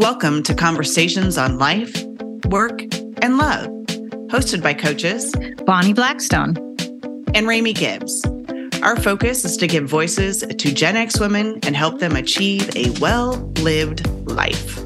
Welcome 0.00 0.42
to 0.44 0.54
Conversations 0.54 1.36
on 1.36 1.58
Life, 1.58 1.94
Work, 2.46 2.80
and 3.20 3.36
Love, 3.36 3.66
hosted 4.30 4.62
by 4.62 4.72
coaches 4.72 5.34
Bonnie 5.66 5.92
Blackstone 5.92 6.56
and 7.34 7.46
Remi 7.46 7.74
Gibbs. 7.74 8.24
Our 8.82 8.98
focus 8.98 9.44
is 9.44 9.58
to 9.58 9.66
give 9.66 9.86
voices 9.86 10.38
to 10.38 10.72
Gen 10.72 10.96
X 10.96 11.20
women 11.20 11.58
and 11.64 11.76
help 11.76 11.98
them 11.98 12.16
achieve 12.16 12.74
a 12.74 12.98
well 12.98 13.32
lived 13.58 14.08
life. 14.26 14.82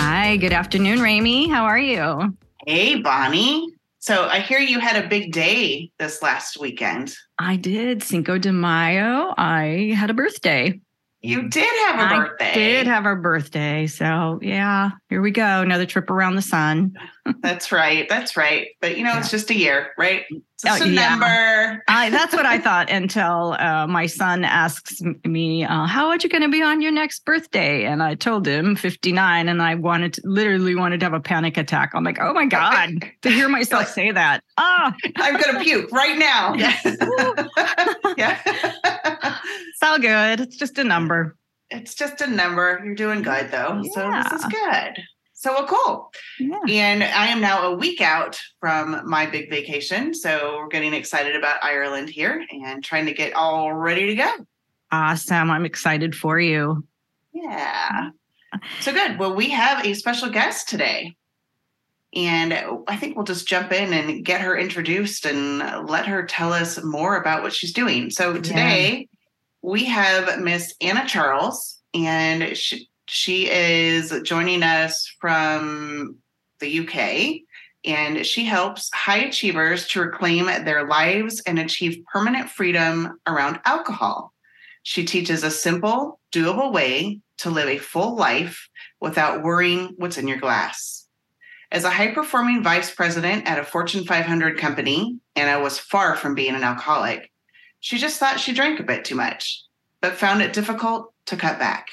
Hi, 0.00 0.36
good 0.38 0.52
afternoon, 0.52 1.00
Remi. 1.00 1.48
How 1.48 1.64
are 1.64 1.78
you? 1.78 2.36
Hey, 2.66 3.00
Bonnie. 3.00 3.68
So 4.00 4.26
I 4.26 4.40
hear 4.40 4.58
you 4.58 4.80
had 4.80 5.02
a 5.02 5.06
big 5.06 5.30
day 5.30 5.92
this 6.00 6.22
last 6.22 6.58
weekend. 6.58 7.14
I 7.38 7.54
did. 7.54 8.02
Cinco 8.02 8.36
de 8.36 8.52
Mayo. 8.52 9.32
I 9.38 9.94
had 9.94 10.10
a 10.10 10.14
birthday. 10.14 10.80
You 11.22 11.42
mm. 11.42 11.50
did 11.50 11.68
have 11.86 12.12
a 12.12 12.16
birthday. 12.16 12.50
I 12.50 12.54
did 12.54 12.86
have 12.86 13.04
our 13.04 13.16
birthday. 13.16 13.86
So 13.86 14.38
yeah, 14.42 14.90
here 15.10 15.20
we 15.20 15.32
go. 15.32 15.60
Another 15.60 15.86
trip 15.86 16.08
around 16.08 16.36
the 16.36 16.42
sun. 16.42 16.94
that's 17.42 17.72
right. 17.72 18.08
That's 18.08 18.36
right. 18.36 18.68
But 18.80 18.96
you 18.96 19.02
know, 19.02 19.10
yeah. 19.10 19.18
it's 19.18 19.30
just 19.30 19.50
a 19.50 19.56
year, 19.56 19.90
right? 19.98 20.24
It's 20.30 20.62
just 20.62 20.82
oh, 20.82 20.84
a 20.84 20.88
yeah. 20.88 21.10
number. 21.10 21.82
I, 21.88 22.10
that's 22.10 22.32
what 22.32 22.46
I 22.46 22.60
thought 22.60 22.88
until 22.90 23.56
uh, 23.58 23.88
my 23.88 24.06
son 24.06 24.44
asks 24.44 25.02
me, 25.24 25.64
uh, 25.64 25.86
"How 25.86 26.08
are 26.08 26.16
you 26.16 26.28
going 26.28 26.42
to 26.42 26.48
be 26.48 26.62
on 26.62 26.80
your 26.80 26.92
next 26.92 27.24
birthday?" 27.24 27.86
And 27.86 28.04
I 28.04 28.14
told 28.14 28.46
him 28.46 28.76
59, 28.76 29.48
and 29.48 29.60
I 29.60 29.74
wanted 29.74 30.14
to, 30.14 30.22
literally 30.24 30.76
wanted 30.76 31.00
to 31.00 31.06
have 31.06 31.12
a 31.12 31.20
panic 31.20 31.56
attack. 31.56 31.90
I'm 31.92 32.04
like, 32.04 32.18
"Oh 32.20 32.32
my 32.32 32.46
god!" 32.46 33.04
to 33.22 33.30
hear 33.30 33.48
myself 33.48 33.88
say 33.92 34.12
that. 34.12 34.44
Oh, 34.58 34.92
I'm 35.16 35.40
going 35.40 35.56
to 35.56 35.60
puke 35.60 35.90
right 35.90 36.16
now. 36.16 36.54
yes. 36.54 36.84
yeah. 38.16 38.40
It's 38.44 39.82
all 39.82 39.98
good. 39.98 40.40
It's 40.40 40.56
just 40.56 40.78
a 40.78 40.84
number. 40.84 41.36
It's 41.70 41.94
just 41.94 42.20
a 42.20 42.26
number. 42.26 42.80
You're 42.84 42.94
doing 42.94 43.22
good 43.22 43.50
though. 43.50 43.82
Yeah. 43.82 43.90
So 43.94 44.28
this 44.28 44.40
is 44.40 44.46
good. 44.46 45.02
So 45.32 45.52
well, 45.52 45.66
cool. 45.66 46.12
Yeah. 46.38 46.58
And 46.68 47.02
I 47.02 47.28
am 47.28 47.40
now 47.40 47.72
a 47.72 47.74
week 47.74 48.00
out 48.00 48.38
from 48.58 49.08
my 49.08 49.24
big 49.24 49.48
vacation. 49.48 50.12
So 50.12 50.58
we're 50.58 50.68
getting 50.68 50.92
excited 50.92 51.34
about 51.34 51.64
Ireland 51.64 52.10
here 52.10 52.44
and 52.50 52.84
trying 52.84 53.06
to 53.06 53.14
get 53.14 53.32
all 53.34 53.72
ready 53.72 54.06
to 54.06 54.14
go. 54.16 54.30
Awesome. 54.92 55.50
I'm 55.50 55.64
excited 55.64 56.14
for 56.14 56.38
you. 56.38 56.84
Yeah. 57.32 58.10
So 58.80 58.92
good. 58.92 59.18
Well, 59.18 59.34
we 59.34 59.48
have 59.50 59.86
a 59.86 59.94
special 59.94 60.28
guest 60.28 60.68
today. 60.68 61.16
And 62.14 62.52
I 62.88 62.96
think 62.96 63.14
we'll 63.14 63.24
just 63.24 63.46
jump 63.46 63.72
in 63.72 63.92
and 63.92 64.24
get 64.24 64.40
her 64.40 64.58
introduced 64.58 65.24
and 65.26 65.88
let 65.88 66.06
her 66.06 66.26
tell 66.26 66.52
us 66.52 66.82
more 66.82 67.16
about 67.16 67.44
what 67.44 67.52
she's 67.52 67.72
doing. 67.72 68.10
So 68.10 68.34
today 68.34 69.08
we 69.62 69.84
have 69.84 70.40
Miss 70.40 70.74
Anna 70.80 71.06
Charles, 71.06 71.80
and 71.94 72.56
she, 72.56 72.88
she 73.06 73.50
is 73.50 74.14
joining 74.24 74.62
us 74.62 75.12
from 75.20 76.16
the 76.60 76.80
UK. 76.80 77.40
And 77.84 78.26
she 78.26 78.44
helps 78.44 78.90
high 78.92 79.20
achievers 79.20 79.88
to 79.88 80.02
reclaim 80.02 80.46
their 80.46 80.86
lives 80.86 81.40
and 81.46 81.58
achieve 81.58 82.04
permanent 82.12 82.50
freedom 82.50 83.18
around 83.26 83.60
alcohol. 83.64 84.34
She 84.82 85.04
teaches 85.04 85.42
a 85.42 85.50
simple, 85.50 86.20
doable 86.30 86.72
way 86.72 87.20
to 87.38 87.50
live 87.50 87.68
a 87.68 87.78
full 87.78 88.16
life 88.16 88.68
without 89.00 89.42
worrying 89.42 89.94
what's 89.96 90.18
in 90.18 90.28
your 90.28 90.38
glass. 90.38 91.06
As 91.72 91.84
a 91.84 91.90
high 91.90 92.12
performing 92.12 92.62
vice 92.62 92.94
president 92.94 93.46
at 93.46 93.58
a 93.58 93.64
Fortune 93.64 94.04
500 94.04 94.58
company, 94.58 95.18
Anna 95.36 95.62
was 95.62 95.78
far 95.78 96.16
from 96.16 96.34
being 96.34 96.54
an 96.54 96.64
alcoholic. 96.64 97.29
She 97.80 97.98
just 97.98 98.18
thought 98.20 98.38
she 98.38 98.52
drank 98.52 98.78
a 98.78 98.84
bit 98.84 99.04
too 99.04 99.14
much, 99.14 99.64
but 100.00 100.14
found 100.14 100.42
it 100.42 100.52
difficult 100.52 101.12
to 101.26 101.36
cut 101.36 101.58
back. 101.58 101.88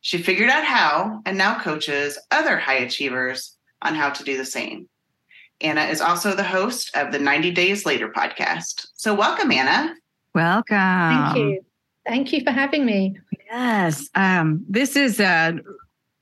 She 0.00 0.18
figured 0.18 0.48
out 0.48 0.64
how 0.64 1.20
and 1.26 1.36
now 1.36 1.60
coaches 1.60 2.18
other 2.30 2.58
high 2.58 2.78
achievers 2.78 3.56
on 3.82 3.94
how 3.94 4.10
to 4.10 4.24
do 4.24 4.36
the 4.36 4.46
same. 4.46 4.88
Anna 5.60 5.82
is 5.82 6.00
also 6.00 6.34
the 6.34 6.42
host 6.42 6.90
of 6.96 7.12
the 7.12 7.18
90 7.18 7.50
Days 7.50 7.84
Later 7.84 8.08
podcast. 8.08 8.86
So, 8.94 9.14
welcome, 9.14 9.52
Anna. 9.52 9.94
Welcome. 10.34 10.76
Thank 10.76 11.36
you. 11.36 11.60
Thank 12.06 12.32
you 12.32 12.42
for 12.42 12.50
having 12.50 12.86
me. 12.86 13.18
Yes. 13.50 14.08
Um, 14.14 14.64
this 14.68 14.96
is 14.96 15.20
uh, 15.20 15.52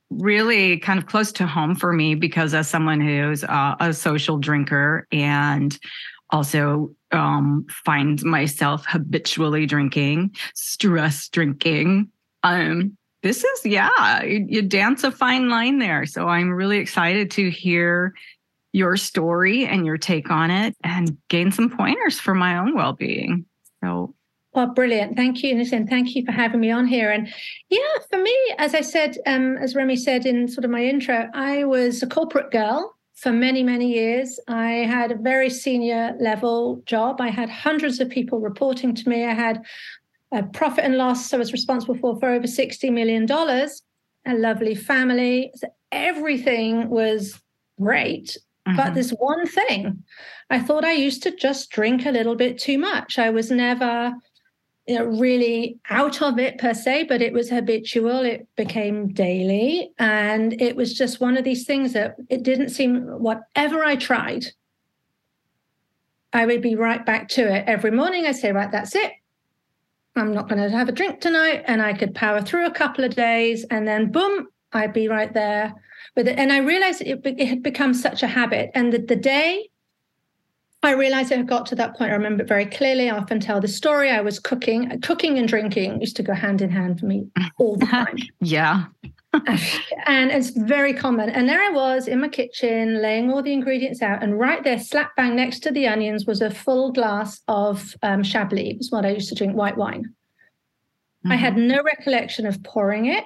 really 0.09 0.77
kind 0.79 0.99
of 0.99 1.05
close 1.05 1.31
to 1.33 1.47
home 1.47 1.73
for 1.73 1.93
me 1.93 2.15
because, 2.15 2.53
as 2.53 2.67
someone 2.67 2.99
who's 2.99 3.45
uh, 3.45 3.75
a 3.79 3.93
social 3.93 4.37
drinker 4.37 5.07
and 5.13 5.79
also 6.31 6.93
um, 7.11 7.65
find 7.69 8.23
myself 8.23 8.85
habitually 8.87 9.65
drinking, 9.65 10.35
stress 10.53 11.27
drinking. 11.29 12.09
Um, 12.43 12.97
this 13.23 13.43
is, 13.43 13.65
yeah, 13.65 14.23
you, 14.23 14.45
you 14.47 14.61
dance 14.61 15.03
a 15.03 15.11
fine 15.11 15.49
line 15.49 15.79
there. 15.79 16.05
So 16.05 16.27
I'm 16.27 16.51
really 16.51 16.77
excited 16.77 17.31
to 17.31 17.49
hear 17.49 18.13
your 18.71 18.95
story 18.97 19.65
and 19.65 19.85
your 19.85 19.97
take 19.97 20.29
on 20.29 20.51
it 20.51 20.75
and 20.83 21.17
gain 21.27 21.51
some 21.51 21.69
pointers 21.69 22.19
for 22.19 22.35
my 22.35 22.57
own 22.57 22.75
well 22.75 22.93
being. 22.93 23.45
So 23.83 24.13
well, 24.53 24.67
brilliant. 24.67 25.15
Thank 25.15 25.43
you, 25.43 25.55
Listen, 25.55 25.87
thank 25.87 26.15
you 26.15 26.25
for 26.25 26.31
having 26.31 26.59
me 26.59 26.71
on 26.71 26.87
here. 26.87 27.11
And 27.11 27.31
yeah, 27.69 27.79
for 28.09 28.19
me, 28.19 28.35
as 28.57 28.73
I 28.73 28.81
said, 28.81 29.17
um, 29.27 29.57
as 29.57 29.75
Remi 29.75 29.95
said 29.95 30.25
in 30.25 30.47
sort 30.47 30.65
of 30.65 30.71
my 30.71 30.83
intro, 30.83 31.29
I 31.33 31.65
was 31.65 32.01
a 32.01 32.07
corporate 32.07 32.51
girl 32.51 32.95
for 33.21 33.31
many, 33.31 33.63
many 33.63 33.91
years. 33.93 34.39
I 34.47 34.71
had 34.71 35.11
a 35.11 35.15
very 35.15 35.49
senior 35.49 36.15
level 36.19 36.81
job. 36.85 37.19
I 37.19 37.29
had 37.29 37.49
hundreds 37.49 37.99
of 37.99 38.09
people 38.09 38.39
reporting 38.39 38.95
to 38.95 39.09
me. 39.09 39.25
I 39.25 39.33
had 39.33 39.63
a 40.31 40.43
profit 40.43 40.85
and 40.85 40.97
loss 40.97 41.33
I 41.33 41.37
was 41.37 41.51
responsible 41.51 41.95
for 41.95 42.19
for 42.19 42.29
over 42.29 42.47
$60 42.47 42.91
million, 42.91 43.29
a 43.31 44.33
lovely 44.33 44.75
family. 44.75 45.51
So 45.55 45.67
everything 45.91 46.89
was 46.89 47.39
great. 47.79 48.37
Mm-hmm. 48.67 48.77
But 48.77 48.93
this 48.93 49.11
one 49.11 49.47
thing, 49.47 50.03
I 50.49 50.59
thought 50.59 50.85
I 50.85 50.93
used 50.93 51.23
to 51.23 51.35
just 51.35 51.71
drink 51.71 52.05
a 52.05 52.11
little 52.11 52.35
bit 52.35 52.57
too 52.57 52.77
much. 52.77 53.17
I 53.17 53.29
was 53.31 53.49
never 53.51 54.13
you 54.89 54.97
know, 54.97 55.05
really 55.05 55.77
out 55.91 56.19
of 56.23 56.39
it 56.39 56.57
per 56.57 56.73
se, 56.73 57.03
but 57.03 57.21
it 57.21 57.31
was 57.31 57.47
habitual. 57.47 58.25
It 58.25 58.47
became 58.55 59.09
daily. 59.09 59.91
And 59.99 60.59
it 60.59 60.75
was 60.75 60.97
just 60.97 61.21
one 61.21 61.37
of 61.37 61.43
these 61.43 61.63
things 61.63 61.93
that 61.93 62.15
it 62.27 62.41
didn't 62.41 62.69
seem, 62.69 63.03
whatever 63.05 63.85
I 63.85 63.97
tried, 63.97 64.47
I 66.33 66.47
would 66.47 66.63
be 66.63 66.75
right 66.75 67.05
back 67.05 67.29
to 67.29 67.41
it. 67.41 67.65
Every 67.67 67.91
morning 67.91 68.25
I'd 68.25 68.37
say, 68.37 68.51
right, 68.51 68.71
that's 68.71 68.95
it. 68.95 69.11
I'm 70.15 70.33
not 70.33 70.49
going 70.49 70.59
to 70.59 70.75
have 70.75 70.89
a 70.89 70.91
drink 70.91 71.21
tonight. 71.21 71.65
And 71.67 71.83
I 71.83 71.93
could 71.93 72.15
power 72.15 72.41
through 72.41 72.65
a 72.65 72.71
couple 72.71 73.03
of 73.03 73.13
days 73.13 73.65
and 73.69 73.87
then 73.87 74.11
boom, 74.11 74.47
I'd 74.73 74.91
be 74.91 75.07
right 75.07 75.31
there 75.31 75.71
with 76.15 76.27
it. 76.27 76.39
And 76.39 76.51
I 76.51 76.57
realized 76.57 77.01
it, 77.01 77.21
it 77.23 77.45
had 77.47 77.61
become 77.61 77.93
such 77.93 78.23
a 78.23 78.27
habit. 78.27 78.71
And 78.73 78.91
the, 78.91 78.97
the 78.97 79.15
day 79.15 79.69
I 80.81 80.93
realized 80.93 81.33
I 81.33 81.37
had 81.37 81.47
got 81.47 81.65
to 81.67 81.75
that 81.75 81.97
point. 81.97 82.11
I 82.11 82.15
remember 82.15 82.43
it 82.43 82.47
very 82.47 82.65
clearly. 82.65 83.09
I 83.09 83.17
often 83.17 83.39
tell 83.39 83.59
the 83.59 83.67
story. 83.67 84.09
I 84.09 84.21
was 84.21 84.39
cooking, 84.39 84.99
cooking 85.01 85.37
and 85.37 85.47
drinking 85.47 85.99
used 85.99 86.15
to 86.17 86.23
go 86.23 86.33
hand 86.33 86.61
in 86.61 86.69
hand 86.69 86.99
for 86.99 87.05
me 87.05 87.27
all 87.57 87.75
the 87.75 87.85
time. 87.85 88.17
yeah. 88.39 88.85
and 90.07 90.31
it's 90.31 90.51
very 90.51 90.93
common. 90.93 91.29
And 91.29 91.49
there 91.49 91.61
I 91.61 91.69
was 91.69 92.07
in 92.07 92.21
my 92.21 92.29
kitchen, 92.29 93.01
laying 93.01 93.29
all 93.29 93.43
the 93.43 93.51
ingredients 93.51 94.01
out. 94.01 94.23
And 94.23 94.39
right 94.39 94.63
there, 94.63 94.79
slap 94.79 95.15
bang 95.17 95.35
next 95.35 95.59
to 95.63 95.71
the 95.71 95.87
onions, 95.87 96.25
was 96.25 96.41
a 96.41 96.49
full 96.49 96.93
glass 96.93 97.41
of 97.49 97.93
um, 98.01 98.23
Chablis. 98.23 98.71
It 98.71 98.77
was 98.77 98.91
what 98.91 99.05
I 99.05 99.09
used 99.09 99.29
to 99.29 99.35
drink, 99.35 99.55
white 99.55 99.77
wine. 99.77 100.03
Mm-hmm. 100.03 101.31
I 101.31 101.35
had 101.35 101.55
mm-hmm. 101.55 101.67
no 101.67 101.83
recollection 101.83 102.45
of 102.45 102.63
pouring 102.63 103.07
it, 103.07 103.25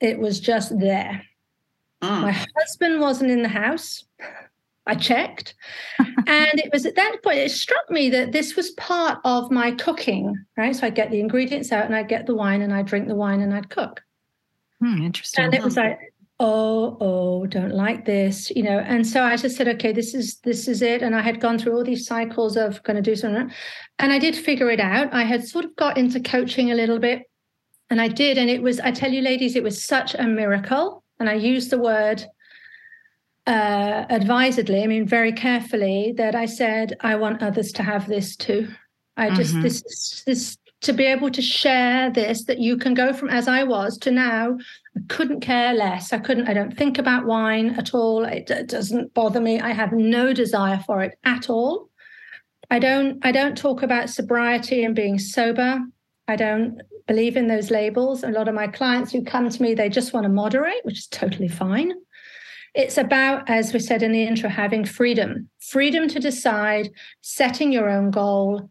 it 0.00 0.18
was 0.18 0.40
just 0.40 0.78
there. 0.78 1.22
Mm. 2.02 2.22
My 2.22 2.32
husband 2.32 3.00
wasn't 3.00 3.30
in 3.30 3.42
the 3.42 3.48
house. 3.48 4.04
I 4.88 4.94
checked. 4.94 5.54
and 5.98 6.58
it 6.58 6.70
was 6.72 6.86
at 6.86 6.96
that 6.96 7.16
point, 7.22 7.38
it 7.38 7.50
struck 7.50 7.88
me 7.90 8.08
that 8.10 8.32
this 8.32 8.56
was 8.56 8.70
part 8.72 9.20
of 9.24 9.50
my 9.50 9.72
cooking, 9.72 10.34
right? 10.56 10.74
So 10.74 10.86
I'd 10.86 10.94
get 10.94 11.10
the 11.10 11.20
ingredients 11.20 11.70
out 11.70 11.84
and 11.84 11.94
I'd 11.94 12.08
get 12.08 12.26
the 12.26 12.34
wine 12.34 12.62
and 12.62 12.74
I'd 12.74 12.86
drink 12.86 13.06
the 13.06 13.14
wine 13.14 13.42
and 13.42 13.54
I'd 13.54 13.68
cook. 13.68 14.02
Hmm, 14.80 15.02
interesting. 15.02 15.44
And 15.44 15.54
it 15.54 15.62
was 15.62 15.76
like, 15.76 15.98
oh, 16.40 16.96
oh, 17.00 17.46
don't 17.46 17.74
like 17.74 18.06
this, 18.06 18.50
you 18.50 18.62
know. 18.62 18.78
And 18.78 19.06
so 19.06 19.22
I 19.22 19.36
just 19.36 19.56
said, 19.56 19.68
okay, 19.68 19.92
this 19.92 20.14
is 20.14 20.38
this 20.38 20.68
is 20.68 20.80
it. 20.80 21.02
And 21.02 21.14
I 21.14 21.20
had 21.20 21.40
gone 21.40 21.58
through 21.58 21.76
all 21.76 21.84
these 21.84 22.06
cycles 22.06 22.56
of 22.56 22.82
going 22.84 22.96
to 22.96 23.02
do 23.02 23.14
something. 23.14 23.52
And 23.98 24.12
I 24.12 24.18
did 24.18 24.36
figure 24.36 24.70
it 24.70 24.80
out. 24.80 25.12
I 25.12 25.24
had 25.24 25.46
sort 25.46 25.66
of 25.66 25.76
got 25.76 25.98
into 25.98 26.18
coaching 26.18 26.72
a 26.72 26.76
little 26.76 26.98
bit. 26.98 27.24
And 27.90 28.00
I 28.00 28.08
did. 28.08 28.38
And 28.38 28.48
it 28.48 28.62
was, 28.62 28.80
I 28.80 28.90
tell 28.90 29.12
you, 29.12 29.20
ladies, 29.20 29.54
it 29.54 29.62
was 29.62 29.84
such 29.84 30.14
a 30.14 30.24
miracle. 30.24 31.04
And 31.20 31.28
I 31.28 31.34
used 31.34 31.70
the 31.70 31.78
word 31.78 32.24
uh, 33.48 34.04
advisedly, 34.10 34.82
I 34.82 34.86
mean, 34.86 35.06
very 35.06 35.32
carefully, 35.32 36.12
that 36.18 36.34
I 36.34 36.44
said, 36.44 36.96
I 37.00 37.16
want 37.16 37.42
others 37.42 37.72
to 37.72 37.82
have 37.82 38.06
this 38.06 38.36
too. 38.36 38.68
I 39.16 39.34
just, 39.34 39.52
mm-hmm. 39.54 39.62
this, 39.62 40.22
this, 40.26 40.58
to 40.82 40.92
be 40.92 41.06
able 41.06 41.30
to 41.30 41.40
share 41.40 42.10
this, 42.10 42.44
that 42.44 42.58
you 42.58 42.76
can 42.76 42.92
go 42.92 43.12
from 43.14 43.30
as 43.30 43.48
I 43.48 43.64
was 43.64 43.96
to 43.98 44.10
now, 44.10 44.58
I 44.96 45.00
couldn't 45.08 45.40
care 45.40 45.72
less. 45.72 46.12
I 46.12 46.18
couldn't, 46.18 46.46
I 46.46 46.52
don't 46.52 46.76
think 46.76 46.98
about 46.98 47.24
wine 47.24 47.70
at 47.70 47.94
all. 47.94 48.24
It, 48.24 48.50
it 48.50 48.68
doesn't 48.68 49.14
bother 49.14 49.40
me. 49.40 49.58
I 49.60 49.72
have 49.72 49.92
no 49.92 50.34
desire 50.34 50.84
for 50.86 51.02
it 51.02 51.18
at 51.24 51.48
all. 51.48 51.88
I 52.70 52.78
don't, 52.78 53.18
I 53.24 53.32
don't 53.32 53.56
talk 53.56 53.82
about 53.82 54.10
sobriety 54.10 54.84
and 54.84 54.94
being 54.94 55.18
sober. 55.18 55.80
I 56.28 56.36
don't 56.36 56.82
believe 57.06 57.38
in 57.38 57.48
those 57.48 57.70
labels. 57.70 58.22
A 58.22 58.28
lot 58.28 58.46
of 58.46 58.54
my 58.54 58.66
clients 58.66 59.10
who 59.10 59.24
come 59.24 59.48
to 59.48 59.62
me, 59.62 59.72
they 59.72 59.88
just 59.88 60.12
want 60.12 60.24
to 60.24 60.30
moderate, 60.30 60.84
which 60.84 60.98
is 60.98 61.06
totally 61.06 61.48
fine. 61.48 61.94
It's 62.74 62.98
about, 62.98 63.48
as 63.48 63.72
we 63.72 63.80
said 63.80 64.02
in 64.02 64.12
the 64.12 64.22
intro, 64.22 64.48
having 64.48 64.84
freedom 64.84 65.48
freedom 65.60 66.08
to 66.08 66.18
decide, 66.18 66.90
setting 67.20 67.72
your 67.72 67.90
own 67.90 68.10
goal, 68.10 68.70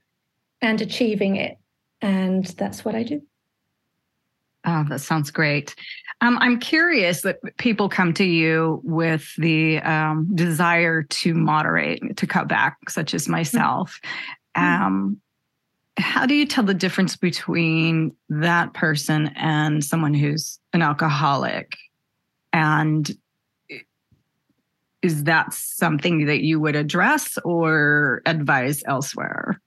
and 0.62 0.82
achieving 0.82 1.36
it. 1.36 1.58
And 2.02 2.46
that's 2.46 2.84
what 2.84 2.96
I 2.96 3.04
do. 3.04 3.22
Oh, 4.66 4.84
that 4.90 5.00
sounds 5.00 5.32
great. 5.32 5.76
Um, 6.22 6.38
I'm 6.42 6.60
curious 6.60 7.22
that 7.22 7.38
people 7.58 7.88
come 7.88 8.14
to 8.16 8.24
you 8.24 8.82
with 8.84 9.34
the 9.38 9.80
um, 9.80 10.28
desire 10.36 11.04
to 11.04 11.34
moderate, 11.34 12.18
to 12.18 12.28
cut 12.28 12.48
back, 12.48 12.78
such 12.90 13.14
as 13.14 13.30
myself. 13.30 14.00
Mm-hmm. 14.58 14.84
Um, 14.84 15.22
how 15.98 16.26
do 16.26 16.36
you 16.36 16.46
tell 16.46 16.64
the 16.64 16.74
difference 16.74 17.16
between 17.16 18.16
that 18.30 18.74
person 18.74 19.28
and 19.36 19.84
someone 19.84 20.14
who's 20.14 20.60
an 20.74 20.82
alcoholic? 20.82 21.76
And 22.52 23.10
is 25.08 25.24
that 25.24 25.54
something 25.54 26.26
that 26.26 26.42
you 26.42 26.60
would 26.60 26.76
address 26.76 27.38
or 27.46 28.22
advise 28.26 28.84
elsewhere? 28.86 29.60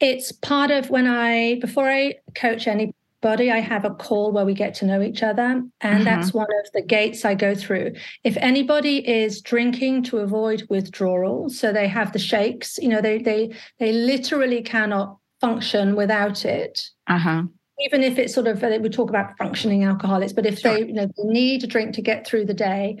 It's 0.00 0.30
part 0.30 0.70
of 0.70 0.88
when 0.88 1.08
I, 1.08 1.58
before 1.60 1.90
I 1.90 2.14
coach 2.36 2.68
anybody, 2.68 3.50
I 3.50 3.58
have 3.58 3.84
a 3.84 3.90
call 3.90 4.30
where 4.30 4.44
we 4.44 4.54
get 4.54 4.74
to 4.74 4.86
know 4.86 5.02
each 5.02 5.24
other. 5.24 5.42
And 5.42 5.70
mm-hmm. 5.80 6.04
that's 6.04 6.32
one 6.32 6.46
of 6.64 6.72
the 6.72 6.82
gates 6.82 7.24
I 7.24 7.34
go 7.34 7.56
through. 7.56 7.94
If 8.22 8.36
anybody 8.36 8.96
is 9.08 9.40
drinking 9.40 10.04
to 10.04 10.18
avoid 10.18 10.62
withdrawal, 10.70 11.50
so 11.50 11.72
they 11.72 11.88
have 11.88 12.12
the 12.12 12.20
shakes, 12.20 12.78
you 12.80 12.88
know, 12.88 13.00
they 13.00 13.18
they 13.18 13.52
they 13.80 13.92
literally 13.92 14.62
cannot 14.62 15.18
function 15.40 15.96
without 15.96 16.44
it. 16.44 16.80
Uh-huh. 17.08 17.42
Even 17.84 18.02
if 18.04 18.18
it's 18.18 18.34
sort 18.34 18.46
of 18.46 18.62
we 18.62 18.88
talk 18.88 19.10
about 19.10 19.36
functioning 19.36 19.82
alcoholics, 19.84 20.32
but 20.32 20.46
if 20.46 20.62
they 20.62 20.86
you 20.86 20.92
know 20.92 21.06
they 21.06 21.24
need 21.24 21.64
a 21.64 21.66
drink 21.66 21.94
to 21.94 22.02
get 22.02 22.24
through 22.24 22.44
the 22.44 22.54
day, 22.54 22.98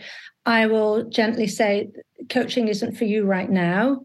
I 0.48 0.64
will 0.64 1.04
gently 1.04 1.46
say 1.46 1.90
coaching 2.30 2.68
isn't 2.68 2.96
for 2.96 3.04
you 3.04 3.26
right 3.26 3.50
now. 3.50 4.00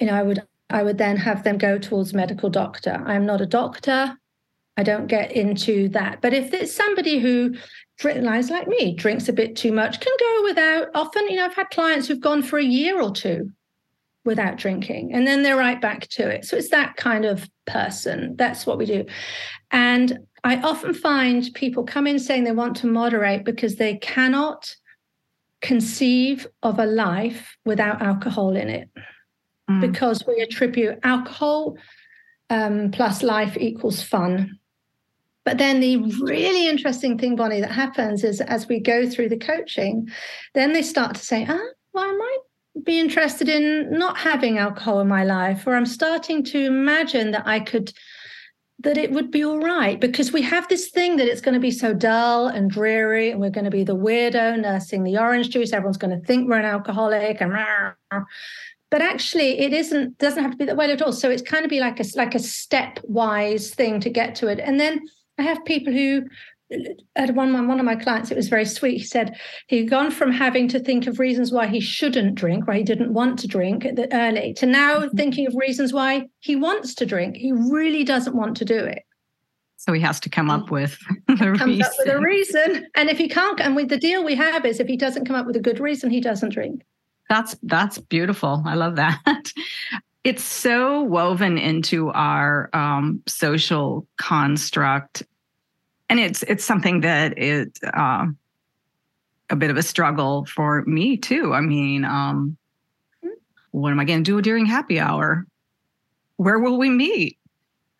You 0.00 0.06
know, 0.06 0.14
I 0.14 0.22
would 0.22 0.40
I 0.70 0.84
would 0.84 0.98
then 0.98 1.16
have 1.16 1.42
them 1.42 1.58
go 1.58 1.78
towards 1.78 2.14
medical 2.14 2.48
doctor. 2.48 3.02
I'm 3.04 3.26
not 3.26 3.40
a 3.40 3.46
doctor. 3.46 4.16
I 4.76 4.84
don't 4.84 5.08
get 5.08 5.32
into 5.32 5.88
that. 5.88 6.22
But 6.22 6.32
if 6.32 6.54
it's 6.54 6.72
somebody 6.72 7.18
who 7.18 7.56
lies 8.04 8.50
like 8.50 8.68
me, 8.68 8.94
drinks 8.94 9.28
a 9.28 9.32
bit 9.32 9.56
too 9.56 9.72
much, 9.72 9.98
can 9.98 10.12
go 10.20 10.42
without. 10.44 10.88
Often, 10.94 11.28
you 11.28 11.36
know, 11.36 11.46
I've 11.46 11.54
had 11.54 11.70
clients 11.70 12.06
who've 12.06 12.20
gone 12.20 12.44
for 12.44 12.60
a 12.60 12.64
year 12.64 13.02
or 13.02 13.10
two 13.10 13.50
without 14.24 14.58
drinking 14.58 15.12
and 15.12 15.26
then 15.26 15.42
they're 15.42 15.56
right 15.56 15.80
back 15.80 16.06
to 16.08 16.28
it 16.28 16.44
so 16.44 16.54
it's 16.54 16.68
that 16.68 16.94
kind 16.96 17.24
of 17.24 17.48
person 17.66 18.36
that's 18.36 18.66
what 18.66 18.76
we 18.76 18.84
do 18.84 19.02
and 19.70 20.18
i 20.44 20.56
often 20.56 20.92
find 20.92 21.48
people 21.54 21.84
come 21.84 22.06
in 22.06 22.18
saying 22.18 22.44
they 22.44 22.52
want 22.52 22.76
to 22.76 22.86
moderate 22.86 23.46
because 23.46 23.76
they 23.76 23.96
cannot 23.96 24.76
conceive 25.60 26.46
of 26.62 26.78
a 26.78 26.86
life 26.86 27.56
without 27.64 28.00
alcohol 28.02 28.56
in 28.56 28.68
it 28.68 28.88
mm. 29.70 29.80
because 29.80 30.24
we 30.26 30.40
attribute 30.40 30.98
alcohol 31.02 31.76
um, 32.48 32.90
plus 32.90 33.22
life 33.22 33.56
equals 33.58 34.02
fun 34.02 34.58
but 35.44 35.58
then 35.58 35.80
the 35.80 35.96
really 36.22 36.68
interesting 36.68 37.18
thing 37.18 37.36
bonnie 37.36 37.60
that 37.60 37.72
happens 37.72 38.24
is 38.24 38.40
as 38.40 38.68
we 38.68 38.80
go 38.80 39.08
through 39.08 39.28
the 39.28 39.38
coaching 39.38 40.08
then 40.54 40.72
they 40.72 40.82
start 40.82 41.14
to 41.14 41.22
say 41.22 41.46
ah 41.48 41.66
why 41.92 42.06
am 42.06 42.20
I 42.20 42.38
be 42.84 43.00
interested 43.00 43.48
in 43.48 43.90
not 43.90 44.16
having 44.16 44.58
alcohol 44.58 45.00
in 45.00 45.08
my 45.08 45.24
life, 45.24 45.66
or 45.66 45.74
I'm 45.74 45.86
starting 45.86 46.44
to 46.44 46.66
imagine 46.66 47.32
that 47.32 47.46
I 47.46 47.60
could 47.60 47.92
that 48.80 48.96
it 48.96 49.12
would 49.12 49.30
be 49.30 49.44
all 49.44 49.58
right 49.58 50.00
because 50.00 50.32
we 50.32 50.42
have 50.42 50.66
this 50.68 50.90
thing 50.90 51.16
that 51.16 51.28
it's 51.28 51.40
going 51.40 51.54
to 51.54 51.60
be 51.60 51.70
so 51.70 51.92
dull 51.92 52.46
and 52.46 52.70
dreary 52.70 53.30
and 53.30 53.40
we're 53.40 53.50
going 53.50 53.64
to 53.64 53.70
be 53.70 53.84
the 53.84 53.96
weirdo 53.96 54.58
nursing 54.60 55.04
the 55.04 55.18
orange 55.18 55.50
juice 55.50 55.72
everyone's 55.72 55.98
going 55.98 56.18
to 56.18 56.26
think 56.26 56.48
we're 56.48 56.58
an 56.58 56.64
alcoholic 56.64 57.40
and 57.40 57.52
but 58.90 59.00
actually 59.00 59.60
it 59.60 59.72
isn't 59.72 60.18
doesn't 60.18 60.42
have 60.42 60.52
to 60.52 60.58
be 60.58 60.64
that 60.64 60.76
way 60.76 60.90
at 60.90 61.00
all. 61.00 61.12
So 61.12 61.30
it's 61.30 61.42
kind 61.42 61.64
of 61.64 61.70
be 61.70 61.80
like 61.80 62.00
a 62.00 62.04
like 62.16 62.34
a 62.34 62.38
stepwise 62.38 63.72
thing 63.72 64.00
to 64.00 64.10
get 64.10 64.34
to 64.36 64.48
it. 64.48 64.58
And 64.58 64.78
then 64.78 65.00
i 65.38 65.42
have 65.42 65.64
people 65.64 65.92
who 65.92 66.22
at 67.16 67.34
one 67.34 67.66
one 67.66 67.80
of 67.80 67.86
my 67.86 67.96
clients, 67.96 68.30
it 68.30 68.36
was 68.36 68.48
very 68.48 68.64
sweet. 68.64 68.98
He 68.98 69.04
said 69.04 69.36
he'd 69.66 69.90
gone 69.90 70.10
from 70.10 70.32
having 70.32 70.68
to 70.68 70.78
think 70.78 71.06
of 71.06 71.18
reasons 71.18 71.52
why 71.52 71.66
he 71.66 71.80
shouldn't 71.80 72.34
drink, 72.34 72.66
why 72.66 72.78
he 72.78 72.82
didn't 72.82 73.12
want 73.12 73.38
to 73.40 73.48
drink 73.48 73.84
at 73.84 73.96
the 73.96 74.12
early, 74.14 74.54
to 74.54 74.66
now 74.66 75.00
mm-hmm. 75.00 75.16
thinking 75.16 75.46
of 75.46 75.54
reasons 75.56 75.92
why 75.92 76.28
he 76.38 76.56
wants 76.56 76.94
to 76.96 77.06
drink. 77.06 77.36
He 77.36 77.52
really 77.52 78.04
doesn't 78.04 78.36
want 78.36 78.56
to 78.58 78.64
do 78.64 78.78
it. 78.78 79.02
So 79.76 79.92
he 79.92 80.00
has 80.02 80.20
to 80.20 80.28
come 80.28 80.50
up 80.50 80.70
with 80.70 80.98
the 81.26 81.36
comes 81.36 81.62
reason. 81.62 81.82
up 81.82 81.92
with 81.98 82.08
a 82.08 82.20
reason. 82.20 82.86
And 82.94 83.08
if 83.08 83.18
he 83.18 83.28
can't, 83.28 83.60
and 83.60 83.74
with 83.74 83.88
the 83.88 83.96
deal 83.96 84.24
we 84.24 84.34
have 84.34 84.64
is 84.66 84.78
if 84.78 84.86
he 84.86 84.96
doesn't 84.96 85.24
come 85.24 85.36
up 85.36 85.46
with 85.46 85.56
a 85.56 85.60
good 85.60 85.80
reason, 85.80 86.10
he 86.10 86.20
doesn't 86.20 86.50
drink. 86.50 86.82
That's 87.28 87.56
that's 87.62 87.98
beautiful. 87.98 88.62
I 88.66 88.74
love 88.74 88.96
that. 88.96 89.20
It's 90.22 90.44
so 90.44 91.00
woven 91.02 91.56
into 91.56 92.10
our 92.10 92.68
um, 92.74 93.22
social 93.26 94.06
construct 94.18 95.22
and 96.10 96.18
it's 96.20 96.42
it's 96.42 96.64
something 96.64 97.00
that 97.00 97.38
is 97.38 97.68
uh, 97.94 98.26
a 99.48 99.56
bit 99.56 99.70
of 99.70 99.76
a 99.76 99.82
struggle 99.82 100.44
for 100.44 100.82
me 100.82 101.16
too. 101.16 101.54
I 101.54 101.60
mean, 101.60 102.04
um, 102.04 102.56
what 103.70 103.92
am 103.92 104.00
I 104.00 104.04
going 104.04 104.22
to 104.22 104.30
do 104.30 104.42
during 104.42 104.66
happy 104.66 104.98
hour? 104.98 105.46
Where 106.36 106.58
will 106.58 106.78
we 106.78 106.90
meet? 106.90 107.38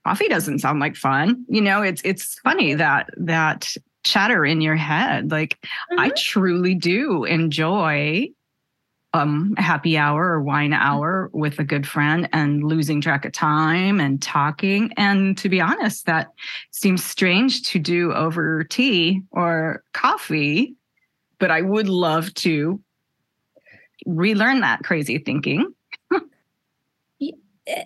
Coffee 0.05 0.29
doesn't 0.29 0.59
sound 0.59 0.81
like 0.81 0.97
fun. 0.97 1.45
You 1.49 1.61
know, 1.61 1.83
it's 1.83 2.03
it's 2.05 2.39
funny 2.41 2.75
that 2.75 3.11
that 3.17 3.73
chatter 4.03 4.45
in 4.45 4.61
your 4.61 4.77
head. 4.77 5.31
Like 5.31 5.57
mm-hmm. 5.63 6.01
I 6.01 6.11
truly 6.11 6.75
do 6.75 7.25
enjoy 7.25 8.29
um, 9.13 9.55
happy 9.57 9.97
hour 9.97 10.25
or 10.25 10.43
wine 10.43 10.71
mm-hmm. 10.71 10.83
hour 10.83 11.31
with 11.33 11.59
a 11.59 11.65
good 11.65 11.87
friend 11.87 12.29
and 12.33 12.65
losing 12.65 13.01
track 13.01 13.25
of 13.25 13.33
time 13.33 14.01
and 14.01 14.23
talking. 14.23 14.93
And 14.97 15.37
to 15.39 15.49
be 15.49 15.61
honest, 15.61 16.07
that 16.07 16.29
seems 16.71 17.05
strange 17.05 17.63
to 17.65 17.79
do 17.79 18.13
over 18.13 18.65
tea 18.65 19.23
or 19.31 19.83
coffee, 19.93 20.75
but 21.39 21.51
I 21.51 21.63
would 21.63 21.89
love 21.89 22.33
to 22.35 22.81
relearn 24.07 24.61
that 24.61 24.83
crazy 24.83 25.19
thinking. 25.19 25.75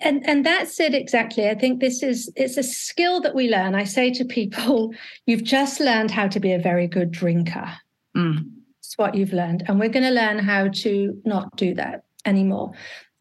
and 0.02 0.26
and 0.26 0.46
that's 0.46 0.80
it 0.80 0.94
exactly 0.94 1.46
i 1.50 1.54
think 1.54 1.80
this 1.80 2.02
is 2.02 2.32
it's 2.36 2.56
a 2.56 2.62
skill 2.62 3.20
that 3.20 3.34
we 3.34 3.50
learn 3.50 3.74
i 3.74 3.84
say 3.84 4.10
to 4.10 4.24
people 4.24 4.94
you've 5.26 5.42
just 5.42 5.78
learned 5.78 6.10
how 6.10 6.26
to 6.26 6.40
be 6.40 6.52
a 6.52 6.58
very 6.58 6.86
good 6.86 7.10
drinker 7.10 7.70
mm 8.16 8.50
what 8.96 9.14
you've 9.14 9.32
learned. 9.32 9.64
And 9.66 9.78
we're 9.78 9.88
going 9.88 10.04
to 10.04 10.10
learn 10.10 10.38
how 10.38 10.68
to 10.68 11.20
not 11.24 11.56
do 11.56 11.74
that 11.74 12.04
anymore. 12.24 12.72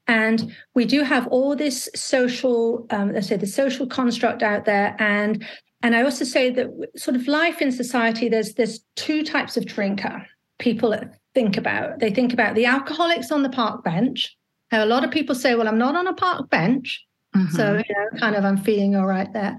And 0.07 0.53
we 0.73 0.85
do 0.85 1.01
have 1.03 1.27
all 1.27 1.55
this 1.55 1.89
social, 1.95 2.85
um, 2.89 3.13
let's 3.13 3.27
say, 3.27 3.37
the 3.37 3.47
social 3.47 3.87
construct 3.87 4.43
out 4.43 4.65
there. 4.65 4.95
And 4.99 5.45
and 5.81 5.95
I 5.95 6.03
also 6.03 6.23
say 6.23 6.49
that 6.49 6.67
sort 6.95 7.15
of 7.15 7.27
life 7.27 7.61
in 7.61 7.71
society, 7.71 8.29
there's 8.29 8.53
there's 8.53 8.79
two 8.95 9.23
types 9.23 9.57
of 9.57 9.65
drinker 9.65 10.25
people 10.59 10.97
think 11.33 11.57
about. 11.57 11.99
They 11.99 12.11
think 12.11 12.33
about 12.33 12.55
the 12.55 12.65
alcoholics 12.65 13.31
on 13.31 13.43
the 13.43 13.49
park 13.49 13.83
bench. 13.83 14.35
Now, 14.71 14.83
a 14.83 14.87
lot 14.87 15.03
of 15.03 15.11
people 15.11 15.35
say, 15.35 15.55
"Well, 15.55 15.67
I'm 15.67 15.77
not 15.77 15.95
on 15.95 16.07
a 16.07 16.13
park 16.13 16.49
bench." 16.49 17.05
Mm-hmm. 17.35 17.55
So, 17.55 17.73
you 17.75 17.95
know, 17.95 18.19
kind 18.19 18.35
of 18.35 18.45
I'm 18.45 18.57
feeling 18.57 18.95
all 18.95 19.07
right 19.07 19.31
there. 19.33 19.57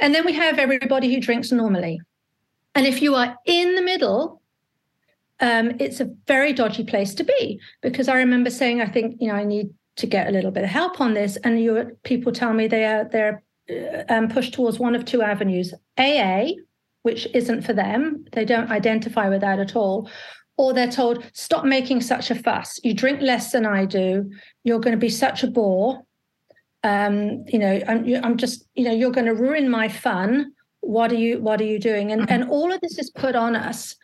And 0.00 0.14
then 0.14 0.24
we 0.26 0.32
have 0.34 0.58
everybody 0.58 1.14
who 1.14 1.20
drinks 1.20 1.50
normally. 1.50 2.00
And 2.74 2.86
if 2.86 3.00
you 3.00 3.14
are 3.14 3.36
in 3.46 3.74
the 3.74 3.82
middle, 3.82 4.35
um, 5.40 5.72
it's 5.78 6.00
a 6.00 6.10
very 6.26 6.52
dodgy 6.52 6.84
place 6.84 7.14
to 7.14 7.24
be 7.24 7.60
because 7.82 8.08
I 8.08 8.16
remember 8.16 8.50
saying, 8.50 8.80
I 8.80 8.86
think, 8.86 9.16
you 9.20 9.28
know, 9.28 9.34
I 9.34 9.44
need 9.44 9.70
to 9.96 10.06
get 10.06 10.28
a 10.28 10.30
little 10.30 10.50
bit 10.50 10.64
of 10.64 10.70
help 10.70 11.00
on 11.00 11.14
this. 11.14 11.36
And 11.36 11.60
you 11.60 11.96
people 12.04 12.32
tell 12.32 12.52
me 12.52 12.66
they 12.66 12.84
are 12.84 13.04
they're 13.04 13.42
uh, 13.70 14.04
um, 14.12 14.28
pushed 14.28 14.54
towards 14.54 14.78
one 14.78 14.94
of 14.94 15.04
two 15.04 15.22
avenues: 15.22 15.74
AA, 15.98 16.52
which 17.02 17.26
isn't 17.34 17.62
for 17.62 17.72
them; 17.72 18.24
they 18.32 18.44
don't 18.44 18.70
identify 18.70 19.28
with 19.28 19.40
that 19.42 19.58
at 19.58 19.76
all, 19.76 20.08
or 20.56 20.72
they're 20.72 20.90
told, 20.90 21.24
"Stop 21.32 21.64
making 21.64 22.00
such 22.00 22.30
a 22.30 22.34
fuss. 22.34 22.80
You 22.82 22.94
drink 22.94 23.20
less 23.20 23.52
than 23.52 23.66
I 23.66 23.84
do. 23.84 24.30
You're 24.64 24.80
going 24.80 24.96
to 24.96 25.00
be 25.00 25.10
such 25.10 25.42
a 25.42 25.48
bore. 25.48 26.02
Um, 26.82 27.44
you 27.48 27.58
know, 27.58 27.80
I'm, 27.88 28.24
I'm 28.24 28.36
just, 28.36 28.64
you 28.74 28.84
know, 28.84 28.92
you're 28.92 29.10
going 29.10 29.26
to 29.26 29.34
ruin 29.34 29.68
my 29.68 29.88
fun. 29.88 30.52
What 30.80 31.10
are 31.10 31.16
you 31.16 31.40
What 31.40 31.60
are 31.60 31.64
you 31.64 31.78
doing?" 31.78 32.12
And 32.12 32.30
and 32.30 32.48
all 32.50 32.72
of 32.72 32.80
this 32.80 32.98
is 32.98 33.10
put 33.10 33.34
on 33.34 33.56
us 33.56 33.96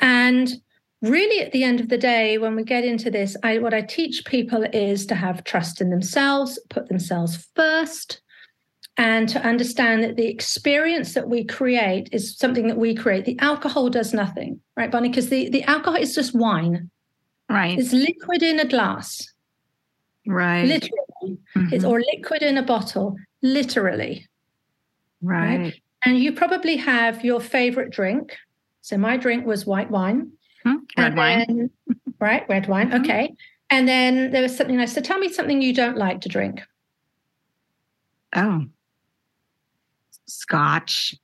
and 0.00 0.52
really, 1.02 1.40
at 1.40 1.52
the 1.52 1.64
end 1.64 1.80
of 1.80 1.88
the 1.88 1.98
day, 1.98 2.38
when 2.38 2.56
we 2.56 2.64
get 2.64 2.84
into 2.84 3.10
this, 3.10 3.36
I, 3.42 3.58
what 3.58 3.74
I 3.74 3.82
teach 3.82 4.24
people 4.24 4.64
is 4.72 5.06
to 5.06 5.14
have 5.14 5.44
trust 5.44 5.80
in 5.80 5.90
themselves, 5.90 6.58
put 6.68 6.88
themselves 6.88 7.48
first, 7.54 8.20
and 8.96 9.28
to 9.30 9.40
understand 9.42 10.02
that 10.02 10.16
the 10.16 10.26
experience 10.26 11.14
that 11.14 11.28
we 11.28 11.44
create 11.44 12.08
is 12.12 12.36
something 12.36 12.66
that 12.68 12.76
we 12.76 12.94
create. 12.94 13.24
The 13.24 13.38
alcohol 13.38 13.88
does 13.88 14.12
nothing, 14.12 14.60
right, 14.76 14.90
Bonnie? 14.90 15.08
Because 15.08 15.28
the, 15.28 15.48
the 15.48 15.62
alcohol 15.64 15.98
is 15.98 16.14
just 16.14 16.34
wine. 16.34 16.90
Right. 17.48 17.78
It's 17.78 17.92
liquid 17.92 18.42
in 18.42 18.60
a 18.60 18.66
glass. 18.66 19.26
Right. 20.26 20.66
Literally. 20.66 21.38
Mm-hmm. 21.56 21.68
It's 21.72 21.84
or 21.84 22.00
liquid 22.00 22.42
in 22.42 22.58
a 22.58 22.62
bottle. 22.62 23.16
Literally. 23.42 24.28
Right. 25.22 25.58
right. 25.58 25.82
And 26.04 26.18
you 26.18 26.32
probably 26.32 26.76
have 26.76 27.24
your 27.24 27.40
favorite 27.40 27.90
drink. 27.90 28.36
So 28.82 28.96
my 28.96 29.16
drink 29.16 29.46
was 29.46 29.66
white 29.66 29.90
wine. 29.90 30.32
Hmm, 30.64 30.76
red 30.96 31.16
wine. 31.16 31.44
Then, 31.46 31.70
right, 32.20 32.48
red 32.48 32.68
wine. 32.68 32.90
Mm-hmm. 32.90 33.02
Okay. 33.02 33.34
And 33.70 33.86
then 33.86 34.32
there 34.32 34.42
was 34.42 34.56
something 34.56 34.80
else. 34.80 34.92
So 34.92 35.00
tell 35.00 35.18
me 35.18 35.32
something 35.32 35.62
you 35.62 35.72
don't 35.72 35.96
like 35.96 36.22
to 36.22 36.28
drink. 36.28 36.62
Oh, 38.34 38.64
scotch. 40.26 41.14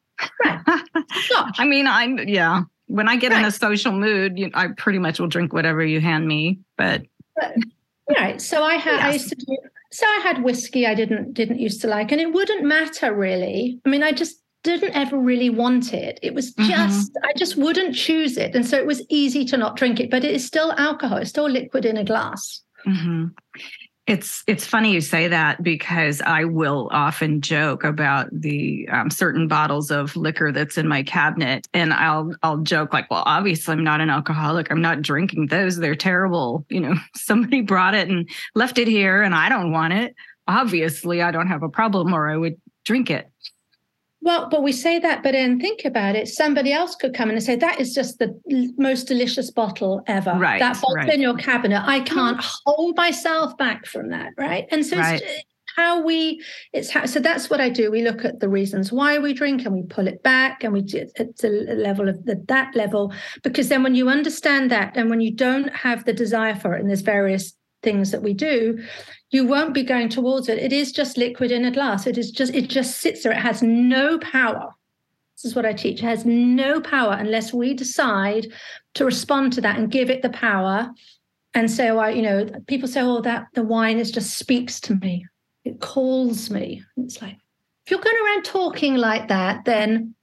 Right. 0.44 0.60
scotch. 1.12 1.56
I 1.58 1.64
mean, 1.64 1.86
I'm, 1.86 2.18
yeah. 2.28 2.62
When 2.86 3.08
I 3.08 3.16
get 3.16 3.32
right. 3.32 3.40
in 3.40 3.44
a 3.46 3.50
social 3.50 3.92
mood, 3.92 4.38
you, 4.38 4.50
I 4.54 4.68
pretty 4.68 4.98
much 4.98 5.18
will 5.18 5.26
drink 5.26 5.52
whatever 5.52 5.84
you 5.84 6.00
hand 6.00 6.26
me. 6.26 6.60
But, 6.76 7.02
but 7.34 7.56
right. 8.16 8.40
So 8.40 8.62
I 8.62 8.74
had. 8.74 9.00
I 9.00 9.14
used 9.14 9.28
to 9.30 9.34
do, 9.34 9.56
so 9.90 10.06
I 10.06 10.20
had 10.22 10.44
whiskey 10.44 10.86
I 10.86 10.94
didn't 10.94 11.32
didn't 11.32 11.58
used 11.58 11.80
to 11.80 11.88
like, 11.88 12.12
and 12.12 12.20
it 12.20 12.32
wouldn't 12.32 12.64
matter 12.64 13.12
really. 13.12 13.80
I 13.84 13.88
mean, 13.88 14.04
I 14.04 14.12
just 14.12 14.40
didn't 14.66 14.94
ever 14.94 15.18
really 15.18 15.50
want 15.50 15.92
it. 15.94 16.18
It 16.22 16.34
was 16.34 16.52
mm-hmm. 16.54 16.68
just, 16.68 17.12
mm-hmm. 17.12 17.26
I 17.26 17.32
just 17.36 17.56
wouldn't 17.56 17.94
choose 17.94 18.36
it. 18.36 18.54
And 18.54 18.66
so 18.66 18.76
it 18.76 18.86
was 18.86 19.02
easy 19.08 19.44
to 19.46 19.56
not 19.56 19.76
drink 19.76 20.00
it, 20.00 20.10
but 20.10 20.24
it 20.24 20.34
is 20.34 20.44
still 20.44 20.72
alcohol, 20.72 21.18
it's 21.18 21.30
still 21.30 21.48
liquid 21.48 21.84
in 21.84 21.96
a 21.96 22.04
glass. 22.04 22.62
Mm-hmm. 22.86 23.26
It's 24.06 24.44
it's 24.46 24.64
funny 24.64 24.92
you 24.92 25.00
say 25.00 25.26
that 25.26 25.64
because 25.64 26.20
I 26.20 26.44
will 26.44 26.88
often 26.92 27.40
joke 27.40 27.82
about 27.82 28.28
the 28.30 28.88
um, 28.88 29.10
certain 29.10 29.48
bottles 29.48 29.90
of 29.90 30.14
liquor 30.14 30.52
that's 30.52 30.78
in 30.78 30.86
my 30.86 31.02
cabinet, 31.02 31.66
and 31.74 31.92
I'll 31.92 32.32
I'll 32.44 32.58
joke 32.58 32.92
like, 32.92 33.10
well, 33.10 33.24
obviously 33.26 33.72
I'm 33.72 33.82
not 33.82 34.00
an 34.00 34.08
alcoholic. 34.08 34.70
I'm 34.70 34.80
not 34.80 35.02
drinking 35.02 35.48
those. 35.48 35.76
They're 35.76 35.96
terrible. 35.96 36.64
You 36.76 36.80
know, 36.80 36.94
somebody 37.14 37.62
brought 37.62 37.94
it 37.94 38.08
and 38.08 38.28
left 38.54 38.76
it 38.76 38.86
here, 38.86 39.22
and 39.22 39.34
I 39.34 39.48
don't 39.48 39.72
want 39.72 39.94
it. 39.94 40.14
Obviously, 40.46 41.22
I 41.22 41.30
don't 41.30 41.48
have 41.48 41.62
a 41.62 41.68
problem, 41.68 42.12
or 42.12 42.28
I 42.28 42.36
would 42.36 42.60
drink 42.84 43.10
it. 43.10 43.30
Well, 44.26 44.48
but 44.48 44.64
we 44.64 44.72
say 44.72 44.98
that, 44.98 45.22
but 45.22 45.32
then 45.32 45.60
think 45.60 45.84
about 45.84 46.16
it. 46.16 46.26
Somebody 46.26 46.72
else 46.72 46.96
could 46.96 47.14
come 47.14 47.28
in 47.28 47.36
and 47.36 47.44
say, 47.44 47.54
that 47.54 47.80
is 47.80 47.94
just 47.94 48.18
the 48.18 48.36
most 48.76 49.04
delicious 49.04 49.52
bottle 49.52 50.02
ever. 50.08 50.32
Right. 50.32 50.58
That 50.58 50.80
bottle 50.80 50.96
right. 50.96 51.14
in 51.14 51.20
your 51.20 51.36
cabinet. 51.36 51.80
I 51.86 52.00
hmm. 52.00 52.06
can't 52.06 52.40
hold 52.64 52.96
myself 52.96 53.56
back 53.56 53.86
from 53.86 54.10
that. 54.10 54.32
Right. 54.36 54.66
And 54.72 54.84
so 54.84 54.96
right. 54.96 55.22
it's 55.22 55.44
how 55.76 56.02
we, 56.02 56.42
it's 56.72 56.90
how, 56.90 57.06
so 57.06 57.20
that's 57.20 57.48
what 57.48 57.60
I 57.60 57.68
do. 57.68 57.88
We 57.88 58.02
look 58.02 58.24
at 58.24 58.40
the 58.40 58.48
reasons 58.48 58.90
why 58.90 59.16
we 59.18 59.32
drink 59.32 59.64
and 59.64 59.72
we 59.72 59.84
pull 59.84 60.08
it 60.08 60.24
back 60.24 60.64
and 60.64 60.72
we 60.72 60.82
do 60.82 61.06
it's 61.14 61.44
a 61.44 61.48
level 61.48 62.08
of 62.08 62.24
the, 62.24 62.42
that 62.48 62.74
level. 62.74 63.12
Because 63.44 63.68
then 63.68 63.84
when 63.84 63.94
you 63.94 64.08
understand 64.08 64.72
that 64.72 64.96
and 64.96 65.08
when 65.08 65.20
you 65.20 65.30
don't 65.30 65.72
have 65.72 66.04
the 66.04 66.12
desire 66.12 66.56
for 66.56 66.74
it, 66.74 66.80
and 66.80 66.88
there's 66.88 67.02
various 67.02 67.52
things 67.84 68.10
that 68.10 68.24
we 68.24 68.34
do, 68.34 68.84
you 69.30 69.46
won't 69.46 69.74
be 69.74 69.82
going 69.82 70.08
towards 70.08 70.48
it. 70.48 70.58
It 70.58 70.72
is 70.72 70.92
just 70.92 71.16
liquid 71.16 71.50
in 71.50 71.64
a 71.64 71.70
glass. 71.70 72.06
It 72.06 72.18
is 72.18 72.30
just, 72.30 72.54
it 72.54 72.68
just 72.68 72.98
sits 72.98 73.22
there. 73.22 73.32
It 73.32 73.38
has 73.38 73.62
no 73.62 74.18
power. 74.18 74.74
This 75.36 75.44
is 75.44 75.54
what 75.54 75.66
I 75.66 75.72
teach. 75.72 75.98
It 75.98 76.06
has 76.06 76.24
no 76.24 76.80
power 76.80 77.12
unless 77.12 77.52
we 77.52 77.74
decide 77.74 78.46
to 78.94 79.04
respond 79.04 79.52
to 79.54 79.60
that 79.62 79.78
and 79.78 79.90
give 79.90 80.10
it 80.10 80.22
the 80.22 80.30
power 80.30 80.90
and 81.54 81.70
say, 81.70 81.90
well, 81.90 82.14
you 82.14 82.22
know, 82.22 82.48
people 82.66 82.88
say, 82.88 83.02
oh, 83.02 83.20
that 83.22 83.46
the 83.54 83.62
wine 83.62 83.98
is 83.98 84.10
just 84.10 84.36
speaks 84.36 84.80
to 84.80 84.94
me. 84.94 85.26
It 85.64 85.80
calls 85.80 86.48
me. 86.50 86.82
It's 86.96 87.20
like, 87.20 87.36
if 87.84 87.90
you're 87.90 88.00
going 88.00 88.16
around 88.24 88.44
talking 88.44 88.96
like 88.96 89.28
that, 89.28 89.64
then 89.64 90.14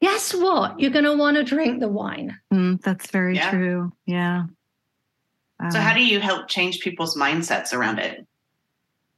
guess 0.00 0.34
what? 0.34 0.78
You're 0.78 0.90
going 0.90 1.04
to 1.04 1.16
want 1.16 1.36
to 1.38 1.44
drink 1.44 1.80
the 1.80 1.88
wine. 1.88 2.38
Mm, 2.52 2.80
that's 2.82 3.10
very 3.10 3.36
yeah. 3.36 3.50
true. 3.50 3.92
Yeah 4.06 4.44
so, 5.70 5.78
how 5.78 5.90
um, 5.90 5.96
do 5.96 6.04
you 6.04 6.20
help 6.20 6.48
change 6.48 6.80
people's 6.80 7.16
mindsets 7.16 7.72
around 7.72 7.98
it? 7.98 8.26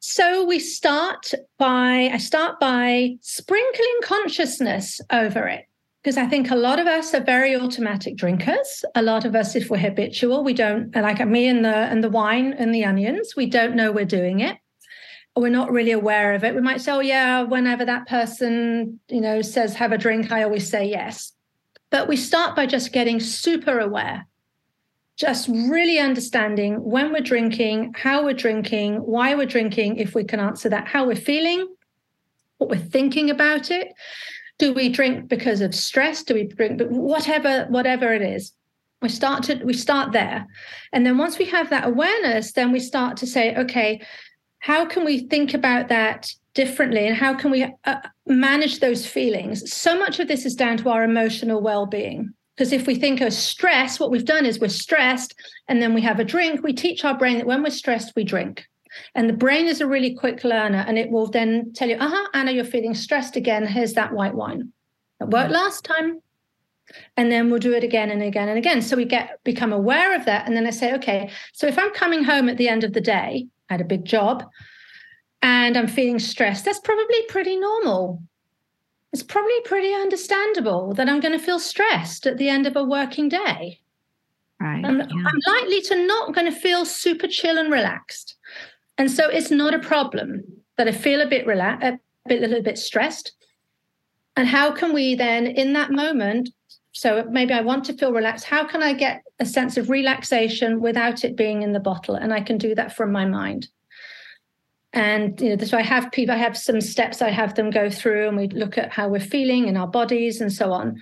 So 0.06 0.44
we 0.44 0.58
start 0.58 1.32
by 1.56 2.10
I 2.12 2.18
start 2.18 2.60
by 2.60 3.16
sprinkling 3.22 4.00
consciousness 4.02 5.00
over 5.10 5.48
it 5.48 5.64
because 6.02 6.18
I 6.18 6.26
think 6.26 6.50
a 6.50 6.56
lot 6.56 6.78
of 6.78 6.86
us 6.86 7.14
are 7.14 7.24
very 7.24 7.56
automatic 7.56 8.16
drinkers. 8.16 8.84
A 8.94 9.00
lot 9.00 9.24
of 9.24 9.34
us, 9.34 9.56
if 9.56 9.70
we're 9.70 9.78
habitual, 9.78 10.44
we 10.44 10.52
don't 10.52 10.94
like 10.94 11.26
me 11.26 11.48
and 11.48 11.64
the 11.64 11.74
and 11.74 12.04
the 12.04 12.10
wine 12.10 12.52
and 12.52 12.74
the 12.74 12.84
onions. 12.84 13.34
We 13.34 13.46
don't 13.46 13.74
know 13.74 13.92
we're 13.92 14.04
doing 14.04 14.40
it. 14.40 14.58
We're 15.34 15.48
not 15.48 15.72
really 15.72 15.92
aware 15.92 16.34
of 16.34 16.44
it. 16.44 16.54
We 16.54 16.60
might 16.60 16.82
say, 16.82 16.92
"Oh 16.92 17.00
yeah," 17.00 17.40
whenever 17.40 17.86
that 17.86 18.06
person 18.06 19.00
you 19.08 19.22
know 19.22 19.40
says 19.40 19.74
have 19.76 19.92
a 19.92 19.98
drink, 19.98 20.30
I 20.30 20.42
always 20.42 20.68
say 20.68 20.84
yes. 20.86 21.32
But 21.88 22.08
we 22.08 22.16
start 22.18 22.54
by 22.54 22.66
just 22.66 22.92
getting 22.92 23.20
super 23.20 23.78
aware 23.78 24.26
just 25.16 25.48
really 25.48 25.98
understanding 25.98 26.82
when 26.82 27.12
we're 27.12 27.20
drinking, 27.20 27.94
how 27.96 28.24
we're 28.24 28.34
drinking, 28.34 28.96
why 28.96 29.34
we're 29.34 29.46
drinking, 29.46 29.96
if 29.96 30.14
we 30.14 30.24
can 30.24 30.40
answer 30.40 30.68
that, 30.68 30.88
how 30.88 31.06
we're 31.06 31.14
feeling, 31.14 31.66
what 32.58 32.70
we're 32.70 32.76
thinking 32.76 33.30
about 33.30 33.70
it. 33.70 33.92
Do 34.58 34.72
we 34.72 34.88
drink 34.88 35.28
because 35.28 35.60
of 35.60 35.74
stress? 35.74 36.22
Do 36.22 36.34
we 36.34 36.44
drink 36.44 36.78
but 36.78 36.90
whatever 36.90 37.66
whatever 37.68 38.12
it 38.12 38.22
is? 38.22 38.52
We 39.02 39.08
start 39.08 39.42
to 39.44 39.56
we 39.64 39.74
start 39.74 40.12
there. 40.12 40.46
And 40.92 41.04
then 41.04 41.18
once 41.18 41.38
we 41.38 41.44
have 41.46 41.70
that 41.70 41.86
awareness, 41.86 42.52
then 42.52 42.72
we 42.72 42.80
start 42.80 43.16
to 43.18 43.26
say, 43.26 43.54
okay, 43.56 44.00
how 44.60 44.86
can 44.86 45.04
we 45.04 45.20
think 45.28 45.54
about 45.54 45.88
that 45.88 46.30
differently 46.54 47.06
and 47.06 47.16
how 47.16 47.34
can 47.34 47.50
we 47.50 47.64
uh, 47.84 48.00
manage 48.26 48.80
those 48.80 49.06
feelings? 49.06 49.72
So 49.72 49.98
much 49.98 50.20
of 50.20 50.28
this 50.28 50.46
is 50.46 50.54
down 50.54 50.76
to 50.78 50.88
our 50.88 51.02
emotional 51.04 51.60
well-being 51.60 52.32
because 52.56 52.72
if 52.72 52.86
we 52.86 52.94
think 52.94 53.20
of 53.20 53.32
stress, 53.32 53.98
what 53.98 54.10
we've 54.10 54.24
done 54.24 54.46
is 54.46 54.60
we're 54.60 54.68
stressed 54.68 55.34
and 55.68 55.82
then 55.82 55.92
we 55.92 56.00
have 56.02 56.20
a 56.20 56.24
drink. 56.24 56.62
We 56.62 56.72
teach 56.72 57.04
our 57.04 57.16
brain 57.16 57.38
that 57.38 57.46
when 57.46 57.62
we're 57.62 57.70
stressed, 57.70 58.12
we 58.14 58.22
drink. 58.22 58.66
And 59.16 59.28
the 59.28 59.34
brain 59.34 59.66
is 59.66 59.80
a 59.80 59.88
really 59.88 60.14
quick 60.14 60.44
learner 60.44 60.84
and 60.86 60.96
it 60.96 61.10
will 61.10 61.26
then 61.26 61.72
tell 61.72 61.88
you, 61.88 61.96
uh 61.96 62.08
huh, 62.08 62.28
Anna, 62.32 62.52
you're 62.52 62.64
feeling 62.64 62.94
stressed 62.94 63.34
again. 63.34 63.66
Here's 63.66 63.94
that 63.94 64.12
white 64.12 64.34
wine. 64.34 64.72
It 65.20 65.28
worked 65.28 65.50
mm. 65.50 65.54
last 65.54 65.84
time. 65.84 66.20
And 67.16 67.32
then 67.32 67.50
we'll 67.50 67.58
do 67.58 67.72
it 67.72 67.82
again 67.82 68.10
and 68.10 68.22
again 68.22 68.48
and 68.48 68.58
again. 68.58 68.82
So 68.82 68.96
we 68.96 69.04
get 69.04 69.42
become 69.42 69.72
aware 69.72 70.14
of 70.14 70.26
that. 70.26 70.46
And 70.46 70.56
then 70.56 70.66
I 70.66 70.70
say, 70.70 70.94
okay, 70.94 71.30
so 71.52 71.66
if 71.66 71.78
I'm 71.78 71.92
coming 71.92 72.22
home 72.22 72.48
at 72.48 72.56
the 72.56 72.68
end 72.68 72.84
of 72.84 72.92
the 72.92 73.00
day, 73.00 73.46
I 73.68 73.72
had 73.72 73.80
a 73.80 73.84
big 73.84 74.04
job 74.04 74.44
and 75.42 75.76
I'm 75.76 75.88
feeling 75.88 76.18
stressed, 76.18 76.64
that's 76.64 76.80
probably 76.80 77.22
pretty 77.28 77.56
normal 77.56 78.22
it's 79.14 79.22
probably 79.22 79.60
pretty 79.64 79.94
understandable 79.94 80.92
that 80.94 81.08
I'm 81.08 81.20
going 81.20 81.38
to 81.38 81.44
feel 81.44 81.60
stressed 81.60 82.26
at 82.26 82.36
the 82.36 82.48
end 82.48 82.66
of 82.66 82.74
a 82.74 82.82
working 82.82 83.28
day. 83.28 83.78
Right. 84.60 84.84
I'm, 84.84 84.98
yeah. 84.98 85.06
I'm 85.06 85.40
likely 85.46 85.80
to 85.82 86.04
not 86.04 86.34
going 86.34 86.52
to 86.52 86.58
feel 86.58 86.84
super 86.84 87.28
chill 87.28 87.56
and 87.56 87.70
relaxed. 87.70 88.34
And 88.98 89.08
so 89.08 89.28
it's 89.28 89.52
not 89.52 89.72
a 89.72 89.78
problem 89.78 90.42
that 90.78 90.88
I 90.88 90.92
feel 90.92 91.20
a 91.20 91.28
bit 91.28 91.46
relaxed, 91.46 91.86
a 91.86 91.98
bit, 92.26 92.42
a 92.42 92.48
little 92.48 92.64
bit 92.64 92.76
stressed. 92.76 93.30
And 94.36 94.48
how 94.48 94.72
can 94.72 94.92
we 94.92 95.14
then, 95.14 95.46
in 95.46 95.74
that 95.74 95.92
moment, 95.92 96.50
so 96.90 97.24
maybe 97.30 97.54
I 97.54 97.60
want 97.60 97.84
to 97.84 97.92
feel 97.92 98.12
relaxed, 98.12 98.46
how 98.46 98.66
can 98.66 98.82
I 98.82 98.94
get 98.94 99.22
a 99.38 99.46
sense 99.46 99.76
of 99.76 99.90
relaxation 99.90 100.80
without 100.80 101.22
it 101.22 101.36
being 101.36 101.62
in 101.62 101.72
the 101.72 101.78
bottle? 101.78 102.16
And 102.16 102.34
I 102.34 102.40
can 102.40 102.58
do 102.58 102.74
that 102.74 102.96
from 102.96 103.12
my 103.12 103.26
mind 103.26 103.68
and 104.94 105.40
you 105.40 105.56
know 105.56 105.64
so 105.64 105.76
i 105.76 105.82
have 105.82 106.10
people 106.12 106.34
i 106.34 106.38
have 106.38 106.56
some 106.56 106.80
steps 106.80 107.20
i 107.20 107.28
have 107.28 107.54
them 107.56 107.68
go 107.68 107.90
through 107.90 108.28
and 108.28 108.36
we 108.36 108.48
look 108.48 108.78
at 108.78 108.92
how 108.92 109.08
we're 109.08 109.20
feeling 109.20 109.66
in 109.66 109.76
our 109.76 109.88
bodies 109.88 110.40
and 110.40 110.52
so 110.52 110.72
on. 110.72 110.96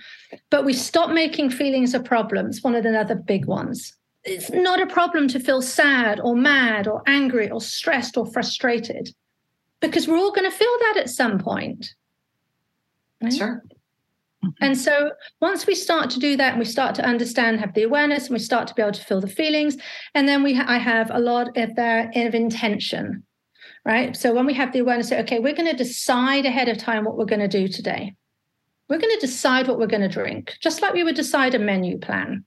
But 0.49 0.65
we 0.65 0.73
stop 0.73 1.11
making 1.11 1.51
feelings 1.51 1.93
a 1.93 1.99
problem. 1.99 2.47
It's 2.47 2.63
one 2.63 2.75
of 2.75 2.83
the 2.83 2.99
other 2.99 3.15
big 3.15 3.45
ones. 3.45 3.93
It's 4.23 4.51
not 4.51 4.81
a 4.81 4.87
problem 4.87 5.27
to 5.29 5.39
feel 5.39 5.61
sad 5.61 6.19
or 6.19 6.35
mad 6.35 6.87
or 6.87 7.03
angry 7.07 7.49
or 7.49 7.61
stressed 7.61 8.17
or 8.17 8.25
frustrated 8.25 9.13
because 9.79 10.07
we're 10.07 10.17
all 10.17 10.31
going 10.31 10.49
to 10.49 10.57
feel 10.57 10.75
that 10.81 10.95
at 10.97 11.09
some 11.09 11.37
point 11.39 11.93
right? 13.21 13.33
sure. 13.33 13.63
Mm-hmm. 14.43 14.63
And 14.63 14.77
so 14.77 15.11
once 15.41 15.65
we 15.65 15.75
start 15.75 16.09
to 16.11 16.19
do 16.19 16.35
that 16.37 16.51
and 16.51 16.59
we 16.59 16.65
start 16.65 16.95
to 16.95 17.05
understand, 17.05 17.59
have 17.59 17.73
the 17.73 17.83
awareness, 17.83 18.25
and 18.25 18.33
we 18.33 18.39
start 18.39 18.67
to 18.67 18.73
be 18.73 18.81
able 18.81 18.91
to 18.91 19.03
feel 19.03 19.21
the 19.21 19.27
feelings, 19.27 19.77
and 20.15 20.27
then 20.27 20.43
we 20.43 20.53
ha- 20.53 20.65
I 20.67 20.77
have 20.77 21.09
a 21.11 21.19
lot 21.19 21.57
of 21.57 21.75
their 21.75 22.11
of 22.15 22.35
intention 22.35 23.23
right? 23.85 24.15
So 24.15 24.33
when 24.33 24.45
we 24.45 24.53
have 24.53 24.71
the 24.73 24.79
awareness, 24.79 25.11
okay, 25.11 25.39
we're 25.39 25.55
going 25.55 25.69
to 25.69 25.75
decide 25.75 26.45
ahead 26.45 26.69
of 26.69 26.77
time 26.77 27.05
what 27.05 27.17
we're 27.17 27.25
going 27.25 27.39
to 27.39 27.47
do 27.47 27.67
today. 27.67 28.15
We're 28.89 28.99
going 28.99 29.13
to 29.13 29.25
decide 29.25 29.67
what 29.67 29.79
we're 29.79 29.87
going 29.87 30.01
to 30.01 30.07
drink, 30.07 30.55
just 30.61 30.81
like 30.81 30.93
we 30.93 31.03
would 31.03 31.15
decide 31.15 31.55
a 31.55 31.59
menu 31.59 31.97
plan. 31.97 32.45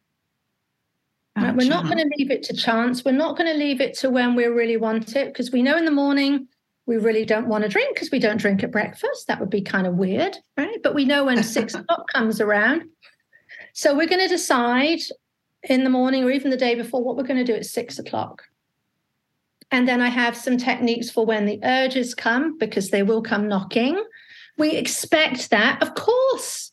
Right? 1.36 1.54
We're 1.54 1.68
not 1.68 1.84
going 1.84 1.98
to 1.98 2.10
leave 2.16 2.30
it 2.30 2.42
to 2.44 2.54
chance. 2.54 3.04
We're 3.04 3.12
not 3.12 3.36
going 3.36 3.52
to 3.52 3.58
leave 3.58 3.80
it 3.80 3.98
to 3.98 4.10
when 4.10 4.34
we 4.34 4.46
really 4.46 4.78
want 4.78 5.16
it 5.16 5.28
because 5.28 5.52
we 5.52 5.62
know 5.62 5.76
in 5.76 5.84
the 5.84 5.90
morning 5.90 6.48
we 6.86 6.96
really 6.96 7.24
don't 7.24 7.48
want 7.48 7.64
to 7.64 7.68
drink 7.68 7.94
because 7.94 8.10
we 8.10 8.18
don't 8.18 8.38
drink 8.38 8.62
at 8.62 8.70
breakfast. 8.70 9.26
That 9.26 9.40
would 9.40 9.50
be 9.50 9.60
kind 9.60 9.86
of 9.86 9.94
weird, 9.94 10.36
right? 10.56 10.78
But 10.82 10.94
we 10.94 11.04
know 11.04 11.24
when 11.24 11.42
six 11.42 11.74
o'clock 11.74 12.06
comes 12.14 12.40
around. 12.40 12.84
So 13.74 13.94
we're 13.94 14.06
going 14.06 14.22
to 14.22 14.28
decide 14.28 15.00
in 15.64 15.84
the 15.84 15.90
morning 15.90 16.24
or 16.24 16.30
even 16.30 16.50
the 16.50 16.56
day 16.56 16.74
before 16.74 17.02
what 17.02 17.16
we're 17.16 17.24
going 17.24 17.44
to 17.44 17.52
do 17.52 17.54
at 17.54 17.66
six 17.66 17.98
o'clock. 17.98 18.42
And 19.70 19.86
then 19.88 20.00
I 20.00 20.08
have 20.08 20.36
some 20.36 20.56
techniques 20.56 21.10
for 21.10 21.26
when 21.26 21.46
the 21.46 21.60
urges 21.64 22.14
come, 22.14 22.56
because 22.58 22.90
they 22.90 23.02
will 23.02 23.22
come 23.22 23.48
knocking. 23.48 24.02
We 24.58 24.72
expect 24.76 25.50
that, 25.50 25.82
of 25.82 25.94
course, 25.94 26.72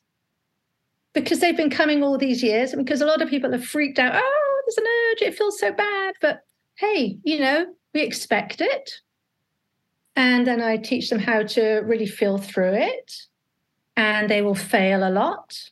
because 1.14 1.40
they've 1.40 1.58
been 1.58 1.70
coming 1.70 2.04
all 2.04 2.18
these 2.18 2.42
years, 2.44 2.72
and 2.74 2.86
because 2.86 3.02
a 3.02 3.06
lot 3.06 3.22
of 3.22 3.30
people 3.30 3.52
have 3.52 3.66
freaked 3.66 4.00
out. 4.00 4.14
Oh, 4.16 4.62
there's 4.66 4.78
an 4.78 4.86
urge, 4.86 5.22
it 5.22 5.38
feels 5.38 5.60
so 5.60 5.72
bad. 5.72 6.16
But 6.22 6.42
hey, 6.76 7.18
you 7.24 7.40
know, 7.40 7.66
we 7.94 8.02
expect 8.02 8.62
it. 8.62 9.02
And 10.16 10.46
then 10.46 10.62
I 10.62 10.78
teach 10.78 11.10
them 11.10 11.20
how 11.20 11.44
to 11.44 11.80
really 11.80 12.06
feel 12.06 12.38
through 12.38 12.74
it. 12.74 13.12
and 13.96 14.30
they 14.30 14.42
will 14.42 14.56
fail 14.56 15.08
a 15.08 15.10
lot 15.10 15.70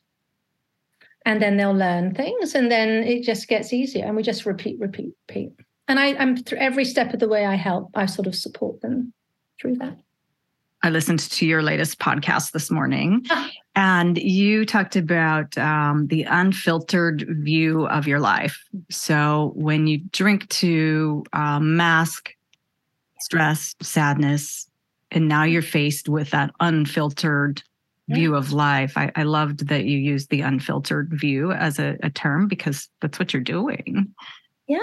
and 1.26 1.42
then 1.42 1.58
they'll 1.58 1.74
learn 1.74 2.14
things 2.14 2.56
and 2.56 2.72
then 2.72 2.90
it 3.04 3.24
just 3.24 3.48
gets 3.48 3.74
easier 3.74 4.06
and 4.06 4.16
we 4.16 4.24
just 4.24 4.46
repeat 4.46 4.80
repeat 4.80 5.14
repeat 5.28 5.52
and 5.92 6.00
I, 6.00 6.16
i'm 6.22 6.38
through 6.38 6.60
every 6.60 6.86
step 6.86 7.14
of 7.14 7.20
the 7.20 7.28
way 7.28 7.46
i 7.46 7.56
help 7.56 7.92
i 7.96 8.06
sort 8.06 8.28
of 8.28 8.36
support 8.36 8.82
them 8.82 9.14
through 9.60 9.76
that 9.78 9.98
I 10.84 10.90
listened 10.90 11.20
to 11.20 11.46
your 11.46 11.62
latest 11.62 12.00
podcast 12.00 12.54
this 12.54 12.72
morning, 12.72 13.24
and 13.76 14.18
you 14.18 14.66
talked 14.66 14.96
about 14.96 15.56
um, 15.56 16.08
the 16.08 16.24
unfiltered 16.24 17.24
view 17.30 17.86
of 17.86 18.08
your 18.08 18.20
life. 18.20 18.60
So, 18.90 19.52
when 19.54 19.86
you 19.86 20.00
drink 20.12 20.50
to 20.50 21.24
uh, 21.34 21.60
mask 21.60 22.32
stress, 23.22 23.76
sadness, 23.82 24.68
and 25.12 25.28
now 25.28 25.44
you're 25.44 25.62
faced 25.62 26.10
with 26.10 26.32
that 26.32 26.52
unfiltered 26.60 27.62
view 28.10 28.36
of 28.36 28.52
life. 28.52 28.98
I, 28.98 29.12
I, 29.16 29.24
loved 29.24 29.68
that 29.70 29.86
you 29.86 29.98
used 29.98 30.30
the 30.30 30.42
unfiltered 30.42 31.10
view 31.14 31.54
as 31.54 31.80
a, 31.80 31.98
a 32.04 32.10
term 32.10 32.50
because 32.50 32.90
that's 33.00 33.20
what 33.20 33.34
you're 33.34 33.42
doing. 33.42 34.14
Yeah. 34.68 34.80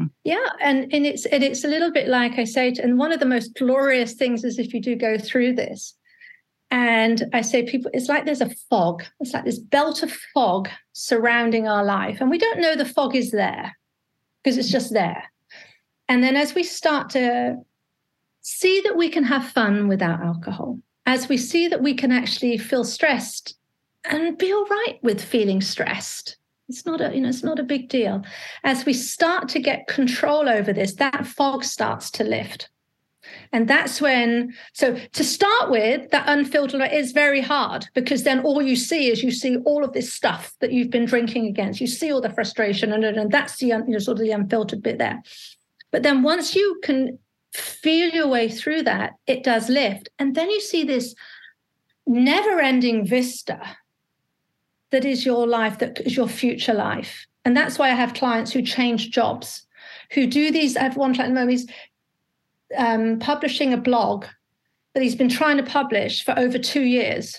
Hmm. 0.00 0.06
Yeah, 0.24 0.46
and 0.60 0.92
and 0.92 1.04
it's 1.04 1.26
and 1.26 1.44
it's 1.44 1.64
a 1.64 1.68
little 1.68 1.92
bit 1.92 2.08
like 2.08 2.38
I 2.38 2.44
say, 2.44 2.74
and 2.82 2.98
one 2.98 3.12
of 3.12 3.20
the 3.20 3.26
most 3.26 3.54
glorious 3.54 4.14
things 4.14 4.44
is 4.44 4.58
if 4.58 4.72
you 4.72 4.80
do 4.80 4.96
go 4.96 5.18
through 5.18 5.54
this, 5.54 5.94
and 6.70 7.24
I 7.32 7.42
say 7.42 7.64
people, 7.64 7.90
it's 7.92 8.08
like 8.08 8.24
there's 8.24 8.40
a 8.40 8.54
fog. 8.70 9.02
It's 9.20 9.34
like 9.34 9.44
this 9.44 9.58
belt 9.58 10.02
of 10.02 10.10
fog 10.32 10.68
surrounding 10.92 11.68
our 11.68 11.84
life, 11.84 12.18
and 12.20 12.30
we 12.30 12.38
don't 12.38 12.60
know 12.60 12.76
the 12.76 12.84
fog 12.84 13.14
is 13.14 13.30
there 13.30 13.76
because 14.42 14.56
it's 14.56 14.70
just 14.70 14.92
there. 14.92 15.24
And 16.08 16.24
then 16.24 16.34
as 16.34 16.54
we 16.54 16.62
start 16.62 17.10
to 17.10 17.56
see 18.40 18.80
that 18.80 18.96
we 18.96 19.10
can 19.10 19.24
have 19.24 19.52
fun 19.52 19.86
without 19.86 20.22
alcohol, 20.22 20.78
as 21.04 21.28
we 21.28 21.36
see 21.36 21.68
that 21.68 21.82
we 21.82 21.94
can 21.94 22.10
actually 22.10 22.56
feel 22.56 22.84
stressed 22.84 23.54
and 24.04 24.38
be 24.38 24.50
all 24.50 24.64
right 24.64 24.98
with 25.02 25.22
feeling 25.22 25.60
stressed. 25.60 26.38
It's 26.70 26.86
not 26.86 27.00
a, 27.00 27.14
you 27.14 27.20
know, 27.20 27.28
it's 27.28 27.42
not 27.42 27.58
a 27.58 27.64
big 27.64 27.88
deal. 27.88 28.24
As 28.64 28.86
we 28.86 28.92
start 28.92 29.48
to 29.50 29.60
get 29.60 29.86
control 29.86 30.48
over 30.48 30.72
this, 30.72 30.94
that 30.94 31.26
fog 31.26 31.64
starts 31.64 32.10
to 32.12 32.24
lift. 32.24 32.70
And 33.52 33.68
that's 33.68 34.00
when, 34.00 34.54
so 34.72 34.96
to 35.12 35.24
start 35.24 35.70
with, 35.70 36.10
that 36.10 36.28
unfiltered 36.28 36.80
is 36.92 37.12
very 37.12 37.40
hard 37.40 37.86
because 37.94 38.22
then 38.22 38.40
all 38.40 38.62
you 38.62 38.76
see 38.76 39.10
is 39.10 39.22
you 39.22 39.30
see 39.30 39.56
all 39.58 39.84
of 39.84 39.92
this 39.92 40.12
stuff 40.12 40.54
that 40.60 40.72
you've 40.72 40.90
been 40.90 41.04
drinking 41.04 41.46
against. 41.46 41.80
You 41.80 41.86
see 41.86 42.12
all 42.12 42.20
the 42.20 42.30
frustration, 42.30 42.92
and, 42.92 43.04
and 43.04 43.30
that's 43.30 43.56
the 43.56 43.66
you 43.66 43.84
know, 43.86 43.98
sort 43.98 44.18
of 44.18 44.24
the 44.24 44.30
unfiltered 44.32 44.82
bit 44.82 44.98
there. 44.98 45.22
But 45.90 46.02
then 46.02 46.22
once 46.22 46.54
you 46.54 46.80
can 46.82 47.18
feel 47.52 48.10
your 48.10 48.28
way 48.28 48.48
through 48.48 48.82
that, 48.84 49.14
it 49.26 49.42
does 49.42 49.68
lift. 49.68 50.08
And 50.18 50.34
then 50.34 50.50
you 50.50 50.60
see 50.60 50.84
this 50.84 51.14
never 52.06 52.60
ending 52.60 53.04
vista 53.04 53.60
that 54.90 55.04
is 55.04 55.24
your 55.24 55.46
life, 55.46 55.78
that 55.78 56.00
is 56.00 56.16
your 56.16 56.28
future 56.28 56.74
life. 56.74 57.26
And 57.44 57.56
that's 57.56 57.78
why 57.78 57.90
I 57.90 57.94
have 57.94 58.14
clients 58.14 58.52
who 58.52 58.62
change 58.62 59.10
jobs, 59.10 59.66
who 60.12 60.26
do 60.26 60.50
these. 60.50 60.76
I 60.76 60.82
have 60.82 60.96
one 60.96 61.14
client 61.14 61.30
at 61.30 61.34
the 61.34 61.40
moment, 61.40 61.58
he's 61.58 61.70
um, 62.76 63.18
publishing 63.18 63.72
a 63.72 63.78
blog 63.78 64.26
that 64.94 65.02
he's 65.02 65.14
been 65.14 65.28
trying 65.28 65.56
to 65.56 65.62
publish 65.62 66.24
for 66.24 66.38
over 66.38 66.58
two 66.58 66.82
years. 66.82 67.36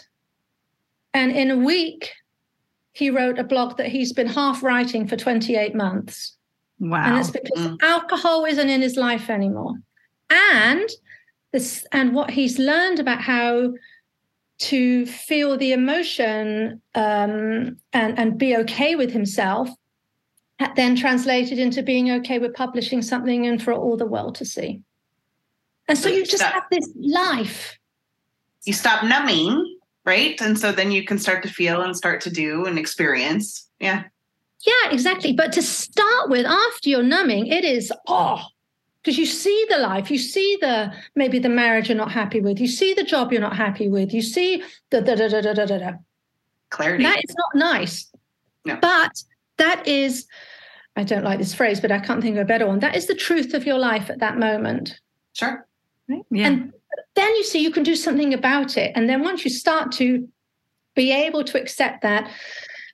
And 1.14 1.32
in 1.32 1.52
a 1.52 1.58
week, 1.58 2.12
he 2.94 3.10
wrote 3.10 3.40
a 3.40 3.44
blog 3.44 3.78
that 3.78 3.88
he's 3.88 4.14
been 4.14 4.28
half 4.28 4.64
writing 4.64 5.08
for 5.08 5.16
28 5.16 5.76
months. 5.76 6.38
Wow. 6.80 7.04
And 7.06 7.18
it's 7.20 7.30
because 7.30 7.68
mm. 7.68 7.78
alcohol 7.82 8.46
isn't 8.46 8.70
in 8.70 8.82
his 8.82 8.96
life 8.96 9.30
anymore. 9.30 9.76
And 10.30 10.90
this 11.52 11.86
and 11.92 12.14
what 12.16 12.32
he's 12.32 12.58
learned 12.58 13.00
about 13.00 13.22
how 13.22 13.74
to 14.62 15.06
feel 15.06 15.58
the 15.58 15.72
emotion 15.72 16.82
um, 16.96 17.78
and, 17.94 18.20
and 18.20 18.38
be 18.38 18.56
okay 18.58 18.96
with 18.96 19.12
himself 19.12 19.70
then 20.76 20.96
translated 20.96 21.60
into 21.60 21.84
being 21.84 22.12
okay 22.12 22.40
with 22.40 22.54
publishing 22.54 23.02
something 23.02 23.48
and 23.48 23.62
for 23.62 23.74
all 23.74 23.98
the 23.98 24.06
world 24.06 24.36
to 24.36 24.46
see. 24.46 24.82
And 25.88 25.98
so 25.98 26.10
you 26.10 26.26
just 26.26 26.44
have 26.44 26.64
this 26.72 26.88
life. 26.96 27.78
You 28.66 28.74
stop 28.74 29.04
numbing, 29.04 29.78
right? 30.06 30.40
And 30.42 30.58
so 30.58 30.72
then 30.72 30.92
you 30.92 31.04
can 31.04 31.18
start 31.18 31.44
to 31.44 31.50
feel 31.50 31.82
and 31.82 31.96
start 31.96 32.22
to 32.22 32.30
do 32.30 32.66
and 32.66 32.78
experience. 32.78 33.68
Yeah. 33.80 34.04
Yeah, 34.66 34.92
exactly. 34.92 35.34
But 35.34 35.52
to 35.54 35.62
start 35.62 36.30
with, 36.30 36.46
after 36.46 36.90
you're 36.90 37.02
numbing, 37.02 37.48
it 37.48 37.66
is, 37.66 37.92
oh, 38.08 38.44
because 39.04 39.18
you 39.18 39.26
see 39.26 39.66
the 39.70 39.78
life, 39.78 40.12
you 40.12 40.18
see 40.18 40.58
the 40.62 40.94
maybe 41.16 41.40
the 41.40 41.50
marriage 41.50 41.90
you're 41.90 41.98
not 41.98 42.12
happy 42.12 42.40
with, 42.40 42.60
you 42.60 42.68
see 42.68 42.94
the 42.94 43.04
job 43.04 43.32
you're 43.32 43.42
not 43.42 43.56
happy 43.56 43.88
with, 43.88 44.14
you 44.14 44.22
see 44.22 44.64
the 44.92 45.02
da 45.02 45.16
da 45.16 45.28
da 45.28 45.42
da 45.42 45.54
da 45.54 45.66
da 45.66 45.78
da. 45.78 45.92
Clarity. 46.70 47.04
That 47.04 47.24
is 47.24 47.36
not 47.36 47.56
nice. 47.56 48.12
No. 48.66 48.78
But 48.82 49.24
that 49.58 49.88
is, 49.88 50.28
I 50.96 51.04
don't 51.04 51.24
like 51.24 51.40
this 51.40 51.54
phrase, 51.54 51.80
but 51.80 51.92
I 51.92 52.00
can't 52.00 52.22
think 52.22 52.36
of 52.38 52.42
a 52.44 52.46
better 52.46 52.68
one. 52.68 52.80
That 52.80 52.96
is 52.96 53.08
the 53.08 53.16
truth 53.16 53.54
of 53.54 53.66
your 53.66 53.78
life 53.78 54.10
at 54.10 54.20
that 54.20 54.38
moment. 54.38 55.00
Sure. 55.34 55.66
Right? 56.08 56.22
Yeah. 56.30 56.48
And 56.48 56.74
then 57.16 57.36
you 57.36 57.44
see 57.44 57.62
you 57.62 57.72
can 57.72 57.84
do 57.84 57.96
something 57.96 58.34
about 58.34 58.78
it. 58.78 58.92
And 58.96 59.10
then 59.10 59.22
once 59.22 59.44
you 59.44 59.50
start 59.50 59.92
to 59.94 60.28
be 60.96 61.12
able 61.12 61.44
to 61.46 61.60
accept 61.60 62.04
that, 62.04 62.30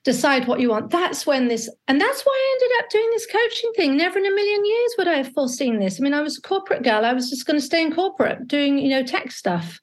decide 0.08 0.48
what 0.48 0.58
you 0.58 0.70
want. 0.70 0.90
That's 0.90 1.26
when 1.26 1.48
this, 1.48 1.68
and 1.86 2.00
that's 2.00 2.22
why 2.22 2.32
I 2.32 2.56
ended 2.56 2.78
up 2.78 2.90
doing 2.90 3.10
this 3.10 3.26
coaching 3.26 3.72
thing. 3.76 3.96
Never 3.96 4.18
in 4.18 4.24
a 4.24 4.34
million 4.34 4.64
years 4.64 4.94
would 4.96 5.06
I 5.06 5.16
have 5.18 5.32
foreseen 5.34 5.78
this. 5.78 6.00
I 6.00 6.02
mean, 6.02 6.14
I 6.14 6.22
was 6.22 6.38
a 6.38 6.40
corporate 6.40 6.82
girl. 6.82 7.04
I 7.04 7.12
was 7.12 7.28
just 7.28 7.46
going 7.46 7.58
to 7.58 7.64
stay 7.64 7.82
in 7.82 7.94
corporate 7.94 8.48
doing, 8.48 8.78
you 8.78 8.88
know, 8.88 9.02
tech 9.02 9.30
stuff. 9.30 9.80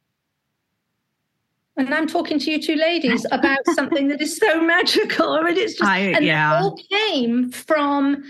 And 1.78 1.94
I'm 1.94 2.08
talking 2.08 2.40
to 2.40 2.52
you 2.52 2.60
two 2.60 2.76
ladies 2.76 3.24
about 3.32 3.60
something 3.76 4.08
that 4.08 4.20
is 4.20 4.38
so 4.38 4.62
magical. 4.62 5.34
I 5.34 5.44
mean, 5.44 5.58
it's 5.58 5.74
just, 5.74 5.84
I, 5.84 6.00
and 6.00 6.26
yeah. 6.26 6.58
it 6.58 6.64
all 6.64 6.80
came 6.90 7.52
from 7.52 8.24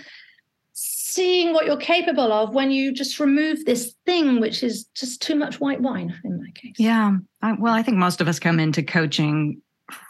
seeing 0.74 1.54
what 1.54 1.66
you're 1.66 1.78
capable 1.78 2.34
of 2.34 2.54
when 2.54 2.72
you 2.72 2.92
just 2.92 3.22
remove 3.22 3.64
this 3.64 3.96
thing, 4.06 4.42
which 4.42 4.64
is 4.64 4.84
just 4.96 5.22
too 5.22 5.36
much 5.36 5.62
white 5.62 5.80
wine 5.80 6.14
in 6.26 6.40
my 6.42 6.52
case. 6.56 6.76
Yeah. 6.78 7.16
I, 7.42 7.54
well, 7.54 7.74
I 7.74 7.84
think 7.84 7.96
most 7.96 8.20
of 8.20 8.28
us 8.28 8.38
come 8.38 8.60
into 8.60 8.84
coaching 8.84 9.62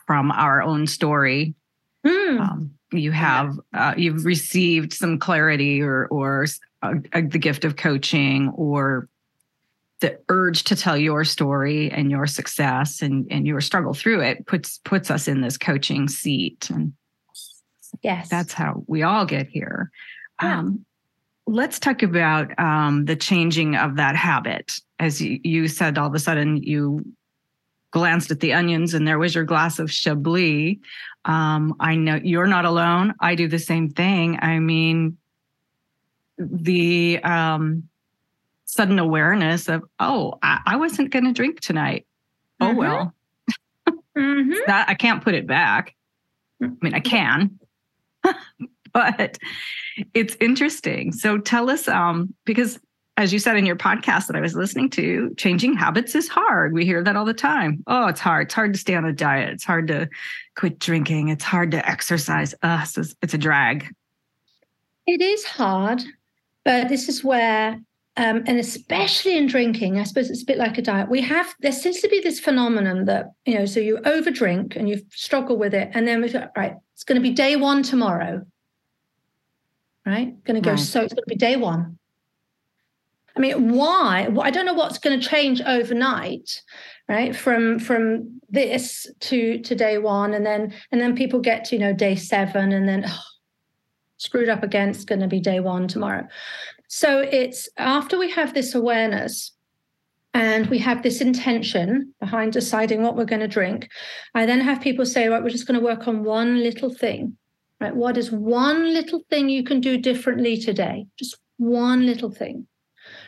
from 0.07 0.31
our 0.31 0.63
own 0.63 0.87
story 0.87 1.53
Mm. 2.05 2.39
Um, 2.39 2.71
you 2.91 3.11
have 3.11 3.59
uh, 3.73 3.93
you've 3.97 4.25
received 4.25 4.93
some 4.93 5.17
clarity 5.17 5.81
or 5.81 6.05
or 6.07 6.45
uh, 6.83 6.93
uh, 7.13 7.21
the 7.27 7.39
gift 7.39 7.65
of 7.65 7.75
coaching 7.75 8.49
or 8.55 9.09
the 10.01 10.19
urge 10.29 10.63
to 10.65 10.75
tell 10.75 10.97
your 10.97 11.23
story 11.23 11.89
and 11.91 12.11
your 12.11 12.27
success 12.27 13.01
and 13.01 13.25
and 13.31 13.47
your 13.47 13.61
struggle 13.61 13.93
through 13.93 14.21
it 14.21 14.45
puts 14.45 14.79
puts 14.79 15.09
us 15.09 15.27
in 15.27 15.41
this 15.41 15.57
coaching 15.57 16.07
seat. 16.07 16.69
And 16.69 16.93
yes. 18.01 18.29
that's 18.29 18.53
how 18.53 18.83
we 18.87 19.03
all 19.03 19.25
get 19.25 19.47
here. 19.47 19.89
Yeah. 20.41 20.59
um, 20.59 20.85
let's 21.47 21.79
talk 21.79 22.03
about 22.03 22.57
um, 22.59 23.05
the 23.05 23.15
changing 23.15 23.75
of 23.75 23.95
that 23.95 24.15
habit. 24.15 24.73
As 24.99 25.21
you, 25.21 25.39
you 25.43 25.67
said 25.67 25.97
all 25.97 26.07
of 26.07 26.13
a 26.13 26.19
sudden 26.19 26.57
you 26.57 27.05
glanced 27.91 28.31
at 28.31 28.41
the 28.41 28.53
onions 28.53 28.93
and 28.93 29.07
there 29.07 29.19
was 29.19 29.33
your 29.33 29.45
glass 29.45 29.79
of 29.79 29.89
chablis 29.89 30.75
um, 31.25 31.75
I 31.79 31.95
know 31.95 32.19
you're 32.23 32.47
not 32.47 32.65
alone. 32.65 33.15
I 33.19 33.35
do 33.35 33.47
the 33.47 33.59
same 33.59 33.89
thing. 33.89 34.37
I 34.41 34.59
mean, 34.59 35.17
the 36.37 37.19
um, 37.23 37.89
sudden 38.65 38.99
awareness 38.99 39.67
of, 39.67 39.83
oh, 39.99 40.35
I, 40.43 40.61
I 40.65 40.75
wasn't 40.77 41.11
going 41.11 41.25
to 41.25 41.33
drink 41.33 41.61
tonight. 41.61 42.05
Oh, 42.61 42.67
mm-hmm. 42.67 42.77
well. 42.77 43.13
mm-hmm. 44.15 44.51
that, 44.67 44.87
I 44.87 44.93
can't 44.93 45.23
put 45.23 45.33
it 45.33 45.47
back. 45.47 45.95
I 46.61 46.69
mean, 46.81 46.93
I 46.93 46.99
can, 46.99 47.59
but 48.93 49.37
it's 50.13 50.37
interesting. 50.39 51.11
So 51.11 51.39
tell 51.39 51.69
us, 51.69 51.87
um, 51.87 52.33
because 52.45 52.79
as 53.17 53.33
you 53.33 53.39
said 53.39 53.57
in 53.57 53.65
your 53.65 53.75
podcast 53.75 54.27
that 54.27 54.35
I 54.35 54.41
was 54.41 54.55
listening 54.55 54.89
to, 54.91 55.33
changing 55.37 55.73
habits 55.73 56.15
is 56.15 56.27
hard. 56.27 56.73
We 56.73 56.85
hear 56.85 57.03
that 57.03 57.15
all 57.15 57.25
the 57.25 57.33
time. 57.33 57.83
Oh, 57.87 58.07
it's 58.07 58.19
hard. 58.19 58.47
It's 58.47 58.53
hard 58.53 58.73
to 58.73 58.79
stay 58.79 58.95
on 58.95 59.05
a 59.05 59.13
diet. 59.13 59.49
It's 59.49 59.63
hard 59.63 59.87
to 59.87 60.09
quit 60.55 60.79
drinking. 60.79 61.29
It's 61.29 61.43
hard 61.43 61.71
to 61.71 61.89
exercise. 61.89 62.53
Uh, 62.61 62.83
it's, 62.83 63.15
it's 63.21 63.33
a 63.33 63.37
drag. 63.37 63.93
It 65.07 65.21
is 65.21 65.45
hard, 65.45 66.01
but 66.63 66.89
this 66.89 67.07
is 67.09 67.23
where, 67.23 67.79
um, 68.17 68.43
and 68.47 68.57
especially 68.57 69.37
in 69.37 69.45
drinking, 69.47 69.99
I 69.99 70.03
suppose 70.03 70.29
it's 70.29 70.41
a 70.41 70.45
bit 70.45 70.57
like 70.57 70.77
a 70.77 70.81
diet. 70.81 71.09
We 71.09 71.21
have, 71.21 71.53
there 71.59 71.71
seems 71.71 71.99
to 71.99 72.07
be 72.07 72.21
this 72.21 72.39
phenomenon 72.39 73.05
that, 73.05 73.33
you 73.45 73.59
know, 73.59 73.65
so 73.65 73.79
you 73.79 73.97
overdrink 73.97 74.75
and 74.75 74.89
you 74.89 75.01
struggle 75.11 75.57
with 75.57 75.73
it. 75.73 75.91
And 75.93 76.07
then 76.07 76.21
we 76.21 76.29
go, 76.29 76.47
right, 76.57 76.75
it's 76.93 77.03
going 77.03 77.21
to 77.21 77.21
be 77.21 77.33
day 77.33 77.55
one 77.55 77.83
tomorrow. 77.83 78.45
Right? 80.05 80.43
Going 80.43 80.61
to 80.61 80.65
go, 80.65 80.71
right. 80.71 80.79
so 80.79 81.01
it's 81.01 81.13
going 81.13 81.23
to 81.23 81.29
be 81.29 81.35
day 81.35 81.55
one 81.55 81.97
I 83.35 83.39
mean, 83.39 83.73
why? 83.73 84.29
I 84.41 84.49
don't 84.49 84.65
know 84.65 84.73
what's 84.73 84.97
going 84.97 85.19
to 85.19 85.27
change 85.27 85.61
overnight, 85.61 86.61
right? 87.07 87.35
From 87.35 87.79
from 87.79 88.39
this 88.49 89.07
to 89.21 89.59
to 89.59 89.75
day 89.75 89.97
one, 89.97 90.33
and 90.33 90.45
then 90.45 90.73
and 90.91 91.01
then 91.01 91.15
people 91.15 91.39
get 91.39 91.65
to 91.65 91.75
you 91.75 91.79
know 91.79 91.93
day 91.93 92.15
seven, 92.15 92.71
and 92.71 92.87
then 92.87 93.05
oh, 93.07 93.19
screwed 94.17 94.49
up 94.49 94.63
again. 94.63 94.89
It's 94.89 95.05
going 95.05 95.21
to 95.21 95.27
be 95.27 95.39
day 95.39 95.59
one 95.59 95.87
tomorrow. 95.87 96.27
So 96.87 97.19
it's 97.19 97.69
after 97.77 98.17
we 98.17 98.31
have 98.31 98.53
this 98.53 98.75
awareness, 98.75 99.51
and 100.35 100.67
we 100.67 100.79
have 100.79 101.01
this 101.01 101.21
intention 101.21 102.13
behind 102.19 102.51
deciding 102.51 103.01
what 103.01 103.15
we're 103.15 103.23
going 103.23 103.39
to 103.39 103.47
drink, 103.47 103.89
I 104.33 104.45
then 104.45 104.59
have 104.59 104.81
people 104.81 105.05
say, 105.05 105.29
right, 105.29 105.41
we're 105.41 105.49
just 105.49 105.65
going 105.65 105.79
to 105.79 105.85
work 105.85 106.09
on 106.09 106.25
one 106.25 106.61
little 106.61 106.93
thing. 106.93 107.37
Right? 107.79 107.95
What 107.95 108.17
is 108.17 108.31
one 108.31 108.93
little 108.93 109.21
thing 109.29 109.47
you 109.47 109.63
can 109.63 109.79
do 109.79 109.97
differently 109.97 110.57
today? 110.57 111.07
Just 111.17 111.37
one 111.57 112.05
little 112.05 112.31
thing. 112.31 112.67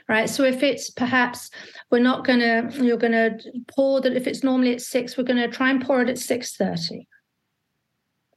Right. 0.08 0.30
So 0.30 0.46
if 0.46 0.63
it's 0.63 0.89
perhaps 0.89 1.50
we're 1.91 2.00
not 2.00 2.26
gonna, 2.26 2.70
you're 2.74 2.98
gonna 2.98 3.38
pour 3.67 4.00
that 4.00 4.15
if 4.15 4.26
it's 4.26 4.41
normally 4.41 4.74
at 4.74 4.82
six, 4.82 5.17
we're 5.17 5.26
gonna 5.26 5.50
try 5.50 5.70
and 5.70 5.84
pour 5.84 6.02
it 6.02 6.10
at 6.10 6.17
6:30. 6.17 7.08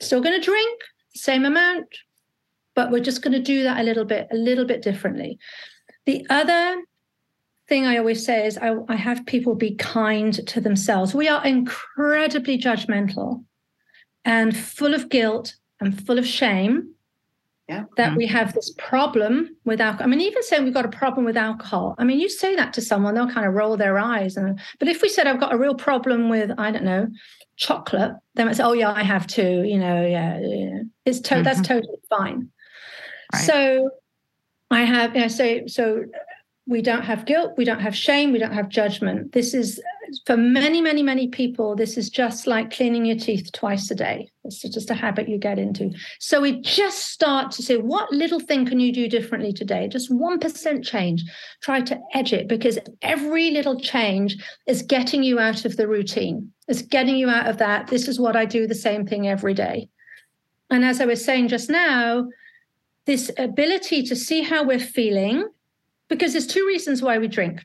Still 0.01 0.21
gonna 0.21 0.41
drink, 0.41 0.83
same 1.15 1.45
amount, 1.45 1.87
but 2.75 2.91
we're 2.91 3.05
just 3.05 3.23
gonna 3.23 3.39
do 3.39 3.63
that 3.63 3.81
a 3.81 3.85
little 3.85 4.05
bit, 4.05 4.27
a 4.33 4.37
little 4.37 4.65
bit 4.65 4.83
differently. 4.83 5.39
The 6.07 6.27
other 6.29 6.83
thing 7.69 7.87
I 7.87 7.99
always 7.99 8.25
say 8.25 8.47
is 8.47 8.59
I, 8.59 8.75
I 8.89 8.97
have 8.97 9.25
people 9.27 9.55
be 9.55 9.77
kind 9.77 10.35
to 10.49 10.61
themselves. 10.61 11.15
We 11.15 11.29
are 11.29 11.47
incredibly 11.47 12.59
judgmental 12.59 13.45
and 14.25 14.57
full 14.57 14.93
of 14.93 15.09
guilt 15.09 15.55
and 15.81 16.05
full 16.05 16.19
of 16.19 16.27
shame 16.27 16.95
yeah. 17.71 17.85
that 17.97 18.09
Mm-hmm. 18.11 18.17
we 18.17 18.27
have 18.27 18.53
this 18.55 18.73
problem 18.79 19.57
with 19.65 19.81
alcohol. 19.81 20.07
I 20.07 20.09
mean, 20.11 20.21
even 20.21 20.43
saying 20.43 20.65
we've 20.65 20.75
got 20.75 20.85
a 20.85 20.89
problem 21.03 21.25
with 21.25 21.37
alcohol. 21.37 21.95
I 21.99 22.05
mean, 22.05 22.19
you 22.19 22.29
say 22.29 22.57
that 22.57 22.73
to 22.75 22.81
someone, 22.83 23.15
they'll 23.15 23.31
kind 23.31 23.47
of 23.47 23.55
roll 23.55 23.77
their 23.77 23.99
eyes. 23.99 24.37
And 24.37 24.59
but 24.79 24.89
if 24.89 25.03
we 25.03 25.09
said 25.09 25.27
I've 25.27 25.41
got 25.41 25.55
a 25.55 25.59
real 25.59 25.75
problem 25.75 26.29
with, 26.29 26.51
I 26.59 26.71
don't 26.73 26.85
know, 26.85 27.07
chocolate, 27.57 28.13
they 28.35 28.45
might 28.45 28.57
say, 28.57 28.65
"Oh 28.65 28.73
yeah, 28.73 28.93
I 28.93 29.05
have 29.05 29.27
too." 29.27 29.63
You 29.73 29.79
know, 29.79 29.99
yeah, 30.17 30.41
yeah. 30.41 30.83
it's 31.05 31.21
to- 31.21 31.43
that's 31.43 31.61
Mhm. 31.61 31.67
totally 31.73 31.99
fine. 32.09 32.49
Right. 33.33 33.47
So 33.49 33.91
I 34.71 34.81
have, 34.83 35.15
you 35.15 35.23
know, 35.23 35.29
so 35.29 35.47
so 35.77 36.05
we 36.67 36.83
don't 36.83 37.03
have 37.03 37.25
guilt, 37.25 37.53
we 37.57 37.65
don't 37.65 37.81
have 37.81 37.97
shame, 37.97 38.33
we 38.33 38.39
don't 38.39 38.53
have 38.61 38.69
judgment. 38.69 39.33
This 39.33 39.55
is 39.55 39.81
for 40.27 40.37
many, 40.37 40.81
many, 40.81 41.03
many 41.03 41.29
people. 41.29 41.75
This 41.77 41.97
is 41.97 42.11
just 42.11 42.47
like 42.47 42.71
cleaning 42.71 43.05
your 43.05 43.17
teeth 43.17 43.51
twice 43.53 43.91
a 43.91 43.95
day. 43.95 44.31
It's 44.45 44.63
just 44.63 44.91
a 44.91 44.95
habit 44.95 45.29
you 45.29 45.39
get 45.39 45.59
into. 45.59 45.93
So 46.19 46.41
we 46.41 46.61
just 46.61 47.09
start 47.11 47.51
to 47.53 47.63
say, 47.63 47.77
what 47.77 48.13
little 48.13 48.41
thing 48.41 48.67
can 48.67 48.81
you 48.81 48.93
do 48.93 49.09
differently 49.09 49.53
today? 49.53 49.89
Just 49.89 50.11
1% 50.11 50.85
change. 50.85 51.25
Try 51.63 51.81
to 51.83 52.01
edge 52.15 52.33
it 52.33 52.49
because 52.49 52.79
every 53.03 53.51
little 53.51 53.79
change 53.79 54.37
is 54.67 54.83
getting 54.83 55.23
you 55.23 55.39
out 55.39 55.65
of 55.65 55.77
the 55.77 55.89
routine. 55.89 56.53
It's 56.69 56.83
getting 56.83 57.17
you 57.17 57.29
out 57.29 57.49
of 57.49 57.59
that. 57.59 57.89
This 57.89 58.09
is 58.09 58.19
what 58.19 58.37
I 58.37 58.45
do 58.45 58.67
the 58.67 58.75
same 58.75 59.07
thing 59.07 59.29
every 59.29 59.55
day. 59.55 59.89
And 60.71 60.85
as 60.85 61.01
I 61.01 61.05
was 61.05 61.25
saying 61.25 61.49
just 61.49 61.69
now, 61.69 62.29
this 63.07 63.31
ability 63.39 64.03
to 64.05 64.15
see 64.15 64.43
how 64.43 64.63
we're 64.63 64.79
feeling, 64.79 65.49
because 66.09 66.33
there's 66.33 66.47
two 66.47 66.67
reasons 66.67 67.03
why 67.03 67.19
we 67.19 67.29
drink 67.29 67.65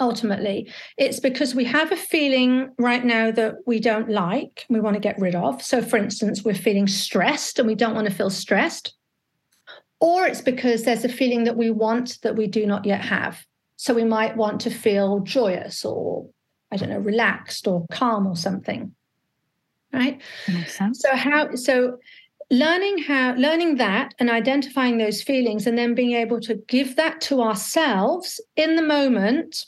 ultimately. 0.00 0.72
It's 0.96 1.20
because 1.20 1.54
we 1.54 1.64
have 1.64 1.92
a 1.92 1.96
feeling 1.96 2.70
right 2.78 3.04
now 3.04 3.30
that 3.30 3.56
we 3.66 3.80
don't 3.80 4.08
like, 4.08 4.64
we 4.68 4.80
want 4.80 4.94
to 4.94 5.00
get 5.00 5.18
rid 5.18 5.34
of. 5.34 5.62
So, 5.62 5.82
for 5.82 5.96
instance, 5.96 6.44
we're 6.44 6.54
feeling 6.54 6.86
stressed 6.86 7.58
and 7.58 7.68
we 7.68 7.74
don't 7.74 7.94
want 7.94 8.08
to 8.08 8.14
feel 8.14 8.30
stressed. 8.30 8.94
Or 10.00 10.26
it's 10.26 10.40
because 10.40 10.84
there's 10.84 11.04
a 11.04 11.08
feeling 11.08 11.44
that 11.44 11.56
we 11.56 11.70
want 11.70 12.18
that 12.22 12.36
we 12.36 12.46
do 12.46 12.66
not 12.66 12.86
yet 12.86 13.02
have. 13.02 13.44
So, 13.76 13.94
we 13.94 14.04
might 14.04 14.36
want 14.36 14.60
to 14.62 14.70
feel 14.70 15.20
joyous 15.20 15.84
or, 15.84 16.28
I 16.72 16.76
don't 16.76 16.90
know, 16.90 16.98
relaxed 16.98 17.66
or 17.66 17.86
calm 17.90 18.26
or 18.26 18.36
something. 18.36 18.94
Right. 19.92 20.20
Makes 20.48 20.76
sense. 20.76 21.00
So 21.00 21.16
how 21.16 21.54
so 21.56 21.98
learning 22.50 22.98
how 22.98 23.34
learning 23.34 23.76
that 23.76 24.14
and 24.18 24.30
identifying 24.30 24.98
those 24.98 25.22
feelings 25.22 25.66
and 25.66 25.78
then 25.78 25.94
being 25.94 26.12
able 26.12 26.40
to 26.40 26.56
give 26.68 26.96
that 26.96 27.20
to 27.22 27.40
ourselves 27.42 28.40
in 28.56 28.76
the 28.76 28.82
moment 28.82 29.66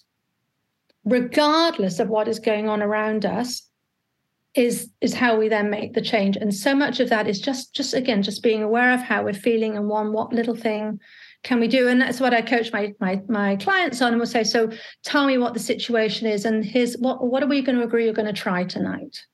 regardless 1.05 1.99
of 1.99 2.09
what 2.09 2.29
is 2.29 2.39
going 2.39 2.69
on 2.69 2.83
around 2.83 3.25
us 3.25 3.69
is 4.55 4.91
is 5.01 5.15
how 5.15 5.37
we 5.37 5.49
then 5.49 5.71
make 5.71 5.95
the 5.95 6.01
change 6.03 6.37
and 6.37 6.55
so 6.55 6.75
much 6.75 7.01
of 7.01 7.09
that 7.09 7.27
is 7.27 7.41
just 7.41 7.75
just 7.75 7.95
again 7.95 8.23
just 8.23 8.43
being 8.43 8.63
aware 8.63 8.93
of 8.93 9.01
how 9.01 9.25
we're 9.25 9.33
feeling 9.33 9.77
and 9.77 9.89
one 9.89 10.13
what 10.13 10.33
little 10.33 10.55
thing 10.55 11.01
can 11.43 11.59
we 11.59 11.67
do 11.67 11.89
and 11.89 12.01
that's 12.01 12.21
what 12.21 12.35
i 12.35 12.43
coach 12.43 12.71
my 12.71 12.93
my 13.01 13.21
my 13.29 13.57
clients 13.57 14.03
on 14.03 14.09
and 14.09 14.19
we'll 14.19 14.27
say 14.27 14.45
so 14.45 14.71
tell 15.05 15.27
me 15.27 15.39
what 15.39 15.55
the 15.55 15.61
situation 15.61 16.27
is 16.27 16.45
and 16.45 16.67
here's 16.67 16.95
what 16.99 17.25
what 17.25 17.43
are 17.43 17.47
we 17.47 17.63
going 17.63 17.79
to 17.79 17.85
agree 17.85 18.05
you're 18.05 18.13
going 18.13 18.27
to 18.27 18.33
try 18.33 18.63
tonight 18.63 19.25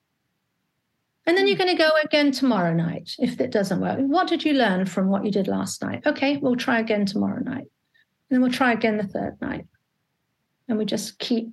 and 1.29 1.37
then 1.37 1.47
you're 1.47 1.59
going 1.59 1.77
to 1.77 1.83
go 1.83 1.91
again 2.03 2.33
tomorrow 2.33 2.73
night 2.73 3.15
if 3.19 3.39
it 3.39 3.51
doesn't 3.51 3.83
work. 3.83 3.99
What 3.99 4.29
did 4.29 4.47
you 4.47 4.55
learn 4.55 4.87
from 4.87 5.09
what 5.09 5.27
you 5.27 5.31
did 5.31 5.47
last 5.47 5.83
night? 5.83 6.07
Okay, 6.07 6.39
we'll 6.39 6.57
try 6.57 6.81
again 6.81 7.05
tomorrow 7.05 7.43
night. 7.43 7.67
And 7.67 8.31
then 8.31 8.41
we'll 8.41 8.51
try 8.51 8.73
again 8.73 8.97
the 8.97 9.07
third 9.07 9.39
night. 9.43 9.67
And 10.69 10.79
we 10.79 10.87
just 10.87 11.19
keep 11.19 11.51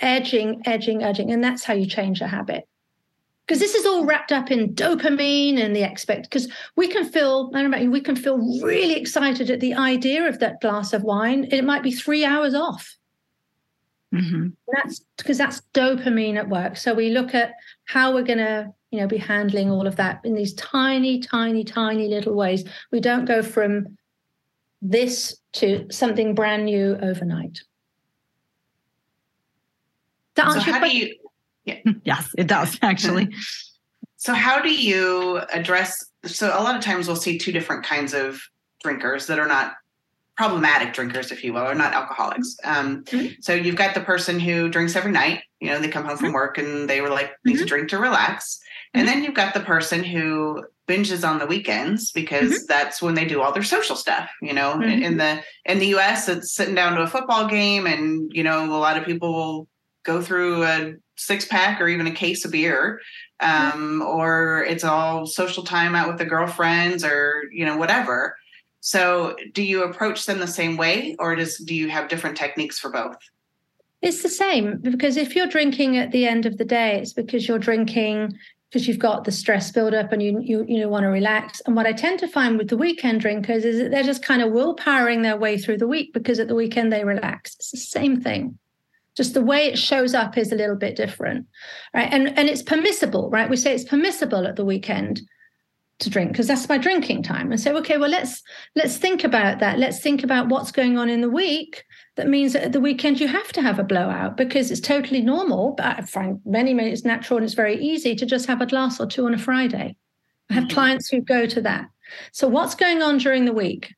edging, 0.00 0.62
edging, 0.64 1.02
edging. 1.02 1.32
And 1.32 1.42
that's 1.42 1.64
how 1.64 1.74
you 1.74 1.86
change 1.86 2.20
a 2.20 2.26
habit. 2.26 2.66
Because 3.46 3.60
this 3.60 3.74
is 3.74 3.84
all 3.84 4.06
wrapped 4.06 4.32
up 4.32 4.50
in 4.50 4.74
dopamine 4.74 5.58
and 5.58 5.76
the 5.76 5.82
expect. 5.82 6.24
Because 6.24 6.50
we 6.76 6.88
can 6.88 7.04
feel, 7.04 7.50
I 7.54 7.60
don't 7.62 7.70
know, 7.70 7.90
we 7.90 8.00
can 8.00 8.16
feel 8.16 8.38
really 8.62 8.94
excited 8.94 9.50
at 9.50 9.60
the 9.60 9.74
idea 9.74 10.26
of 10.26 10.38
that 10.38 10.60
glass 10.60 10.92
of 10.92 11.02
wine. 11.02 11.48
It 11.50 11.64
might 11.64 11.82
be 11.82 11.92
three 11.92 12.24
hours 12.24 12.54
off. 12.54 12.96
Mhm. 14.14 14.52
That's 14.72 15.04
because 15.18 15.38
that's 15.38 15.60
dopamine 15.74 16.36
at 16.36 16.48
work. 16.48 16.76
So 16.76 16.94
we 16.94 17.10
look 17.10 17.34
at 17.34 17.52
how 17.84 18.14
we're 18.14 18.22
going 18.22 18.38
to, 18.38 18.72
you 18.90 19.00
know, 19.00 19.08
be 19.08 19.18
handling 19.18 19.70
all 19.70 19.86
of 19.86 19.96
that 19.96 20.20
in 20.24 20.34
these 20.34 20.54
tiny, 20.54 21.18
tiny, 21.18 21.64
tiny 21.64 22.08
little 22.08 22.34
ways. 22.34 22.64
We 22.92 23.00
don't 23.00 23.24
go 23.24 23.42
from 23.42 23.98
this 24.80 25.36
to 25.54 25.86
something 25.90 26.34
brand 26.34 26.66
new 26.66 26.96
overnight. 27.02 27.60
So 30.36 30.42
answer 30.42 30.70
your 30.70 30.74
how 30.74 30.84
do 30.84 30.96
you 30.96 31.14
hmm, 31.66 31.92
Yes, 32.04 32.30
it 32.36 32.46
does 32.46 32.78
actually. 32.82 33.34
so 34.16 34.34
how 34.34 34.60
do 34.60 34.72
you 34.72 35.40
address 35.52 36.04
so 36.24 36.48
a 36.48 36.62
lot 36.62 36.76
of 36.76 36.82
times 36.82 37.06
we'll 37.06 37.16
see 37.16 37.38
two 37.38 37.52
different 37.52 37.84
kinds 37.84 38.14
of 38.14 38.40
drinkers 38.82 39.26
that 39.26 39.38
are 39.38 39.48
not 39.48 39.74
problematic 40.36 40.92
drinkers, 40.92 41.30
if 41.30 41.44
you 41.44 41.52
will, 41.52 41.62
or 41.62 41.74
not 41.74 41.92
alcoholics. 41.92 42.56
Mm-hmm. 42.64 42.86
Um, 42.86 43.04
Mhm. 43.04 43.36
So 43.40 43.54
you've 43.54 43.76
got 43.76 43.94
the 43.94 44.00
person 44.00 44.40
who 44.40 44.68
drinks 44.68 44.96
every 44.96 45.12
night. 45.12 45.42
You 45.60 45.68
know, 45.70 45.78
they 45.78 45.88
come 45.88 46.04
home 46.04 46.16
from 46.16 46.26
mm-hmm. 46.26 46.34
work 46.34 46.58
and 46.58 46.88
they 46.88 47.00
were 47.00 47.10
like 47.10 47.32
need 47.44 47.54
to 47.54 47.58
mm-hmm. 47.60 47.66
drink 47.66 47.88
to 47.90 47.98
relax. 47.98 48.60
And 48.94 49.08
then 49.08 49.24
you've 49.24 49.34
got 49.34 49.54
the 49.54 49.60
person 49.60 50.04
who 50.04 50.64
binges 50.86 51.28
on 51.28 51.38
the 51.38 51.46
weekends 51.46 52.12
because 52.12 52.66
that's 52.66 53.02
when 53.02 53.14
they 53.14 53.24
do 53.24 53.42
all 53.42 53.52
their 53.52 53.62
social 53.62 53.96
stuff. 53.96 54.30
You 54.40 54.52
know, 54.52 54.80
in 54.80 55.16
the 55.16 55.42
in 55.64 55.80
the 55.80 55.88
U.S., 55.88 56.28
it's 56.28 56.54
sitting 56.54 56.76
down 56.76 56.94
to 56.94 57.02
a 57.02 57.08
football 57.08 57.48
game, 57.48 57.86
and 57.86 58.30
you 58.32 58.44
know, 58.44 58.64
a 58.64 58.78
lot 58.78 58.96
of 58.96 59.04
people 59.04 59.32
will 59.32 59.68
go 60.04 60.22
through 60.22 60.64
a 60.64 60.94
six 61.16 61.44
pack 61.46 61.80
or 61.80 61.88
even 61.88 62.06
a 62.06 62.12
case 62.12 62.44
of 62.44 62.52
beer 62.52 63.00
um, 63.40 64.02
or 64.02 64.64
it's 64.68 64.84
all 64.84 65.26
social 65.26 65.62
time 65.62 65.94
out 65.94 66.08
with 66.08 66.18
the 66.18 66.24
girlfriends 66.24 67.04
or 67.04 67.44
you 67.52 67.64
know 67.64 67.76
whatever 67.76 68.36
so 68.80 69.34
do 69.52 69.62
you 69.62 69.82
approach 69.82 70.26
them 70.26 70.38
the 70.38 70.46
same 70.46 70.76
way 70.76 71.16
or 71.18 71.34
does 71.34 71.56
do 71.58 71.74
you 71.74 71.88
have 71.88 72.08
different 72.08 72.36
techniques 72.36 72.78
for 72.78 72.90
both 72.90 73.16
It's 74.02 74.22
the 74.22 74.28
same 74.28 74.78
because 74.78 75.16
if 75.16 75.34
you're 75.34 75.46
drinking 75.46 75.96
at 75.96 76.10
the 76.12 76.26
end 76.26 76.44
of 76.44 76.58
the 76.58 76.64
day, 76.66 76.98
it's 77.00 77.14
because 77.14 77.48
you're 77.48 77.58
drinking 77.58 78.34
because 78.68 78.86
you've 78.86 78.98
got 78.98 79.24
the 79.24 79.32
stress 79.32 79.72
buildup 79.72 80.12
and 80.12 80.22
you 80.22 80.40
you 80.42 80.66
you 80.68 80.80
know, 80.80 80.90
want 80.90 81.04
to 81.04 81.08
relax. 81.08 81.62
And 81.64 81.74
what 81.76 81.86
I 81.86 81.92
tend 81.94 82.18
to 82.20 82.28
find 82.28 82.58
with 82.58 82.68
the 82.68 82.76
weekend 82.76 83.22
drinkers 83.22 83.64
is 83.64 83.78
that 83.78 83.90
they're 83.90 84.02
just 84.02 84.22
kind 84.22 84.42
of 84.42 84.52
willpowering 84.52 85.22
their 85.22 85.38
way 85.38 85.56
through 85.56 85.78
the 85.78 85.86
week 85.88 86.12
because 86.12 86.38
at 86.38 86.48
the 86.48 86.54
weekend 86.54 86.92
they 86.92 87.04
relax. 87.04 87.54
It's 87.54 87.70
the 87.70 87.78
same 87.78 88.20
thing. 88.20 88.58
Just 89.16 89.34
the 89.34 89.42
way 89.42 89.66
it 89.66 89.78
shows 89.78 90.14
up 90.14 90.36
is 90.36 90.52
a 90.52 90.56
little 90.56 90.76
bit 90.76 90.96
different, 90.96 91.46
right? 91.94 92.12
And 92.12 92.36
and 92.38 92.48
it's 92.48 92.62
permissible, 92.62 93.30
right? 93.30 93.48
We 93.50 93.56
say 93.56 93.74
it's 93.74 93.84
permissible 93.84 94.46
at 94.46 94.56
the 94.56 94.64
weekend 94.64 95.22
to 96.00 96.10
drink 96.10 96.32
because 96.32 96.48
that's 96.48 96.68
my 96.68 96.76
drinking 96.76 97.22
time 97.22 97.52
and 97.52 97.60
say 97.60 97.70
okay 97.72 97.96
well 97.98 98.10
let's 98.10 98.42
let's 98.74 98.96
think 98.96 99.22
about 99.22 99.60
that 99.60 99.78
let's 99.78 100.00
think 100.00 100.24
about 100.24 100.48
what's 100.48 100.72
going 100.72 100.98
on 100.98 101.08
in 101.08 101.20
the 101.20 101.30
week 101.30 101.84
that 102.16 102.28
means 102.28 102.52
that 102.52 102.64
at 102.64 102.72
the 102.72 102.80
weekend 102.80 103.20
you 103.20 103.28
have 103.28 103.52
to 103.52 103.62
have 103.62 103.78
a 103.78 103.84
blowout 103.84 104.36
because 104.36 104.72
it's 104.72 104.80
totally 104.80 105.20
normal 105.20 105.72
but 105.76 105.86
i 105.86 106.02
find 106.02 106.40
many 106.44 106.74
many 106.74 106.90
it's 106.90 107.04
natural 107.04 107.36
and 107.36 107.44
it's 107.44 107.54
very 107.54 107.76
easy 107.80 108.16
to 108.16 108.26
just 108.26 108.46
have 108.46 108.60
a 108.60 108.66
glass 108.66 108.98
or 108.98 109.06
two 109.06 109.24
on 109.24 109.34
a 109.34 109.38
friday 109.38 109.94
i 110.50 110.54
have 110.54 110.64
Mhm. 110.64 110.72
clients 110.72 111.08
who 111.08 111.20
go 111.20 111.46
to 111.46 111.60
that 111.60 111.86
so 112.32 112.48
what's 112.48 112.74
going 112.74 113.00
on 113.00 113.18
during 113.18 113.44
the 113.44 113.52
week 113.52 113.94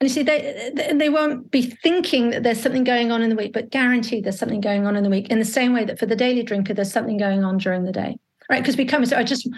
and 0.00 0.08
you 0.08 0.14
see 0.14 0.22
they 0.22 0.70
they- 0.94 1.08
won't 1.08 1.50
be 1.50 1.62
thinking 1.62 2.30
that 2.30 2.42
there's 2.42 2.60
something 2.60 2.84
going 2.84 3.10
on 3.10 3.22
in 3.22 3.30
the 3.30 3.36
week 3.36 3.52
but 3.52 3.70
guaranteed 3.70 4.24
there's 4.24 4.38
something 4.38 4.60
going 4.60 4.86
on 4.86 4.96
in 4.96 5.02
the 5.02 5.10
week 5.10 5.28
in 5.28 5.38
the 5.38 5.44
same 5.44 5.72
way 5.72 5.84
that 5.84 5.98
for 5.98 6.06
the 6.06 6.16
daily 6.16 6.42
drinker 6.42 6.74
there's 6.74 6.92
something 6.92 7.16
going 7.16 7.44
on 7.44 7.58
during 7.58 7.84
the 7.84 7.92
day 7.92 8.16
right 8.50 8.62
because 8.62 8.76
we 8.76 8.84
come 8.84 9.02
and 9.02 9.08
say 9.10 9.16
i 9.16 9.22
just 9.22 9.48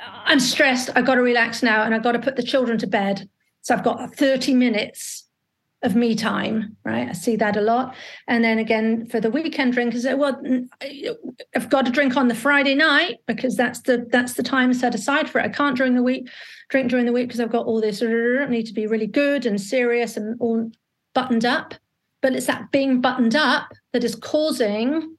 I'm 0.00 0.40
stressed. 0.40 0.90
I've 0.94 1.06
got 1.06 1.16
to 1.16 1.22
relax 1.22 1.62
now 1.62 1.82
and 1.82 1.94
I've 1.94 2.02
got 2.02 2.12
to 2.12 2.18
put 2.18 2.36
the 2.36 2.42
children 2.42 2.78
to 2.78 2.86
bed. 2.86 3.28
So 3.62 3.74
I've 3.74 3.84
got 3.84 4.14
30 4.14 4.54
minutes 4.54 5.24
of 5.82 5.94
me 5.94 6.14
time, 6.14 6.76
right? 6.84 7.08
I 7.08 7.12
see 7.12 7.36
that 7.36 7.56
a 7.56 7.60
lot. 7.60 7.94
And 8.26 8.42
then 8.42 8.58
again, 8.58 9.06
for 9.06 9.20
the 9.20 9.30
weekend 9.30 9.74
drinkers, 9.74 10.04
uh, 10.04 10.16
well, 10.16 10.40
I've 11.54 11.68
got 11.68 11.86
to 11.86 11.92
drink 11.92 12.16
on 12.16 12.28
the 12.28 12.34
Friday 12.34 12.74
night 12.74 13.18
because 13.26 13.56
that's 13.56 13.82
the 13.82 14.06
that's 14.10 14.34
the 14.34 14.42
time 14.42 14.74
set 14.74 14.94
aside 14.94 15.30
for 15.30 15.38
it. 15.38 15.44
I 15.44 15.48
can't 15.48 15.76
during 15.76 15.94
the 15.94 16.02
week 16.02 16.28
drink 16.68 16.90
during 16.90 17.06
the 17.06 17.12
week 17.12 17.28
because 17.28 17.40
I've 17.40 17.52
got 17.52 17.66
all 17.66 17.80
this. 17.80 18.02
I 18.02 18.46
need 18.46 18.66
to 18.66 18.74
be 18.74 18.86
really 18.86 19.06
good 19.06 19.46
and 19.46 19.60
serious 19.60 20.16
and 20.16 20.36
all 20.40 20.70
buttoned 21.14 21.44
up. 21.44 21.74
But 22.20 22.34
it's 22.34 22.46
that 22.46 22.70
being 22.72 23.00
buttoned 23.00 23.36
up 23.36 23.72
that 23.92 24.04
is 24.04 24.14
causing 24.14 25.16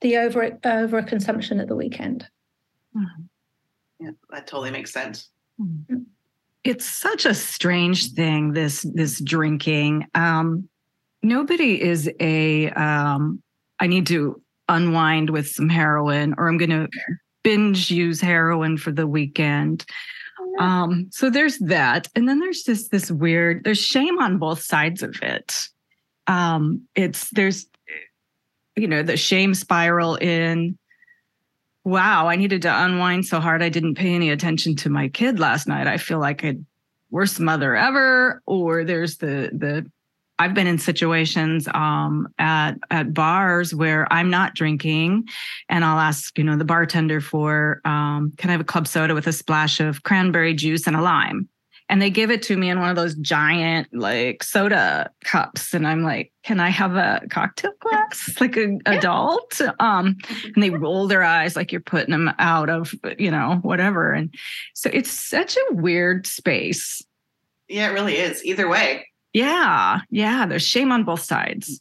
the 0.00 0.16
over 0.16 0.58
over 0.64 1.02
consumption 1.02 1.60
at 1.60 1.68
the 1.68 1.76
weekend. 1.76 2.28
Mm-hmm. 2.96 3.22
Yeah, 3.98 4.10
that 4.30 4.46
totally 4.46 4.70
makes 4.70 4.92
sense. 4.92 5.30
Mm-hmm. 5.60 6.02
It's 6.64 6.84
such 6.84 7.26
a 7.26 7.34
strange 7.34 8.12
thing 8.12 8.52
this 8.52 8.82
this 8.94 9.20
drinking. 9.20 10.06
Um, 10.14 10.68
nobody 11.22 11.82
is 11.82 12.10
a 12.20 12.70
um, 12.70 13.42
I 13.80 13.86
need 13.86 14.06
to 14.08 14.40
unwind 14.68 15.30
with 15.30 15.48
some 15.48 15.68
heroin 15.68 16.34
or 16.38 16.48
I'm 16.48 16.58
going 16.58 16.70
to 16.70 16.88
binge 17.42 17.90
use 17.90 18.20
heroin 18.20 18.76
for 18.76 18.90
the 18.90 19.06
weekend. 19.06 19.84
Um, 20.58 21.08
so 21.10 21.30
there's 21.30 21.58
that. 21.58 22.08
And 22.14 22.28
then 22.28 22.40
there's 22.40 22.62
just 22.62 22.90
this 22.90 23.10
weird, 23.10 23.64
there's 23.64 23.78
shame 23.78 24.18
on 24.18 24.38
both 24.38 24.62
sides 24.62 25.02
of 25.02 25.16
it. 25.22 25.68
Um, 26.26 26.82
it's 26.94 27.30
there's 27.30 27.66
you 28.76 28.86
know, 28.86 29.02
the 29.02 29.16
shame 29.16 29.54
spiral 29.54 30.16
in 30.16 30.78
wow, 31.82 32.26
I 32.26 32.36
needed 32.36 32.62
to 32.62 32.84
unwind 32.84 33.26
so 33.26 33.40
hard 33.40 33.62
I 33.62 33.68
didn't 33.68 33.94
pay 33.94 34.14
any 34.14 34.30
attention 34.30 34.74
to 34.76 34.90
my 34.90 35.08
kid 35.08 35.38
last 35.38 35.68
night. 35.68 35.86
I 35.86 35.98
feel 35.98 36.18
like 36.18 36.42
a 36.42 36.56
worst 37.10 37.38
mother 37.38 37.76
ever. 37.76 38.42
Or 38.44 38.84
there's 38.84 39.18
the 39.18 39.50
the 39.52 39.90
I've 40.38 40.54
been 40.54 40.66
in 40.66 40.78
situations 40.78 41.68
um, 41.72 42.28
at 42.38 42.74
at 42.90 43.14
bars 43.14 43.74
where 43.74 44.10
I'm 44.12 44.30
not 44.30 44.54
drinking, 44.54 45.24
and 45.68 45.84
I'll 45.84 45.98
ask, 45.98 46.36
you 46.36 46.44
know, 46.44 46.56
the 46.56 46.64
bartender 46.64 47.20
for, 47.20 47.80
um, 47.84 48.32
can 48.36 48.50
I 48.50 48.52
have 48.52 48.60
a 48.60 48.64
club 48.64 48.86
soda 48.86 49.14
with 49.14 49.26
a 49.26 49.32
splash 49.32 49.80
of 49.80 50.02
cranberry 50.02 50.54
juice 50.54 50.86
and 50.86 50.96
a 50.96 51.00
lime? 51.00 51.48
And 51.88 52.02
they 52.02 52.10
give 52.10 52.32
it 52.32 52.42
to 52.44 52.56
me 52.56 52.68
in 52.68 52.80
one 52.80 52.90
of 52.90 52.96
those 52.96 53.14
giant 53.14 53.88
like 53.92 54.42
soda 54.42 55.10
cups, 55.24 55.72
and 55.72 55.86
I'm 55.86 56.02
like, 56.02 56.32
can 56.42 56.60
I 56.60 56.68
have 56.68 56.96
a 56.96 57.22
cocktail 57.30 57.72
glass 57.80 58.34
like 58.40 58.56
an 58.56 58.80
yeah. 58.86 58.94
adult? 58.94 59.60
Um, 59.80 60.16
and 60.54 60.62
they 60.62 60.70
roll 60.70 61.06
their 61.06 61.22
eyes 61.22 61.56
like 61.56 61.72
you're 61.72 61.80
putting 61.80 62.10
them 62.10 62.32
out 62.38 62.68
of, 62.68 62.94
you 63.18 63.30
know, 63.30 63.60
whatever. 63.62 64.12
And 64.12 64.34
so 64.74 64.90
it's 64.92 65.10
such 65.10 65.56
a 65.56 65.74
weird 65.74 66.26
space. 66.26 67.02
Yeah, 67.68 67.88
it 67.88 67.92
really 67.92 68.16
is. 68.16 68.44
Either 68.44 68.68
way. 68.68 69.06
Yeah, 69.36 70.00
yeah. 70.08 70.46
There's 70.46 70.66
shame 70.66 70.90
on 70.90 71.04
both 71.04 71.20
sides. 71.20 71.78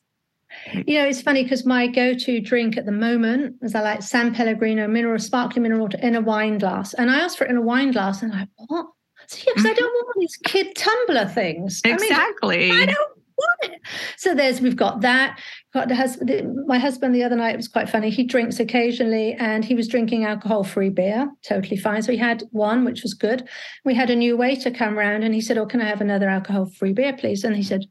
You 0.74 1.00
know, 1.00 1.06
it's 1.06 1.22
funny 1.22 1.44
because 1.44 1.66
my 1.66 1.88
go-to 1.88 2.42
drink 2.42 2.76
at 2.76 2.86
the 2.86 2.92
moment 2.92 3.56
is 3.62 3.76
I 3.76 3.82
like 3.82 4.02
San 4.02 4.36
Pellegrino 4.36 4.90
mineral, 4.90 5.20
sparkling 5.20 5.64
mineral 5.64 5.82
water 5.82 5.98
in 6.02 6.16
a 6.16 6.22
wine 6.22 6.58
glass. 6.58 6.94
And 6.96 7.10
I 7.10 7.20
asked 7.20 7.38
for 7.38 7.46
it 7.46 7.52
in 7.52 7.56
a 7.56 7.62
wine 7.62 7.92
glass, 7.92 8.22
and 8.22 8.34
I'm 8.34 8.40
like, 8.40 8.50
what? 8.58 8.88
So, 9.28 9.38
yeah, 9.38 9.54
because 9.56 9.64
mm-hmm. 9.64 9.72
I 9.72 9.74
don't 9.74 9.94
want 9.94 10.16
these 10.20 10.38
kid 10.44 10.76
tumbler 10.76 11.28
things. 11.28 11.80
Exactly. 11.86 12.72
I, 12.72 12.74
mean, 12.74 12.90
I 12.90 12.94
don't 12.94 13.15
want 13.38 13.74
it. 13.74 13.82
So 14.18 14.34
there's 14.34 14.62
we've 14.62 14.76
got 14.76 15.02
that. 15.02 15.40
Got 15.74 15.88
the 15.88 15.96
husband. 15.96 16.66
My 16.68 16.80
husband 16.80 17.14
the 17.14 17.24
other 17.24 17.36
night 17.36 17.56
was 17.56 17.68
quite 17.68 17.90
funny. 17.90 18.10
He 18.10 18.24
drinks 18.24 18.60
occasionally, 18.60 19.34
and 19.34 19.64
he 19.66 19.76
was 19.76 19.88
drinking 19.88 20.26
alcohol-free 20.26 20.90
beer, 20.90 21.30
totally 21.44 21.78
fine. 21.78 22.02
So 22.02 22.12
he 22.12 22.18
had 22.18 22.44
one, 22.52 22.86
which 22.86 23.04
was 23.04 23.14
good. 23.14 23.48
We 23.84 23.94
had 23.94 24.10
a 24.10 24.16
new 24.16 24.38
waiter 24.38 24.72
come 24.72 24.98
around, 24.98 25.24
and 25.24 25.34
he 25.34 25.42
said, 25.42 25.58
"Oh, 25.58 25.66
can 25.66 25.82
I 25.82 25.86
have 25.86 26.02
another 26.02 26.30
alcohol-free 26.30 26.94
beer, 26.94 27.14
please?" 27.14 27.44
And 27.44 27.56
he 27.56 27.64
said, 27.64 27.86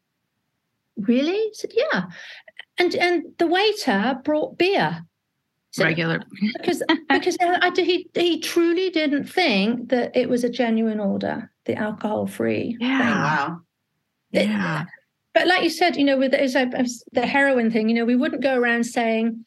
"Really?" 0.97 1.33
He 1.33 1.55
said, 1.55 1.73
"Yeah." 1.75 2.05
And 2.79 2.95
and 2.95 3.25
the 3.39 3.47
waiter 3.47 4.21
brought 4.25 4.59
beer. 4.59 5.05
So, 5.73 5.83
regular 5.83 6.23
because 6.57 6.85
because 7.09 7.37
I, 7.41 7.73
he 7.75 8.09
he 8.15 8.41
truly 8.41 8.91
didn't 8.91 9.25
think 9.25 9.89
that 9.89 10.17
it 10.17 10.29
was 10.29 10.45
a 10.45 10.49
genuine 10.49 11.01
order, 11.01 11.51
the 11.65 11.75
alcohol 11.75 12.29
free. 12.29 12.77
Yeah, 12.79 12.99
thing. 12.99 13.23
wow. 13.23 13.61
It, 14.33 14.47
yeah. 14.47 14.85
But 15.35 15.47
like 15.47 15.63
you 15.63 15.71
said, 15.71 15.97
you 15.97 16.05
know, 16.05 16.17
with 16.17 16.31
the 16.31 17.27
heroin 17.27 17.71
thing, 17.71 17.89
you 17.89 17.95
know, 17.95 18.05
we 18.05 18.17
wouldn't 18.17 18.43
go 18.43 18.57
around 18.57 18.85
saying 18.85 19.45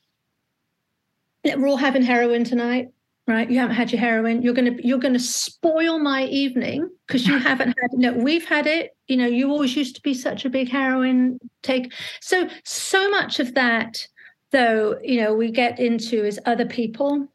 we're 1.43 1.67
all 1.67 1.77
having 1.77 2.01
heroin 2.01 2.43
tonight, 2.43 2.89
right? 3.25 3.49
You 3.49 3.57
haven't 3.59 3.75
had 3.77 3.91
your 3.91 4.01
heroin. 4.01 4.41
You're 4.41 4.53
gonna 4.53 4.75
you're 4.83 4.99
gonna 4.99 5.17
spoil 5.17 5.97
my 5.97 6.25
evening 6.25 6.89
because 7.07 7.25
you 7.25 7.37
haven't 7.39 7.69
had. 7.69 7.93
No, 7.93 8.11
we've 8.13 8.45
had 8.45 8.67
it. 8.67 8.95
You 9.07 9.17
know, 9.17 9.27
you 9.27 9.49
always 9.49 9.75
used 9.75 9.95
to 9.95 10.01
be 10.01 10.13
such 10.13 10.43
a 10.43 10.49
big 10.49 10.69
heroin 10.69 11.39
take. 11.63 11.93
So 12.19 12.49
so 12.65 13.09
much 13.09 13.39
of 13.39 13.53
that 13.53 14.05
though 14.51 14.97
you 15.03 15.21
know 15.21 15.33
we 15.33 15.51
get 15.51 15.79
into 15.79 16.25
is 16.25 16.39
other 16.45 16.65
people 16.65 17.27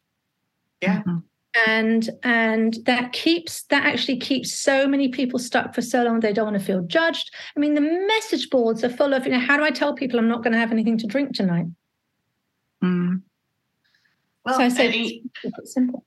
yeah 0.80 1.00
mm-hmm. 1.00 1.18
And 1.66 2.10
and 2.22 2.78
that 2.86 3.12
keeps 3.12 3.64
that 3.64 3.84
actually 3.84 4.18
keeps 4.18 4.52
so 4.52 4.86
many 4.86 5.08
people 5.08 5.38
stuck 5.38 5.74
for 5.74 5.82
so 5.82 6.02
long 6.02 6.20
they 6.20 6.32
don't 6.32 6.46
want 6.46 6.58
to 6.58 6.64
feel 6.64 6.82
judged 6.82 7.30
i 7.56 7.60
mean 7.60 7.74
the 7.74 7.80
message 7.80 8.48
boards 8.48 8.82
are 8.82 8.88
full 8.88 9.12
of 9.12 9.26
you 9.26 9.32
know 9.32 9.38
how 9.38 9.56
do 9.56 9.62
i 9.62 9.70
tell 9.70 9.94
people 9.94 10.18
i'm 10.18 10.28
not 10.28 10.42
going 10.42 10.52
to 10.52 10.58
have 10.58 10.72
anything 10.72 10.96
to 10.96 11.06
drink 11.06 11.34
tonight 11.34 11.66
mm. 12.82 13.20
well 14.44 14.56
so 14.56 14.64
i 14.64 14.68
say 14.68 14.88
it's, 14.88 15.28
it's 15.44 15.74
simple 15.74 16.04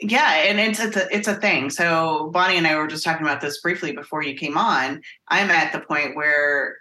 yeah 0.00 0.42
and 0.46 0.58
it's 0.58 0.80
it's 0.80 0.96
a, 0.96 1.14
it's 1.14 1.28
a 1.28 1.36
thing 1.36 1.70
so 1.70 2.30
bonnie 2.32 2.56
and 2.56 2.66
i 2.66 2.74
were 2.74 2.88
just 2.88 3.04
talking 3.04 3.24
about 3.24 3.40
this 3.40 3.60
briefly 3.60 3.92
before 3.92 4.22
you 4.22 4.34
came 4.34 4.58
on 4.58 5.00
i'm 5.28 5.50
at 5.50 5.72
the 5.72 5.80
point 5.80 6.16
where 6.16 6.76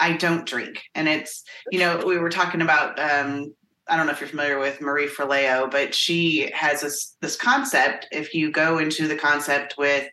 I 0.00 0.16
don't 0.16 0.44
drink. 0.44 0.82
And 0.94 1.08
it's, 1.08 1.44
you 1.70 1.78
know, 1.78 2.04
we 2.04 2.18
were 2.18 2.28
talking 2.28 2.60
about 2.60 2.98
um, 2.98 3.54
I 3.88 3.96
don't 3.96 4.06
know 4.06 4.12
if 4.12 4.20
you're 4.20 4.28
familiar 4.28 4.58
with 4.58 4.80
Marie 4.80 5.08
Forleo, 5.08 5.70
but 5.70 5.94
she 5.94 6.50
has 6.54 6.80
this 6.80 7.16
this 7.20 7.36
concept. 7.36 8.08
If 8.12 8.34
you 8.34 8.50
go 8.50 8.78
into 8.78 9.06
the 9.06 9.16
concept 9.16 9.74
with 9.76 10.08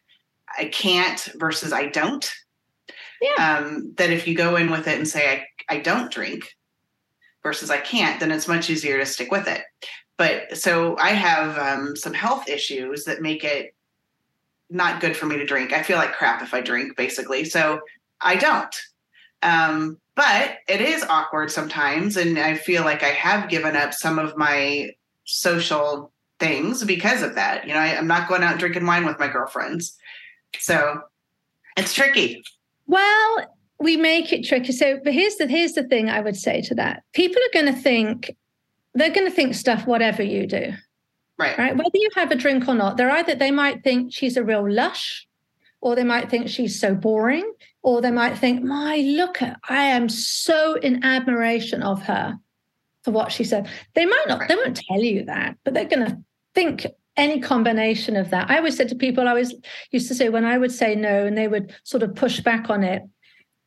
I 0.57 0.65
can't 0.65 1.29
versus 1.35 1.71
I 1.71 1.87
don't, 1.87 2.29
yeah. 3.21 3.59
um, 3.59 3.93
that 3.95 4.09
if 4.09 4.27
you 4.27 4.35
go 4.35 4.57
in 4.57 4.69
with 4.69 4.87
it 4.87 4.97
and 4.97 5.07
say 5.07 5.45
I, 5.69 5.75
I 5.75 5.79
don't 5.79 6.11
drink 6.11 6.55
versus 7.43 7.69
I 7.69 7.77
can't, 7.77 8.19
then 8.19 8.31
it's 8.31 8.47
much 8.47 8.69
easier 8.69 8.97
to 8.97 9.05
stick 9.05 9.31
with 9.31 9.47
it. 9.47 9.61
But 10.17 10.57
so 10.57 10.97
I 10.97 11.11
have 11.11 11.57
um, 11.57 11.95
some 11.95 12.13
health 12.13 12.49
issues 12.49 13.05
that 13.05 13.21
make 13.21 13.43
it 13.43 13.73
not 14.69 15.01
good 15.01 15.15
for 15.17 15.25
me 15.25 15.37
to 15.37 15.45
drink. 15.45 15.73
I 15.73 15.83
feel 15.83 15.97
like 15.97 16.13
crap 16.13 16.41
if 16.41 16.53
I 16.53 16.61
drink, 16.61 16.95
basically. 16.95 17.45
So 17.45 17.79
I 18.21 18.35
don't. 18.35 18.75
Um, 19.43 19.97
but 20.15 20.57
it 20.67 20.81
is 20.81 21.03
awkward 21.03 21.51
sometimes. 21.51 22.17
And 22.17 22.37
I 22.37 22.55
feel 22.55 22.83
like 22.83 23.03
I 23.03 23.09
have 23.09 23.49
given 23.49 23.75
up 23.75 23.93
some 23.93 24.19
of 24.19 24.37
my 24.37 24.91
social 25.25 26.11
things 26.39 26.83
because 26.83 27.21
of 27.21 27.35
that. 27.35 27.67
You 27.67 27.73
know, 27.73 27.79
I, 27.79 27.87
am 27.87 28.07
not 28.07 28.27
going 28.27 28.43
out 28.43 28.59
drinking 28.59 28.85
wine 28.85 29.05
with 29.05 29.19
my 29.19 29.27
girlfriends. 29.27 29.97
So 30.57 31.01
it's 31.77 31.93
tricky. 31.93 32.43
Well, 32.87 33.55
we 33.79 33.97
make 33.97 34.33
it 34.33 34.45
tricky. 34.45 34.73
So, 34.73 34.99
but 35.03 35.13
here's 35.13 35.35
the 35.35 35.47
here's 35.47 35.73
the 35.73 35.83
thing 35.83 36.09
I 36.09 36.19
would 36.19 36.35
say 36.35 36.61
to 36.61 36.75
that. 36.75 37.03
People 37.13 37.41
are 37.41 37.61
going 37.61 37.73
to 37.73 37.79
think 37.79 38.35
they're 38.93 39.09
going 39.09 39.27
to 39.27 39.33
think 39.33 39.55
stuff 39.55 39.87
whatever 39.87 40.21
you 40.21 40.45
do. 40.45 40.73
Right. 41.39 41.57
Right. 41.57 41.75
Whether 41.75 41.89
you 41.95 42.09
have 42.15 42.31
a 42.31 42.35
drink 42.35 42.67
or 42.67 42.75
not, 42.75 42.97
they're 42.97 43.09
either 43.09 43.33
they 43.33 43.49
might 43.49 43.83
think 43.83 44.13
she's 44.13 44.37
a 44.37 44.43
real 44.43 44.69
lush, 44.69 45.27
or 45.79 45.95
they 45.95 46.03
might 46.03 46.29
think 46.29 46.49
she's 46.49 46.79
so 46.79 46.93
boring 46.93 47.49
or 47.83 48.01
they 48.01 48.11
might 48.11 48.37
think, 48.37 48.63
my, 48.63 48.97
look 48.97 49.41
at, 49.41 49.59
I 49.67 49.83
am 49.83 50.07
so 50.09 50.75
in 50.75 51.03
admiration 51.03 51.81
of 51.81 52.01
her 52.03 52.37
for 53.03 53.11
what 53.11 53.31
she 53.31 53.43
said. 53.43 53.67
They 53.95 54.05
might 54.05 54.25
not, 54.27 54.47
they 54.47 54.55
won't 54.55 54.79
tell 54.87 55.01
you 55.01 55.25
that, 55.25 55.57
but 55.63 55.73
they're 55.73 55.85
going 55.85 56.05
to 56.05 56.17
think 56.53 56.85
any 57.17 57.39
combination 57.39 58.15
of 58.15 58.29
that. 58.29 58.49
I 58.49 58.57
always 58.57 58.77
said 58.77 58.89
to 58.89 58.95
people, 58.95 59.27
I 59.27 59.31
always 59.31 59.53
used 59.91 60.07
to 60.09 60.15
say 60.15 60.29
when 60.29 60.45
I 60.45 60.57
would 60.57 60.71
say 60.71 60.95
no 60.95 61.25
and 61.25 61.37
they 61.37 61.47
would 61.47 61.75
sort 61.83 62.03
of 62.03 62.15
push 62.15 62.39
back 62.39 62.69
on 62.69 62.83
it, 62.83 63.03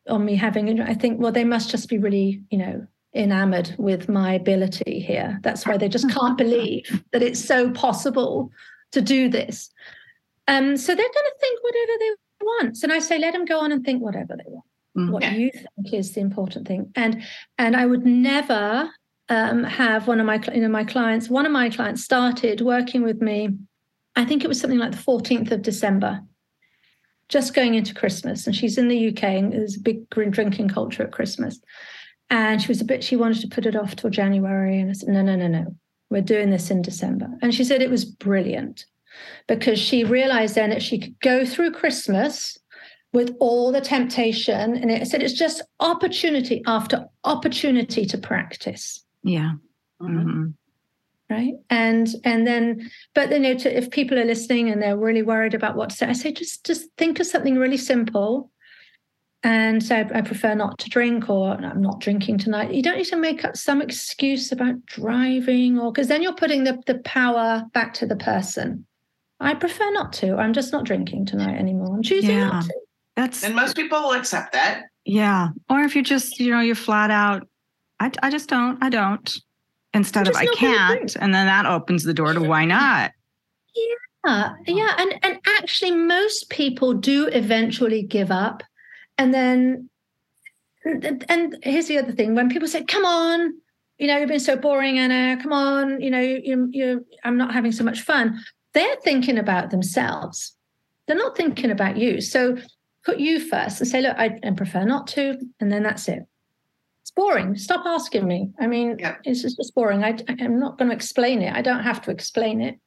on 0.08 0.24
me 0.24 0.36
having, 0.36 0.80
I 0.80 0.94
think, 0.94 1.20
well, 1.20 1.32
they 1.32 1.44
must 1.44 1.70
just 1.70 1.88
be 1.88 1.98
really, 1.98 2.42
you 2.50 2.58
know, 2.58 2.86
enamored 3.14 3.74
with 3.78 4.08
my 4.08 4.34
ability 4.34 5.00
here. 5.00 5.38
That's 5.42 5.66
why 5.66 5.76
they 5.76 5.88
just 5.88 6.10
can't 6.10 6.36
believe 6.36 7.02
that 7.12 7.22
it's 7.22 7.44
so 7.44 7.70
possible 7.70 8.50
to 8.92 9.00
do 9.00 9.28
this. 9.28 9.70
Um, 10.46 10.76
so 10.76 10.94
they're 10.94 11.04
going 11.04 11.12
to 11.12 11.34
think 11.40 11.62
whatever 11.62 11.92
they 11.98 12.10
wants. 12.44 12.82
And 12.82 12.92
I 12.92 12.98
say, 12.98 13.18
let 13.18 13.32
them 13.32 13.44
go 13.44 13.60
on 13.60 13.72
and 13.72 13.84
think 13.84 14.02
whatever 14.02 14.36
they 14.36 14.44
want. 14.46 14.64
Mm-hmm. 14.96 15.12
What 15.12 15.32
you 15.32 15.50
think 15.50 15.92
is 15.92 16.12
the 16.12 16.20
important 16.20 16.68
thing. 16.68 16.92
And 16.94 17.22
and 17.58 17.74
I 17.74 17.84
would 17.84 18.06
never 18.06 18.90
um, 19.28 19.64
have 19.64 20.06
one 20.06 20.20
of 20.20 20.26
my 20.26 20.40
you 20.52 20.60
know 20.60 20.68
my 20.68 20.84
clients. 20.84 21.28
One 21.28 21.46
of 21.46 21.52
my 21.52 21.68
clients 21.68 22.04
started 22.04 22.60
working 22.60 23.02
with 23.02 23.20
me. 23.20 23.50
I 24.16 24.24
think 24.24 24.44
it 24.44 24.48
was 24.48 24.60
something 24.60 24.78
like 24.78 24.92
the 24.92 24.96
14th 24.96 25.50
of 25.50 25.62
December, 25.62 26.20
just 27.28 27.54
going 27.54 27.74
into 27.74 27.92
Christmas. 27.92 28.46
And 28.46 28.54
she's 28.54 28.78
in 28.78 28.86
the 28.86 29.08
UK, 29.08 29.24
and 29.24 29.52
there's 29.52 29.76
a 29.76 29.80
big 29.80 30.08
drinking 30.10 30.68
culture 30.68 31.02
at 31.02 31.10
Christmas. 31.10 31.60
And 32.30 32.62
she 32.62 32.68
was 32.68 32.80
a 32.80 32.84
bit. 32.84 33.02
She 33.02 33.16
wanted 33.16 33.40
to 33.40 33.48
put 33.48 33.66
it 33.66 33.74
off 33.74 33.96
till 33.96 34.10
January, 34.10 34.78
and 34.78 34.90
I 34.90 34.92
said, 34.92 35.08
no, 35.08 35.22
no, 35.22 35.34
no, 35.34 35.48
no. 35.48 35.74
We're 36.08 36.22
doing 36.22 36.50
this 36.50 36.70
in 36.70 36.82
December. 36.82 37.28
And 37.42 37.52
she 37.52 37.64
said 37.64 37.82
it 37.82 37.90
was 37.90 38.04
brilliant 38.04 38.84
because 39.46 39.78
she 39.78 40.04
realized 40.04 40.54
then 40.54 40.70
that 40.70 40.82
she 40.82 40.98
could 40.98 41.18
go 41.20 41.44
through 41.44 41.72
Christmas 41.72 42.58
with 43.12 43.34
all 43.38 43.72
the 43.72 43.80
temptation. 43.80 44.76
And 44.76 44.90
it 44.90 45.06
said 45.06 45.22
it's 45.22 45.32
just 45.32 45.62
opportunity 45.80 46.62
after 46.66 47.06
opportunity 47.24 48.04
to 48.06 48.18
practice. 48.18 49.04
Yeah. 49.22 49.52
Mm-hmm. 50.02 50.48
Right. 51.30 51.54
And 51.70 52.08
and 52.24 52.46
then, 52.46 52.90
but 53.14 53.30
you 53.30 53.38
know, 53.38 53.54
to, 53.54 53.76
if 53.76 53.90
people 53.90 54.18
are 54.18 54.24
listening 54.24 54.68
and 54.68 54.82
they're 54.82 54.96
really 54.96 55.22
worried 55.22 55.54
about 55.54 55.74
what 55.74 55.90
to 55.90 55.96
say, 55.96 56.06
I 56.06 56.12
say 56.12 56.32
just 56.32 56.66
just 56.66 56.90
think 56.98 57.18
of 57.18 57.26
something 57.26 57.56
really 57.56 57.78
simple 57.78 58.50
and 59.42 59.82
say 59.82 60.08
I 60.14 60.20
prefer 60.22 60.54
not 60.54 60.78
to 60.80 60.90
drink 60.90 61.28
or 61.28 61.52
I'm 61.52 61.80
not 61.80 62.00
drinking 62.00 62.38
tonight. 62.38 62.74
You 62.74 62.82
don't 62.82 62.96
need 62.96 63.06
to 63.06 63.16
make 63.16 63.44
up 63.44 63.56
some 63.56 63.80
excuse 63.80 64.52
about 64.52 64.84
driving 64.86 65.78
or 65.78 65.92
because 65.92 66.08
then 66.08 66.22
you're 66.22 66.34
putting 66.34 66.64
the, 66.64 66.82
the 66.86 66.98
power 67.00 67.64
back 67.72 67.94
to 67.94 68.06
the 68.06 68.16
person. 68.16 68.86
I 69.44 69.54
prefer 69.54 69.90
not 69.92 70.12
to. 70.14 70.36
I'm 70.36 70.52
just 70.52 70.72
not 70.72 70.84
drinking 70.84 71.26
tonight 71.26 71.58
anymore. 71.58 71.94
I'm 71.96 72.02
choosing 72.02 72.30
yeah, 72.30 72.48
not 72.48 72.64
to. 72.64 72.74
That's 73.16 73.44
and 73.44 73.54
most 73.54 73.76
people 73.76 74.00
will 74.00 74.12
accept 74.12 74.52
that. 74.52 74.84
Yeah. 75.04 75.48
Or 75.70 75.80
if 75.80 75.94
you 75.94 76.02
just, 76.02 76.40
you 76.40 76.50
know, 76.50 76.60
you're 76.60 76.74
flat 76.74 77.10
out, 77.10 77.46
I, 78.00 78.10
I 78.22 78.30
just 78.30 78.48
don't, 78.48 78.82
I 78.82 78.88
don't, 78.88 79.32
instead 79.92 80.28
of 80.28 80.34
I 80.34 80.46
can't. 80.46 81.14
And 81.16 81.34
then 81.34 81.46
that 81.46 81.66
opens 81.66 82.04
the 82.04 82.14
door 82.14 82.32
to 82.32 82.40
why 82.40 82.64
not? 82.64 83.12
Yeah. 84.26 84.54
Yeah. 84.66 84.94
And 84.98 85.14
and 85.22 85.38
actually 85.58 85.90
most 85.92 86.48
people 86.48 86.94
do 86.94 87.26
eventually 87.26 88.02
give 88.02 88.30
up 88.30 88.62
and 89.18 89.32
then, 89.32 89.90
and 90.84 91.56
here's 91.62 91.86
the 91.86 91.98
other 91.98 92.12
thing: 92.12 92.34
when 92.34 92.50
people 92.50 92.68
say, 92.68 92.84
"Come 92.84 93.04
on," 93.04 93.54
you 93.98 94.06
know, 94.06 94.18
you've 94.18 94.28
been 94.28 94.40
so 94.40 94.56
boring, 94.56 94.98
Anna. 94.98 95.40
Come 95.40 95.52
on, 95.52 96.00
you 96.00 96.10
know, 96.10 96.20
you, 96.20 96.68
you, 96.72 97.06
I'm 97.22 97.36
not 97.36 97.54
having 97.54 97.72
so 97.72 97.84
much 97.84 98.00
fun. 98.02 98.40
They're 98.74 98.96
thinking 98.96 99.38
about 99.38 99.70
themselves. 99.70 100.54
They're 101.06 101.16
not 101.16 101.36
thinking 101.36 101.70
about 101.70 101.96
you. 101.96 102.20
So 102.20 102.58
put 103.04 103.18
you 103.18 103.40
first 103.40 103.80
and 103.80 103.88
say, 103.88 104.00
look, 104.00 104.16
I, 104.16 104.38
I 104.44 104.50
prefer 104.50 104.84
not 104.84 105.06
to, 105.08 105.38
and 105.60 105.70
then 105.70 105.82
that's 105.82 106.08
it. 106.08 106.20
It's 107.02 107.10
boring. 107.10 107.56
Stop 107.56 107.84
asking 107.84 108.26
me. 108.26 108.50
I 108.58 108.66
mean, 108.66 108.96
yeah. 108.98 109.16
it's 109.24 109.42
just 109.42 109.74
boring. 109.74 110.02
I, 110.02 110.18
I'm 110.28 110.58
not 110.58 110.78
going 110.78 110.88
to 110.88 110.96
explain 110.96 111.42
it. 111.42 111.54
I 111.54 111.60
don't 111.60 111.82
have 111.82 112.00
to 112.02 112.10
explain 112.10 112.62
it. 112.62 112.78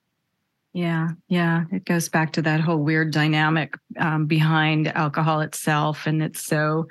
Yeah, 0.73 1.09
yeah. 1.27 1.65
It 1.71 1.85
goes 1.85 2.09
back 2.09 2.33
to 2.33 2.41
that 2.41 2.59
whole 2.59 2.79
weird 2.79 3.11
dynamic 3.11 3.75
um, 3.99 4.25
behind 4.25 4.87
alcohol 4.89 5.41
itself. 5.41 6.07
And 6.07 6.21
it's 6.21 6.43
so 6.45 6.87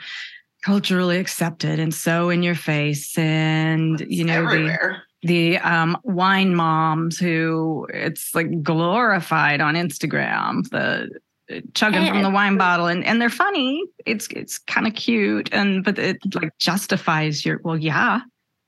culturally 0.65 1.19
accepted 1.19 1.79
and 1.79 1.93
so 1.93 2.31
in 2.31 2.43
your 2.43 2.55
face. 2.55 3.19
And, 3.19 4.01
it's 4.01 4.11
you 4.11 4.25
know, 4.25 4.45
everywhere. 4.45 5.03
The, 5.23 5.27
the 5.27 5.59
um, 5.59 5.97
wine 6.05 6.55
moms 6.55 7.19
who 7.19 7.87
it's 7.93 8.35
like 8.35 8.63
glorified 8.63 9.61
on 9.61 9.75
Instagram, 9.75 10.69
the 10.71 11.11
uh, 11.51 11.61
chugging 11.75 12.07
from 12.07 12.23
the 12.23 12.31
wine 12.31 12.57
bottle 12.57 12.87
and, 12.87 13.05
and 13.05 13.21
they're 13.21 13.29
funny. 13.31 13.83
It's, 14.05 14.27
it's 14.29 14.59
kind 14.59 14.87
of 14.87 14.95
cute. 14.95 15.49
And, 15.53 15.85
but 15.85 15.99
it 15.99 16.19
like 16.35 16.57
justifies 16.59 17.45
your, 17.45 17.61
well, 17.63 17.79
yeah, 17.79 18.21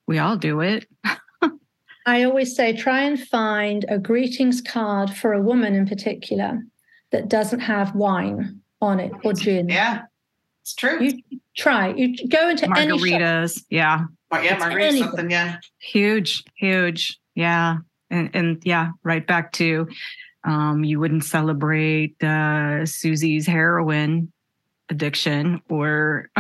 we 0.06 0.18
all 0.18 0.36
do 0.36 0.60
it. 0.60 0.86
I 2.06 2.24
always 2.24 2.56
say 2.56 2.74
try 2.74 3.02
and 3.02 3.20
find 3.20 3.84
a 3.88 3.98
greetings 3.98 4.62
card 4.62 5.10
for 5.10 5.34
a 5.34 5.42
woman 5.42 5.74
in 5.74 5.86
particular 5.86 6.62
that 7.12 7.28
doesn't 7.28 7.60
have 7.60 7.94
wine 7.94 8.60
on 8.80 9.00
it 9.00 9.12
or 9.24 9.34
gin. 9.34 9.68
Yeah, 9.68 10.02
it's 10.62 10.74
true. 10.74 11.02
You 11.02 11.22
try. 11.56 11.92
You 11.94 12.16
go 12.28 12.48
into 12.48 12.66
margaritas. 12.66 13.62
yeah. 13.68 14.04
Yeah, 14.32 14.58
margaritas 14.58 14.98
something. 14.98 15.30
Yeah. 15.30 15.58
Huge, 15.78 16.44
huge. 16.56 17.18
Yeah, 17.34 17.78
and 18.10 18.30
and 18.34 18.62
yeah, 18.64 18.90
right 19.02 19.26
back 19.26 19.52
to 19.52 19.88
um, 20.44 20.84
you 20.84 20.98
wouldn't 20.98 21.24
celebrate 21.24 22.22
uh, 22.22 22.86
Susie's 22.86 23.46
heroin 23.46 24.32
addiction 24.90 25.60
or 25.68 26.30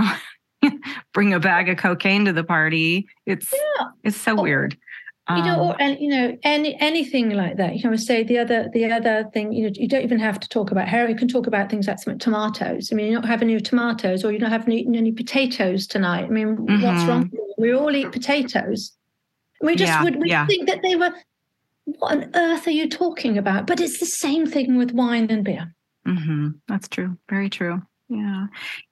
bring 1.12 1.34
a 1.34 1.40
bag 1.40 1.68
of 1.68 1.76
cocaine 1.76 2.24
to 2.24 2.32
the 2.32 2.44
party. 2.44 3.06
It's 3.26 3.52
yeah. 3.52 3.86
it's 4.04 4.16
so 4.16 4.38
oh. 4.38 4.42
weird 4.42 4.76
you 5.36 5.42
know 5.42 5.60
or, 5.60 5.76
and 5.80 5.98
you 6.00 6.08
know 6.08 6.38
any 6.42 6.80
anything 6.80 7.30
like 7.30 7.56
that. 7.56 7.76
You 7.76 7.84
know 7.84 7.92
I 7.92 7.96
say 7.96 8.22
the 8.22 8.38
other 8.38 8.70
the 8.72 8.90
other 8.90 9.28
thing 9.32 9.52
you 9.52 9.64
know 9.64 9.70
you 9.74 9.88
don't 9.88 10.02
even 10.02 10.18
have 10.18 10.40
to 10.40 10.48
talk 10.48 10.70
about 10.70 10.88
hair. 10.88 11.08
You 11.08 11.16
can 11.16 11.28
talk 11.28 11.46
about 11.46 11.70
things 11.70 11.86
like 11.86 11.98
some 11.98 12.18
tomatoes. 12.18 12.90
I 12.92 12.96
mean 12.96 13.12
you're 13.12 13.20
not 13.20 13.28
having 13.28 13.50
any 13.50 13.60
tomatoes 13.60 14.24
or 14.24 14.32
you're 14.32 14.40
not 14.40 14.52
having 14.52 14.72
eaten 14.72 14.94
any 14.94 15.12
potatoes 15.12 15.86
tonight. 15.86 16.24
I 16.24 16.28
mean 16.28 16.56
mm-hmm. 16.56 16.82
what's 16.82 17.04
wrong 17.04 17.30
we 17.58 17.74
all 17.74 17.94
eat 17.94 18.12
potatoes. 18.12 18.92
We 19.60 19.74
just 19.74 19.92
yeah, 19.92 20.02
would 20.04 20.16
we 20.16 20.30
yeah. 20.30 20.46
think 20.46 20.68
that 20.68 20.80
they 20.82 20.96
were 20.96 21.12
what 21.84 22.12
on 22.12 22.30
earth 22.34 22.66
are 22.66 22.72
you 22.72 22.88
talking 22.88 23.36
about? 23.36 23.66
But 23.66 23.80
it's 23.80 23.98
the 23.98 24.06
same 24.06 24.46
thing 24.46 24.78
with 24.78 24.92
wine 24.92 25.30
and 25.30 25.44
beer. 25.44 25.74
Mm-hmm. 26.06 26.50
that's 26.68 26.88
true. 26.88 27.18
Very 27.28 27.50
true. 27.50 27.82
Yeah. 28.08 28.46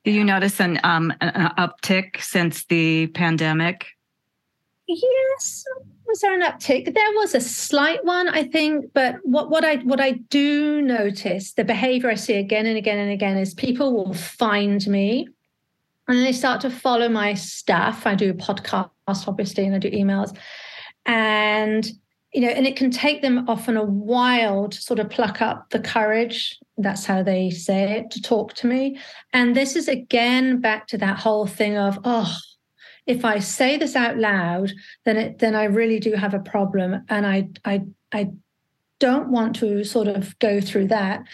Do 0.05 0.11
you 0.11 0.25
notice 0.25 0.61
an 0.61 0.81
um 0.85 1.15
an 1.21 1.51
uptick 1.57 2.21
since 2.21 2.67
the 2.67 3.07
pandemic 3.09 3.87
yes 4.87 5.65
was 6.07 6.21
there 6.21 6.35
an 6.35 6.43
uptick? 6.43 6.93
There 6.95 7.13
was 7.15 7.35
a 7.35 7.41
slight 7.41 8.05
one, 8.05 8.29
I 8.29 8.45
think, 8.45 8.93
but 8.95 9.17
what, 9.23 9.51
what 9.51 9.65
I 9.65 9.77
what 9.77 10.01
I 10.01 10.13
do 10.13 10.81
notice, 10.81 11.53
the 11.53 11.65
behavior 11.65 12.11
I 12.11 12.15
see 12.15 12.35
again 12.35 12.67
and 12.67 12.79
again 12.79 12.99
and 12.99 13.11
again 13.11 13.37
is 13.37 13.55
people 13.55 13.95
will 13.95 14.15
find 14.15 14.87
me 14.87 15.29
and 16.09 16.19
they 16.19 16.33
start 16.33 16.61
to 16.63 16.71
follow 16.71 17.09
my 17.09 17.35
stuff. 17.35 18.07
I 18.07 18.15
do 18.15 18.33
podcasts, 18.33 18.91
obviously, 19.09 19.67
and 19.67 19.75
I 19.75 19.79
do 19.79 19.91
emails. 19.91 20.37
And 21.05 21.89
you 22.33 22.43
know, 22.43 22.49
and 22.49 22.67
it 22.67 22.77
can 22.77 22.91
take 22.91 23.23
them 23.23 23.49
often 23.49 23.77
a 23.77 23.85
while 23.85 24.69
to 24.69 24.81
sort 24.81 24.99
of 24.99 25.09
pluck 25.09 25.41
up 25.41 25.71
the 25.71 25.81
courage. 25.81 26.59
That's 26.77 27.07
how 27.07 27.23
they 27.23 27.51
say 27.51 27.99
it 27.99 28.11
to 28.11 28.21
talk 28.21 28.53
to 28.55 28.67
me. 28.67 28.99
And 29.33 29.57
this 29.57 29.75
is 29.75 29.89
again 29.89 30.61
back 30.61 30.87
to 30.89 30.99
that 30.99 31.19
whole 31.19 31.47
thing 31.47 31.79
of, 31.79 31.99
oh, 32.05 32.37
if 33.07 33.25
I 33.25 33.39
say 33.39 33.77
this 33.77 33.95
out 33.95 34.19
loud, 34.19 34.73
then 35.05 35.17
it 35.17 35.39
then 35.39 35.55
I 35.55 35.65
really 35.65 36.01
do 36.01 36.13
have 36.13 36.35
a 36.35 36.41
problem, 36.41 37.05
and 37.09 37.27
I 37.27 37.49
I 37.65 37.83
I 38.13 38.31
don't 38.99 39.31
want 39.31 39.57
to 39.57 39.85
sort 39.85 40.09
of 40.09 40.39
go 40.39 40.61
through 40.61 40.89
that. 40.89 41.25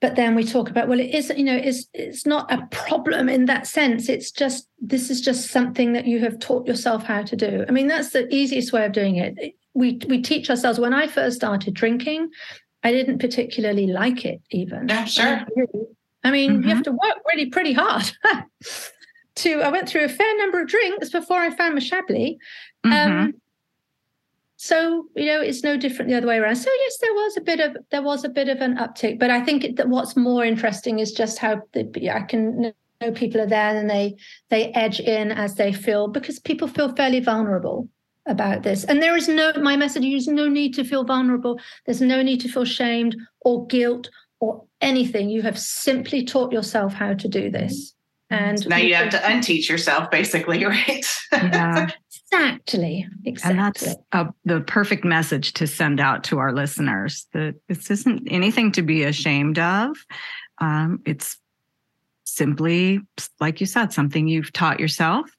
But 0.00 0.14
then 0.14 0.36
we 0.36 0.44
talk 0.44 0.70
about 0.70 0.86
well, 0.86 1.00
it 1.00 1.14
is 1.14 1.32
you 1.36 1.44
know 1.44 1.56
it's 1.56 1.86
it's 1.94 2.26
not 2.26 2.52
a 2.52 2.66
problem 2.70 3.28
in 3.28 3.46
that 3.46 3.66
sense. 3.66 4.08
It's 4.08 4.30
just 4.30 4.68
this 4.80 5.10
is 5.10 5.20
just 5.20 5.50
something 5.50 5.92
that 5.94 6.06
you 6.06 6.20
have 6.20 6.38
taught 6.38 6.66
yourself 6.66 7.02
how 7.02 7.22
to 7.22 7.36
do. 7.36 7.64
I 7.68 7.72
mean 7.72 7.88
that's 7.88 8.10
the 8.10 8.32
easiest 8.32 8.72
way 8.72 8.84
of 8.84 8.92
doing 8.92 9.16
it. 9.16 9.54
We 9.74 9.98
we 10.08 10.22
teach 10.22 10.50
ourselves. 10.50 10.78
When 10.78 10.94
I 10.94 11.08
first 11.08 11.36
started 11.36 11.74
drinking, 11.74 12.30
I 12.84 12.92
didn't 12.92 13.18
particularly 13.18 13.86
like 13.86 14.24
it 14.24 14.40
even. 14.50 14.88
Yeah, 14.88 15.04
sure. 15.04 15.46
I 16.24 16.30
mean, 16.30 16.52
mm-hmm. 16.52 16.68
you 16.68 16.74
have 16.74 16.84
to 16.84 16.92
work 16.92 17.16
really 17.26 17.46
pretty 17.46 17.72
hard. 17.72 18.12
to 19.38 19.62
I 19.62 19.70
went 19.70 19.88
through 19.88 20.04
a 20.04 20.08
fair 20.08 20.36
number 20.38 20.60
of 20.60 20.68
drinks 20.68 21.10
before 21.10 21.38
I 21.38 21.50
found 21.50 21.74
my 21.74 21.80
Chablis. 21.80 22.36
Um, 22.84 22.92
mm-hmm. 22.92 23.18
Um, 23.18 23.34
so 24.56 25.06
you 25.14 25.26
know 25.26 25.40
it's 25.40 25.62
no 25.62 25.76
different 25.76 26.10
the 26.10 26.16
other 26.16 26.26
way 26.26 26.38
around. 26.38 26.56
So 26.56 26.70
yes, 26.80 26.98
there 27.00 27.14
was 27.14 27.36
a 27.36 27.40
bit 27.40 27.60
of 27.60 27.76
there 27.90 28.02
was 28.02 28.24
a 28.24 28.28
bit 28.28 28.48
of 28.48 28.60
an 28.60 28.76
uptick, 28.76 29.18
but 29.18 29.30
I 29.30 29.40
think 29.40 29.76
that 29.76 29.88
what's 29.88 30.16
more 30.16 30.44
interesting 30.44 30.98
is 30.98 31.12
just 31.12 31.38
how 31.38 31.62
the, 31.72 32.10
I 32.12 32.20
can 32.22 32.72
know 33.00 33.12
people 33.12 33.40
are 33.40 33.46
there 33.46 33.76
and 33.76 33.88
they 33.88 34.16
they 34.50 34.72
edge 34.72 35.00
in 35.00 35.32
as 35.32 35.54
they 35.54 35.72
feel 35.72 36.08
because 36.08 36.38
people 36.38 36.68
feel 36.68 36.94
fairly 36.94 37.20
vulnerable 37.20 37.88
about 38.26 38.62
this. 38.62 38.84
And 38.84 39.02
there 39.02 39.16
is 39.16 39.28
no 39.28 39.52
my 39.54 39.76
message 39.76 40.04
is 40.04 40.28
no 40.28 40.48
need 40.48 40.74
to 40.74 40.84
feel 40.84 41.04
vulnerable. 41.04 41.60
There's 41.86 42.00
no 42.00 42.22
need 42.22 42.40
to 42.40 42.48
feel 42.48 42.64
shamed 42.64 43.16
or 43.40 43.66
guilt 43.66 44.10
or 44.40 44.64
anything. 44.80 45.30
You 45.30 45.42
have 45.42 45.58
simply 45.58 46.24
taught 46.24 46.52
yourself 46.52 46.92
how 46.92 47.14
to 47.14 47.28
do 47.28 47.50
this. 47.50 47.94
And 48.30 48.68
now 48.68 48.76
you 48.76 48.94
have 48.94 49.10
to 49.10 49.18
unteach 49.18 49.68
yourself, 49.68 50.10
basically, 50.10 50.64
right? 50.66 51.06
yeah, 51.32 51.88
exactly. 52.30 53.06
Exactly. 53.24 53.50
And 53.50 53.58
that's 53.58 53.96
a, 54.12 54.28
the 54.44 54.60
perfect 54.60 55.04
message 55.04 55.54
to 55.54 55.66
send 55.66 55.98
out 55.98 56.24
to 56.24 56.38
our 56.38 56.52
listeners 56.52 57.26
that 57.32 57.54
this 57.68 57.90
isn't 57.90 58.28
anything 58.30 58.72
to 58.72 58.82
be 58.82 59.04
ashamed 59.04 59.58
of. 59.58 59.96
Um, 60.58 61.00
it's 61.06 61.38
simply, 62.24 63.00
like 63.40 63.60
you 63.60 63.66
said, 63.66 63.92
something 63.92 64.28
you've 64.28 64.52
taught 64.52 64.78
yourself. 64.78 65.30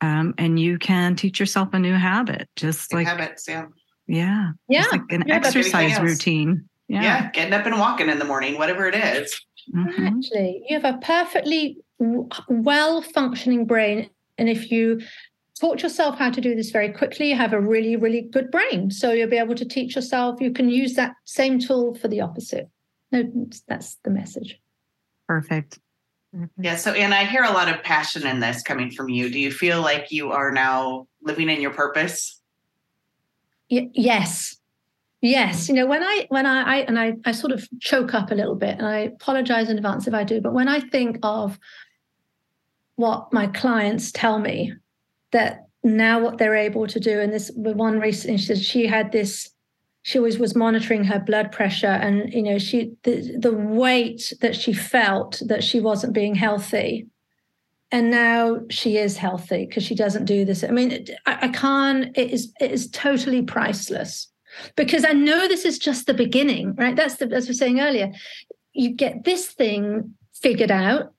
Um, 0.00 0.34
and 0.36 0.60
you 0.60 0.78
can 0.78 1.16
teach 1.16 1.40
yourself 1.40 1.70
a 1.72 1.78
new 1.78 1.94
habit, 1.94 2.48
just 2.54 2.92
new 2.92 2.98
like 2.98 3.06
habits, 3.06 3.48
yeah. 3.48 3.66
Yeah. 4.06 4.50
Yeah. 4.68 4.84
like 4.92 5.02
an 5.10 5.24
yeah, 5.26 5.36
exercise 5.36 5.98
routine. 6.00 6.68
Yeah. 6.88 7.02
yeah. 7.02 7.30
Getting 7.30 7.54
up 7.54 7.66
and 7.66 7.78
walking 7.78 8.08
in 8.08 8.18
the 8.18 8.24
morning, 8.24 8.58
whatever 8.58 8.86
it 8.86 8.94
is. 8.94 9.40
Mm-hmm. 9.74 10.06
Actually, 10.06 10.64
you 10.68 10.78
have 10.78 10.94
a 10.94 10.98
perfectly 10.98 11.78
well 11.98 13.02
functioning 13.02 13.64
brain. 13.64 14.10
And 14.38 14.48
if 14.48 14.70
you 14.70 15.00
taught 15.60 15.82
yourself 15.82 16.18
how 16.18 16.30
to 16.30 16.40
do 16.40 16.54
this 16.54 16.70
very 16.70 16.92
quickly, 16.92 17.30
you 17.30 17.36
have 17.36 17.52
a 17.52 17.60
really, 17.60 17.96
really 17.96 18.22
good 18.22 18.50
brain. 18.50 18.90
So 18.90 19.12
you'll 19.12 19.30
be 19.30 19.38
able 19.38 19.54
to 19.54 19.64
teach 19.64 19.96
yourself. 19.96 20.40
You 20.40 20.52
can 20.52 20.68
use 20.68 20.94
that 20.94 21.14
same 21.24 21.58
tool 21.58 21.94
for 21.94 22.08
the 22.08 22.20
opposite. 22.20 22.68
No, 23.12 23.24
that's 23.68 23.96
the 24.04 24.10
message. 24.10 24.60
Perfect. 25.26 25.78
Mm-hmm. 26.34 26.62
Yeah. 26.62 26.76
So, 26.76 26.92
and 26.92 27.14
I 27.14 27.24
hear 27.24 27.44
a 27.44 27.52
lot 27.52 27.68
of 27.68 27.82
passion 27.82 28.26
in 28.26 28.40
this 28.40 28.62
coming 28.62 28.90
from 28.90 29.08
you. 29.08 29.30
Do 29.30 29.38
you 29.38 29.50
feel 29.50 29.80
like 29.80 30.10
you 30.10 30.32
are 30.32 30.52
now 30.52 31.06
living 31.22 31.48
in 31.48 31.60
your 31.60 31.72
purpose? 31.72 32.40
Y- 33.70 33.90
yes. 33.94 34.56
Yes, 35.22 35.68
you 35.68 35.74
know 35.74 35.86
when 35.86 36.04
I 36.04 36.26
when 36.28 36.44
I, 36.44 36.62
I 36.62 36.76
and 36.82 36.98
I, 36.98 37.14
I 37.24 37.32
sort 37.32 37.50
of 37.50 37.66
choke 37.80 38.14
up 38.14 38.30
a 38.30 38.34
little 38.34 38.54
bit, 38.54 38.76
and 38.76 38.86
I 38.86 38.98
apologize 38.98 39.70
in 39.70 39.76
advance 39.76 40.06
if 40.06 40.14
I 40.14 40.24
do. 40.24 40.40
But 40.40 40.52
when 40.52 40.68
I 40.68 40.78
think 40.78 41.18
of 41.22 41.58
what 42.96 43.32
my 43.32 43.46
clients 43.46 44.10
tell 44.10 44.38
me 44.38 44.72
that 45.32 45.66
now 45.84 46.18
what 46.18 46.38
they're 46.38 46.56
able 46.56 46.86
to 46.88 46.98
do, 46.98 47.20
and 47.20 47.32
this 47.32 47.50
one 47.54 48.00
recently 48.00 48.38
she 48.38 48.56
she 48.56 48.86
had 48.86 49.12
this, 49.12 49.50
she 50.02 50.18
always 50.18 50.38
was 50.38 50.56
monitoring 50.56 51.04
her 51.04 51.20
blood 51.20 51.52
pressure 51.52 51.86
and 51.86 52.32
you 52.32 52.42
know 52.42 52.58
she 52.58 52.92
the, 53.04 53.36
the 53.38 53.52
weight 53.52 54.32
that 54.40 54.56
she 54.56 54.72
felt 54.72 55.40
that 55.46 55.62
she 55.62 55.80
wasn't 55.80 56.12
being 56.12 56.34
healthy. 56.34 57.06
And 57.92 58.10
now 58.10 58.62
she 58.68 58.96
is 58.96 59.16
healthy 59.16 59.64
because 59.64 59.84
she 59.84 59.94
doesn't 59.94 60.24
do 60.24 60.44
this. 60.44 60.64
I 60.64 60.68
mean 60.68 61.06
I, 61.26 61.38
I 61.42 61.48
can't 61.48 62.16
it 62.16 62.30
is 62.30 62.52
it 62.60 62.72
is 62.72 62.90
totally 62.90 63.42
priceless. 63.42 64.28
Because 64.74 65.04
i 65.04 65.12
know 65.12 65.46
this 65.46 65.66
is 65.66 65.78
just 65.78 66.06
the 66.06 66.14
beginning 66.14 66.74
right? 66.76 66.96
That's 66.96 67.16
the 67.16 67.26
as 67.32 67.46
we 67.46 67.50
were 67.50 67.54
saying 67.54 67.80
earlier 67.80 68.10
you 68.72 68.90
get 68.90 69.24
this 69.24 69.48
thing 69.48 70.14
figured 70.34 70.70
out 70.70 71.12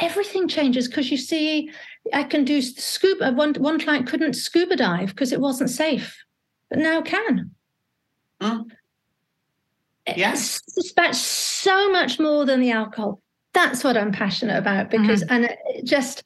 everything 0.00 0.48
changes 0.48 0.88
because 0.88 1.10
you 1.10 1.16
see 1.16 1.70
i 2.12 2.22
can 2.22 2.44
do 2.44 2.60
scuba 2.62 3.28
uh, 3.28 3.32
one, 3.32 3.54
one 3.54 3.78
client 3.78 4.06
couldn't 4.06 4.34
scuba 4.34 4.76
dive 4.76 5.08
because 5.08 5.32
it 5.32 5.40
wasn't 5.40 5.70
safe 5.70 6.24
but 6.70 6.78
now 6.78 7.00
can 7.00 7.50
Mm. 8.40 8.70
Yes. 10.16 10.60
It's 10.76 10.92
about 10.92 11.14
so 11.14 11.90
much 11.90 12.18
more 12.18 12.44
than 12.44 12.60
the 12.60 12.70
alcohol. 12.70 13.20
That's 13.52 13.84
what 13.84 13.96
I'm 13.96 14.12
passionate 14.12 14.56
about 14.56 14.90
because, 14.90 15.22
mm-hmm. 15.22 15.44
and 15.44 15.44
it 15.44 15.84
just, 15.84 16.22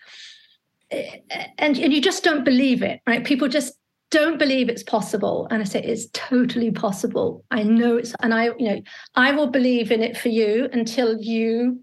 eh, 0.91 1.19
eh, 1.31 1.47
and, 1.59 1.79
and 1.79 1.93
you 1.93 2.01
just 2.01 2.23
don't 2.23 2.45
believe 2.45 2.83
it, 2.83 3.01
right? 3.07 3.25
People 3.25 3.49
just 3.49 3.75
don't 4.11 4.39
believe 4.39 4.69
it's 4.69 4.83
possible. 4.83 5.49
And 5.51 5.63
I 5.63 5.65
say 5.65 5.83
it's 5.83 6.09
totally 6.13 6.71
possible. 6.71 7.45
I 7.51 7.63
know 7.63 7.97
it's, 7.97 8.15
and 8.21 8.35
I, 8.35 8.47
you 8.59 8.69
know, 8.69 8.83
I 9.15 9.33
will 9.33 9.49
believe 9.49 9.91
in 9.91 10.03
it 10.03 10.17
for 10.17 10.29
you 10.29 10.69
until 10.73 11.19
you 11.19 11.81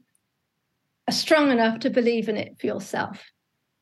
strong 1.12 1.52
enough 1.52 1.80
to 1.82 1.90
believe 1.90 2.30
in 2.30 2.38
it 2.38 2.58
for 2.60 2.68
yourself. 2.68 3.24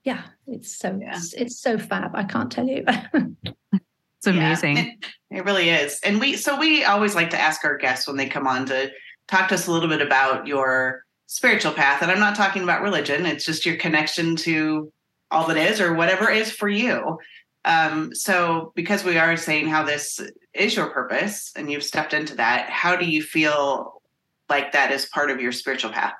Yeah, 0.04 0.24
it's 0.48 0.78
so, 0.78 0.98
yeah. 1.02 1.16
It's, 1.16 1.34
it's 1.34 1.60
so 1.60 1.78
fab. 1.78 2.12
I 2.16 2.24
can't 2.24 2.52
tell 2.52 2.68
you. 2.68 2.86
It's 4.18 4.26
amazing. 4.26 4.78
Yeah, 4.78 4.84
it, 4.84 5.06
it, 5.30 5.46
really 5.46 5.70
is. 5.70 6.00
And 6.04 6.20
we 6.20 6.38
so 6.38 6.60
we 6.60 6.84
always 6.84 7.14
like 7.14 7.30
to 7.32 7.40
ask 7.40 7.64
our 7.64 7.78
guests 7.78 8.08
when 8.08 8.18
they 8.18 8.28
come 8.28 8.48
on 8.48 8.66
to 8.66 8.92
talk 9.28 9.50
to 9.50 9.56
us 9.56 9.68
a 9.68 9.72
little 9.72 9.90
bit 9.90 10.02
about 10.02 10.48
your 10.48 11.04
spiritual 11.28 11.74
path. 11.74 12.02
And 12.02 12.10
I'm 12.10 12.20
not 12.20 12.36
talking 12.36 12.64
about 12.64 12.82
religion, 12.82 13.26
it's 13.26 13.46
just 13.46 13.66
your 13.66 13.76
connection 13.76 14.36
to 14.38 14.92
all 15.30 15.48
that 15.48 15.58
is 15.58 15.80
or 15.80 15.94
whatever 15.94 16.32
is 16.32 16.52
for 16.52 16.70
you. 16.70 17.20
Um, 17.66 18.16
so 18.16 18.72
because 18.76 19.04
we 19.04 19.18
are 19.18 19.36
saying 19.36 19.68
how 19.68 19.84
this 19.84 20.20
is 20.54 20.76
your 20.76 20.90
purpose 20.90 21.52
and 21.56 21.70
you've 21.70 21.84
stepped 21.84 22.14
into 22.14 22.36
that, 22.38 22.70
how 22.70 22.96
do 22.96 23.06
you 23.06 23.22
feel 23.22 24.02
like 24.50 24.72
that 24.72 24.92
is 24.92 25.06
part 25.08 25.30
of 25.30 25.42
your 25.42 25.52
spiritual 25.52 25.92
path? 25.92 26.14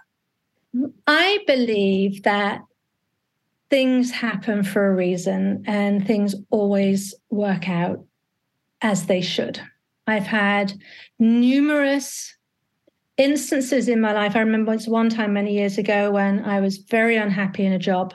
I 1.06 1.40
believe 1.48 2.24
that 2.24 2.62
things 3.70 4.12
happen 4.12 4.64
for 4.64 4.88
a 4.88 4.96
reason 4.96 5.64
and 5.68 6.06
things 6.06 6.36
always 6.50 7.14
work 7.30 7.70
out 7.70 8.04
as 8.82 9.06
they 9.06 9.22
should. 9.22 9.60
I've 10.06 10.28
had 10.28 10.74
numerous 11.20 12.36
instances 13.18 13.90
in 13.90 14.00
my 14.00 14.14
life. 14.14 14.36
I 14.36 14.40
remember 14.40 14.72
once 14.72 14.88
one 14.88 15.10
time 15.10 15.34
many 15.34 15.54
years 15.54 15.78
ago 15.78 16.12
when 16.12 16.46
I 16.46 16.60
was 16.62 16.78
very 16.78 17.18
unhappy 17.18 17.66
in 17.66 17.74
a 17.74 17.80
job, 17.80 18.14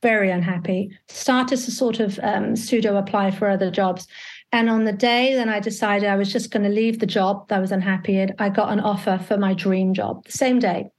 very 0.00 0.30
unhappy, 0.30 0.96
started 1.08 1.58
to 1.58 1.70
sort 1.70 2.00
of 2.00 2.18
um, 2.22 2.56
pseudo 2.56 2.96
apply 2.96 3.32
for 3.32 3.48
other 3.48 3.70
jobs. 3.70 4.06
And 4.52 4.70
on 4.70 4.84
the 4.84 4.92
day 4.92 5.34
then 5.34 5.48
I 5.48 5.60
decided 5.60 6.08
I 6.08 6.16
was 6.16 6.32
just 6.32 6.50
going 6.50 6.62
to 6.62 6.68
leave 6.68 7.00
the 7.00 7.06
job 7.06 7.48
that 7.48 7.56
I 7.56 7.60
was 7.60 7.72
unhappy 7.72 8.18
in, 8.18 8.34
I 8.38 8.48
got 8.48 8.72
an 8.72 8.80
offer 8.80 9.18
for 9.18 9.36
my 9.36 9.54
dream 9.54 9.92
job 9.92 10.24
the 10.24 10.32
same 10.32 10.58
day. 10.58 10.91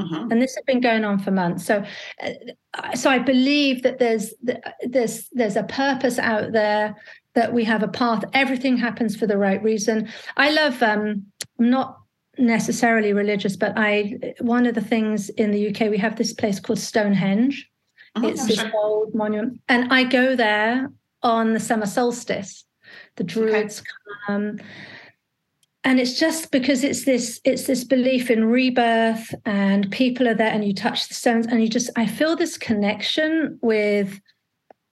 Mm-hmm. 0.00 0.32
And 0.32 0.42
this 0.42 0.54
has 0.54 0.64
been 0.64 0.80
going 0.80 1.04
on 1.04 1.18
for 1.18 1.30
months. 1.30 1.64
So, 1.64 1.84
uh, 2.22 2.94
so 2.94 3.10
I 3.10 3.18
believe 3.18 3.82
that 3.82 3.98
there's 3.98 4.34
there's 4.82 5.28
there's 5.32 5.56
a 5.56 5.64
purpose 5.64 6.18
out 6.18 6.52
there 6.52 6.96
that 7.34 7.52
we 7.52 7.64
have 7.64 7.82
a 7.82 7.88
path. 7.88 8.24
Everything 8.32 8.76
happens 8.76 9.16
for 9.16 9.26
the 9.26 9.38
right 9.38 9.62
reason. 9.62 10.08
I 10.36 10.50
love. 10.50 10.82
Um, 10.82 11.26
I'm 11.58 11.70
not 11.70 11.98
necessarily 12.38 13.12
religious, 13.12 13.56
but 13.56 13.72
I 13.76 14.18
one 14.40 14.66
of 14.66 14.74
the 14.74 14.80
things 14.80 15.28
in 15.30 15.50
the 15.50 15.68
UK 15.68 15.90
we 15.90 15.98
have 15.98 16.16
this 16.16 16.32
place 16.32 16.58
called 16.60 16.78
Stonehenge. 16.78 17.68
Oh, 18.16 18.26
it's 18.26 18.46
this 18.46 18.58
sure. 18.58 18.72
old 18.74 19.14
monument, 19.14 19.60
and 19.68 19.92
I 19.92 20.04
go 20.04 20.34
there 20.34 20.90
on 21.22 21.52
the 21.52 21.60
summer 21.60 21.86
solstice. 21.86 22.64
The 23.16 23.24
druids 23.24 23.80
okay. 23.80 23.88
come 24.26 24.58
and 25.82 25.98
it's 25.98 26.18
just 26.18 26.50
because 26.50 26.84
it's 26.84 27.04
this 27.04 27.40
it's 27.44 27.64
this 27.64 27.84
belief 27.84 28.30
in 28.30 28.44
rebirth 28.44 29.34
and 29.46 29.90
people 29.90 30.28
are 30.28 30.34
there 30.34 30.52
and 30.52 30.64
you 30.64 30.74
touch 30.74 31.08
the 31.08 31.14
stones 31.14 31.46
and 31.46 31.62
you 31.62 31.68
just 31.68 31.90
i 31.96 32.06
feel 32.06 32.36
this 32.36 32.58
connection 32.58 33.58
with 33.62 34.20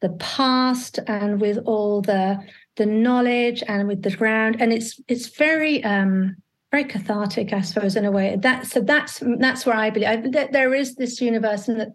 the 0.01 0.11
past 0.11 0.99
and 1.07 1.41
with 1.41 1.59
all 1.67 2.01
the 2.01 2.39
the 2.77 2.87
knowledge 2.87 3.63
and 3.67 3.89
with 3.89 4.03
the 4.03 4.17
ground. 4.17 4.57
And 4.61 4.73
it's 4.73 5.01
it's 5.09 5.29
very 5.29 5.85
um 5.85 6.37
very 6.71 6.85
cathartic 6.85 7.53
i 7.53 7.61
suppose 7.61 7.97
in 7.97 8.05
a 8.05 8.11
way. 8.11 8.37
That 8.41 8.67
so 8.67 8.81
that's 8.81 9.23
that's 9.39 9.67
where 9.67 9.77
i 9.77 9.91
believe 9.91 10.09
I, 10.09 10.17
that 10.31 10.53
there 10.53 10.75
is 10.75 10.95
this 10.95 11.21
universe 11.21 11.69
and 11.69 11.81
that 11.81 11.93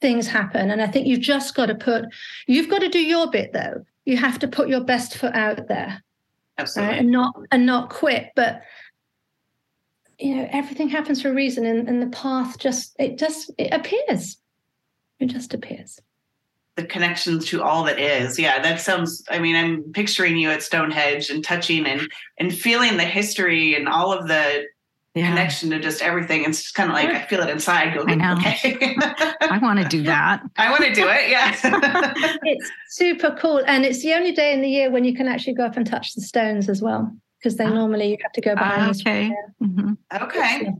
things 0.00 0.26
happen. 0.26 0.70
And 0.70 0.82
i 0.82 0.86
think 0.86 1.06
you've 1.06 1.20
just 1.20 1.54
got 1.54 1.66
to 1.66 1.74
put 1.74 2.06
you've 2.46 2.70
got 2.70 2.80
to 2.80 2.88
do 2.88 3.00
your 3.00 3.30
bit 3.30 3.52
though. 3.52 3.84
You 4.04 4.16
have 4.16 4.38
to 4.40 4.48
put 4.48 4.68
your 4.68 4.82
best 4.82 5.16
foot 5.16 5.34
out 5.34 5.68
there 5.68 6.02
Absolutely. 6.58 6.92
Right? 6.92 7.00
And 7.00 7.10
not 7.10 7.34
and 7.50 7.66
not 7.66 7.90
quit. 7.90 8.30
But 8.36 8.62
you 10.18 10.36
know, 10.36 10.48
everything 10.52 10.88
happens 10.88 11.20
for 11.20 11.30
a 11.30 11.34
reason 11.34 11.66
and, 11.66 11.88
and 11.88 12.00
the 12.00 12.16
path 12.16 12.58
just 12.58 12.94
it 12.98 13.18
just 13.18 13.50
it 13.58 13.72
appears. 13.72 14.38
It 15.18 15.26
just 15.26 15.54
appears. 15.54 16.00
The 16.76 16.84
connections 16.84 17.46
to 17.46 17.62
all 17.62 17.84
that 17.84 17.98
is. 17.98 18.38
Yeah, 18.38 18.60
that 18.62 18.80
sounds 18.80 19.24
I 19.30 19.38
mean, 19.38 19.56
I'm 19.56 19.92
picturing 19.92 20.36
you 20.36 20.50
at 20.50 20.62
Stonehenge 20.62 21.30
and 21.30 21.44
touching 21.44 21.86
and 21.86 22.10
and 22.38 22.54
feeling 22.54 22.96
the 22.96 23.04
history 23.04 23.74
and 23.74 23.88
all 23.88 24.12
of 24.12 24.28
the 24.28 24.64
yeah. 25.14 25.28
connection 25.28 25.70
to 25.70 25.78
just 25.78 26.02
everything. 26.02 26.44
It's 26.44 26.62
just 26.62 26.74
kind 26.74 26.90
of 26.90 26.94
like 26.94 27.08
I 27.08 27.26
feel 27.26 27.40
it 27.42 27.50
inside. 27.50 27.94
Go, 27.94 28.04
I 28.06 28.14
know. 28.14 28.34
Okay. 28.34 28.96
I 29.42 29.58
want 29.60 29.80
to 29.80 29.88
do 29.88 30.02
that. 30.04 30.42
I 30.56 30.70
want 30.70 30.84
to 30.84 30.92
do 30.92 31.06
it. 31.08 31.28
Yeah. 31.30 31.54
it's 32.44 32.70
super 32.90 33.36
cool, 33.38 33.62
and 33.66 33.84
it's 33.84 34.02
the 34.02 34.14
only 34.14 34.32
day 34.32 34.52
in 34.52 34.62
the 34.62 34.68
year 34.68 34.90
when 34.90 35.04
you 35.04 35.14
can 35.14 35.28
actually 35.28 35.54
go 35.54 35.64
up 35.64 35.76
and 35.76 35.86
touch 35.86 36.14
the 36.14 36.22
stones 36.22 36.68
as 36.68 36.80
well, 36.80 37.14
because 37.38 37.56
they 37.56 37.64
oh. 37.64 37.74
normally 37.74 38.10
you 38.10 38.16
have 38.22 38.32
to 38.32 38.40
go 38.40 38.54
behind. 38.54 38.82
Uh, 38.82 39.00
okay. 39.00 39.32
Mm-hmm. 39.62 39.92
Okay. 40.22 40.72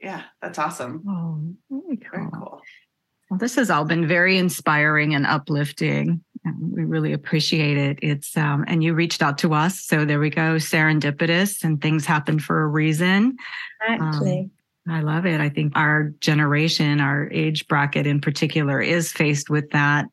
Yeah, 0.00 0.22
that's 0.42 0.58
awesome. 0.58 1.02
Oh, 1.08 1.54
very 1.70 1.96
cool. 1.96 2.10
Very 2.20 2.30
cool. 2.32 2.62
Well, 3.30 3.38
this 3.38 3.56
has 3.56 3.70
all 3.70 3.84
been 3.84 4.06
very 4.06 4.36
inspiring 4.38 5.14
and 5.14 5.26
uplifting. 5.26 6.22
We 6.44 6.84
really 6.84 7.12
appreciate 7.12 7.78
it. 7.78 7.98
It's 8.02 8.36
um, 8.36 8.64
and 8.68 8.84
you 8.84 8.94
reached 8.94 9.22
out 9.22 9.38
to 9.38 9.54
us, 9.54 9.80
so 9.80 10.04
there 10.04 10.20
we 10.20 10.30
go, 10.30 10.56
serendipitous, 10.56 11.64
and 11.64 11.80
things 11.80 12.04
happen 12.04 12.38
for 12.38 12.62
a 12.62 12.66
reason. 12.66 13.36
Actually. 13.88 14.40
Um, 14.40 14.50
I 14.86 15.00
love 15.00 15.24
it. 15.24 15.40
I 15.40 15.48
think 15.48 15.72
our 15.76 16.12
generation, 16.20 17.00
our 17.00 17.30
age 17.32 17.66
bracket 17.68 18.06
in 18.06 18.20
particular, 18.20 18.80
is 18.80 19.10
faced 19.10 19.48
with 19.48 19.70
that. 19.70 20.06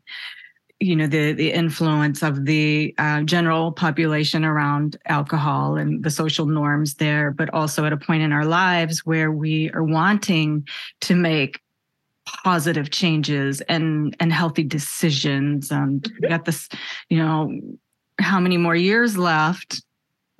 You 0.79 0.95
know, 0.95 1.07
the 1.07 1.33
the 1.33 1.51
influence 1.51 2.23
of 2.23 2.45
the 2.45 2.95
uh, 2.97 3.23
general 3.23 3.73
population 3.73 4.45
around 4.45 4.97
alcohol 5.05 5.75
and 5.75 6.03
the 6.03 6.09
social 6.09 6.45
norms 6.45 6.95
there, 6.95 7.31
but 7.31 7.53
also 7.53 7.85
at 7.85 7.93
a 7.93 7.97
point 7.97 8.23
in 8.23 8.31
our 8.31 8.45
lives 8.45 9.05
where 9.05 9.31
we 9.31 9.69
are 9.71 9.83
wanting 9.83 10.65
to 11.01 11.15
make 11.15 11.59
positive 12.43 12.91
changes 12.91 13.61
and 13.61 14.15
and 14.19 14.31
healthy 14.31 14.63
decisions. 14.63 15.71
And 15.71 16.11
we 16.21 16.29
got 16.29 16.45
this 16.45 16.69
you 17.09 17.17
know 17.17 17.51
how 18.19 18.39
many 18.39 18.57
more 18.57 18.75
years 18.75 19.17
left? 19.17 19.83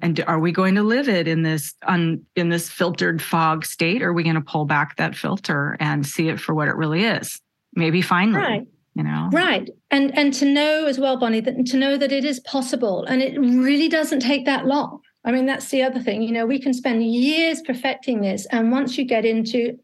And 0.01 0.23
are 0.27 0.39
we 0.39 0.51
going 0.51 0.75
to 0.75 0.83
live 0.83 1.07
it 1.07 1.27
in 1.27 1.43
this 1.43 1.75
un, 1.83 2.25
in 2.35 2.49
this 2.49 2.69
filtered 2.69 3.21
fog 3.21 3.65
state? 3.65 4.01
Or 4.01 4.09
are 4.09 4.13
we 4.13 4.23
going 4.23 4.35
to 4.35 4.41
pull 4.41 4.65
back 4.65 4.95
that 4.95 5.15
filter 5.15 5.77
and 5.79 6.05
see 6.05 6.27
it 6.27 6.39
for 6.39 6.55
what 6.55 6.67
it 6.67 6.75
really 6.75 7.03
is? 7.03 7.39
Maybe 7.75 8.01
finally 8.01 8.39
right. 8.39 8.67
you 8.95 9.03
know? 9.03 9.29
Right. 9.31 9.69
And 9.91 10.17
and 10.17 10.33
to 10.35 10.45
know 10.45 10.85
as 10.85 10.99
well 10.99 11.17
bonnie 11.17 11.41
that 11.41 11.65
to 11.67 11.77
know 11.77 11.97
that 11.97 12.11
it 12.11 12.25
is 12.25 12.39
possible 12.41 13.05
and 13.05 13.21
it 13.21 13.39
really 13.39 13.89
doesn't 13.89 14.21
take 14.21 14.45
that 14.45 14.65
long. 14.65 15.01
I 15.23 15.31
mean 15.31 15.45
that's 15.45 15.69
the 15.69 15.83
other 15.83 15.99
thing. 15.99 16.23
You 16.23 16.31
know 16.31 16.45
we 16.45 16.59
can 16.59 16.73
spend 16.73 17.05
years 17.05 17.61
perfecting 17.61 18.21
this 18.21 18.47
and 18.47 18.71
once 18.71 18.97
you 18.97 19.05
get 19.05 19.23
into 19.23 19.77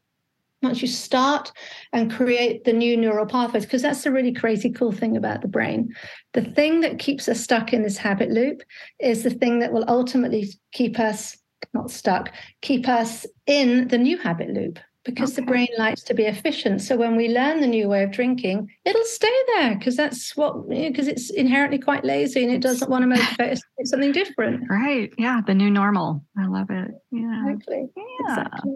once 0.61 0.81
you 0.81 0.87
start 0.87 1.51
and 1.93 2.11
create 2.11 2.63
the 2.63 2.73
new 2.73 2.97
neural 2.97 3.25
pathways, 3.25 3.65
because 3.65 3.81
that's 3.81 4.03
the 4.03 4.11
really 4.11 4.33
crazy 4.33 4.71
cool 4.71 4.91
thing 4.91 5.15
about 5.15 5.41
the 5.41 5.47
brain. 5.47 5.93
The 6.33 6.41
thing 6.41 6.81
that 6.81 6.99
keeps 6.99 7.29
us 7.29 7.39
stuck 7.39 7.73
in 7.73 7.83
this 7.83 7.97
habit 7.97 8.29
loop 8.31 8.61
is 8.99 9.23
the 9.23 9.29
thing 9.29 9.59
that 9.59 9.71
will 9.71 9.85
ultimately 9.87 10.49
keep 10.71 10.99
us 10.99 11.37
not 11.73 11.91
stuck, 11.91 12.31
keep 12.61 12.87
us 12.87 13.25
in 13.45 13.87
the 13.87 13.97
new 13.97 14.17
habit 14.17 14.49
loop 14.49 14.79
because 15.07 15.31
okay. 15.31 15.41
the 15.41 15.47
brain 15.47 15.67
likes 15.77 16.03
to 16.03 16.13
be 16.13 16.23
efficient. 16.23 16.81
So 16.81 16.97
when 16.97 17.15
we 17.15 17.29
learn 17.29 17.61
the 17.61 17.67
new 17.67 17.87
way 17.87 18.03
of 18.03 18.11
drinking, 18.11 18.69
it'll 18.83 19.05
stay 19.05 19.33
there 19.55 19.75
because 19.75 19.95
that's 19.95 20.35
what 20.35 20.67
because 20.67 21.07
it's 21.07 21.29
inherently 21.29 21.79
quite 21.79 22.03
lazy 22.03 22.43
and 22.43 22.51
it 22.51 22.61
doesn't 22.61 22.89
want 22.89 23.03
to 23.03 23.07
motivate 23.15 23.53
us 23.53 23.59
to 23.59 23.65
do 23.79 23.85
something 23.85 24.11
different. 24.11 24.69
Right. 24.69 25.11
Yeah. 25.17 25.41
The 25.45 25.55
new 25.55 25.71
normal. 25.71 26.23
I 26.37 26.47
love 26.47 26.69
it. 26.69 26.91
Yeah. 27.11 27.49
Exactly. 27.49 27.87
Yeah. 27.95 28.41
Exactly. 28.41 28.75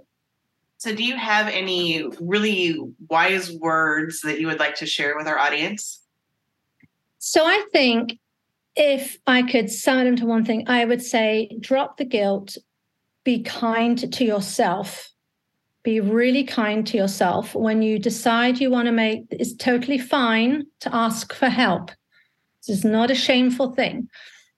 So, 0.81 0.95
do 0.95 1.03
you 1.03 1.15
have 1.15 1.47
any 1.47 2.03
really 2.19 2.75
wise 3.07 3.51
words 3.51 4.21
that 4.21 4.39
you 4.39 4.47
would 4.47 4.57
like 4.57 4.73
to 4.77 4.87
share 4.87 5.15
with 5.15 5.27
our 5.27 5.37
audience? 5.37 6.01
So, 7.19 7.45
I 7.45 7.63
think 7.71 8.17
if 8.75 9.19
I 9.27 9.43
could 9.43 9.69
sum 9.69 9.99
it 9.99 10.07
into 10.07 10.25
one 10.25 10.43
thing, 10.43 10.67
I 10.67 10.85
would 10.85 11.03
say 11.03 11.55
drop 11.59 11.97
the 11.97 12.05
guilt, 12.05 12.57
be 13.23 13.43
kind 13.43 14.11
to 14.11 14.25
yourself. 14.25 15.11
Be 15.83 15.99
really 15.99 16.43
kind 16.43 16.87
to 16.87 16.97
yourself. 16.97 17.53
When 17.53 17.83
you 17.83 17.99
decide 17.99 18.59
you 18.59 18.71
want 18.71 18.87
to 18.87 18.91
make 18.91 19.25
it's 19.29 19.53
totally 19.53 19.99
fine 19.99 20.63
to 20.79 20.95
ask 20.95 21.31
for 21.31 21.49
help. 21.49 21.91
This 22.65 22.79
is 22.79 22.83
not 22.83 23.11
a 23.11 23.15
shameful 23.15 23.75
thing. 23.75 24.09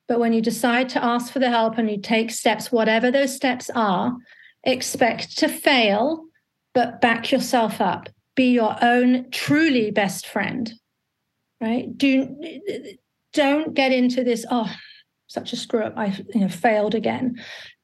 But 0.08 0.22
when 0.22 0.32
you 0.32 0.42
decide 0.42 0.88
to 0.90 1.04
ask 1.04 1.34
for 1.34 1.40
the 1.40 1.50
help 1.50 1.78
and 1.78 1.92
you 1.92 2.00
take 2.00 2.32
steps, 2.32 2.72
whatever 2.72 3.12
those 3.12 3.36
steps 3.36 3.70
are, 3.76 4.16
expect 4.64 5.38
to 5.40 5.48
fail, 5.48 6.26
but 6.74 7.02
back 7.02 7.32
yourself 7.32 7.82
up. 7.82 8.10
Be 8.36 8.52
your 8.52 8.76
own 8.82 9.30
truly 9.32 9.92
best 9.92 10.28
friend. 10.28 10.74
Right? 11.62 11.96
Do 11.98 12.36
don't 13.34 13.74
get 13.74 13.92
into 13.92 14.24
this, 14.24 14.46
oh, 14.50 14.72
such 15.28 15.54
a 15.54 15.56
screw 15.56 15.84
up, 15.84 15.94
I 15.98 16.18
you 16.34 16.42
know, 16.42 16.50
failed 16.50 16.96
again. 16.96 17.42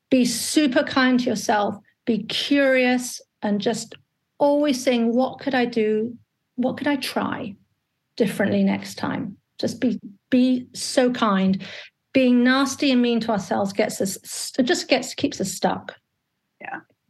Be 0.10 0.26
super 0.26 0.84
kind 0.84 1.20
to 1.20 1.26
yourself, 1.26 1.76
be 2.06 2.24
curious, 2.24 3.22
and 3.42 3.60
just 3.60 3.96
always 4.38 4.84
saying, 4.84 5.14
what 5.14 5.40
could 5.40 5.56
I 5.56 5.66
do? 5.66 6.18
What 6.56 6.78
could 6.78 6.88
I 6.88 6.96
try 6.98 7.56
differently 8.18 8.64
next 8.64 8.96
time? 8.96 9.38
Just 9.60 9.80
be 9.80 10.00
be 10.30 10.68
so 10.74 11.12
kind. 11.12 11.64
Being 12.14 12.44
nasty 12.44 12.92
and 12.92 13.02
mean 13.02 13.20
to 13.22 13.32
ourselves 13.32 13.74
gets 13.74 14.02
us 14.02 14.54
it 14.58 14.64
just 14.64 14.88
gets 14.88 15.14
keeps 15.14 15.40
us 15.40 15.52
stuck. 15.52 15.96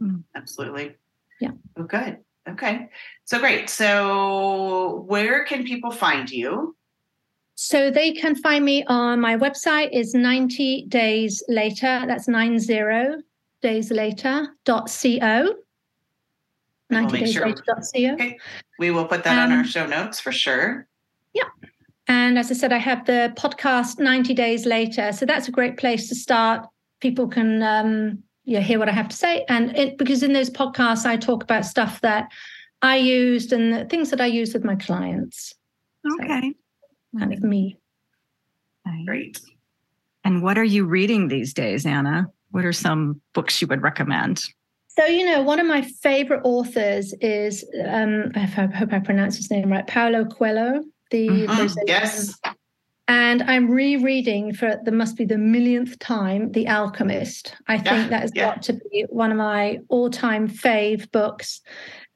Mm. 0.02 0.24
absolutely. 0.36 0.96
Yeah. 1.40 1.52
Oh, 1.78 1.84
good. 1.84 2.18
Okay. 2.48 2.90
So 3.26 3.40
great. 3.40 3.70
So 3.70 5.04
where 5.08 5.46
can 5.46 5.64
people 5.64 5.92
find 5.92 6.30
you? 6.30 6.76
So 7.56 7.92
they 7.92 8.14
can 8.14 8.36
find 8.36 8.64
me 8.64 8.86
on 8.86 9.20
my 9.20 9.36
website 9.36 9.90
is 9.92 10.14
90 10.14 10.86
days 10.88 11.44
later. 11.50 12.04
That's 12.08 12.28
90 12.28 13.24
days 13.62 13.92
later 13.92 14.56
dot 14.64 14.90
co. 14.90 15.56
90 16.90 17.20
days 17.20 17.34
sure. 17.34 17.46
later 17.46 17.64
dot 17.68 17.84
co. 17.94 18.14
Okay. 18.14 18.38
We 18.80 18.92
will 18.92 19.06
put 19.06 19.24
that 19.26 19.38
um, 19.38 19.52
on 19.52 19.52
our 19.52 19.60
um, 19.60 19.66
show 19.66 19.86
notes 19.86 20.20
for 20.20 20.32
sure. 20.32 20.88
Yeah. 21.34 21.50
And 22.08 22.40
as 22.40 22.50
I 22.50 22.54
said, 22.56 22.74
I 22.74 22.78
have 22.78 23.06
the 23.06 23.34
podcast 23.38 24.00
90 24.00 24.34
days 24.34 24.66
later. 24.66 25.12
So 25.12 25.26
that's 25.26 25.48
a 25.48 25.52
great 25.52 25.78
place 25.78 26.10
to 26.10 26.16
start. 26.16 26.66
People 27.02 27.28
can 27.28 27.62
um, 27.62 28.24
you 28.50 28.60
hear 28.60 28.80
what 28.80 28.90
I 28.90 28.94
have 28.94 29.08
to 29.10 29.16
say. 29.16 29.46
And 29.48 29.78
it, 29.78 29.98
because 29.98 30.24
in 30.24 30.34
those 30.34 30.50
podcasts, 30.50 31.06
I 31.06 31.18
talk 31.18 31.44
about 31.44 31.66
stuff 31.66 32.02
that 32.02 32.32
I 32.82 32.98
used 32.98 33.54
and 33.54 33.90
things 33.90 34.10
that 34.10 34.22
I 34.22 34.26
use 34.26 34.54
with 34.54 34.64
my 34.64 34.76
clients. 34.76 35.54
Okay. 36.20 36.54
So, 37.14 37.20
kind 37.20 37.34
of 37.34 37.44
me. 37.44 37.78
Great. 39.06 39.40
And 40.24 40.42
what 40.42 40.58
are 40.58 40.64
you 40.64 40.86
reading 40.86 41.28
these 41.28 41.54
days, 41.54 41.86
Anna? 41.86 42.28
What 42.52 42.66
are 42.66 42.74
some 42.74 43.22
books 43.34 43.62
you 43.62 43.68
would 43.68 43.84
recommend? 43.84 44.42
So, 44.88 45.06
you 45.06 45.26
know, 45.26 45.42
one 45.44 45.60
of 45.60 45.68
my 45.68 45.82
favorite 45.82 46.42
authors 46.44 47.14
is, 47.22 47.64
um, 47.86 48.32
I 48.36 48.40
hope 48.40 48.92
I 48.92 49.00
pronounce 49.00 49.38
his 49.38 49.52
name 49.52 49.72
right, 49.72 49.86
Paulo 49.86 50.26
Coelho. 50.26 50.84
The 51.12 51.28
mm-hmm. 51.28 51.78
yes. 51.88 52.38
And 53.10 53.42
I'm 53.42 53.72
rereading 53.72 54.54
for 54.54 54.80
the 54.86 54.92
must 54.92 55.18
be 55.18 55.26
the 55.26 55.40
millionth 55.40 55.98
time, 55.98 56.52
The 56.52 56.68
Alchemist. 56.68 57.56
I 57.68 57.78
think 57.78 57.86
yeah, 58.04 58.08
that 58.10 58.22
has 58.22 58.32
yeah. 58.36 58.46
got 58.46 58.62
to 58.64 58.74
be 58.74 59.08
one 59.10 59.32
of 59.32 59.38
my 59.38 59.80
all-time 59.90 60.48
fave 60.48 61.12
books. 61.12 61.62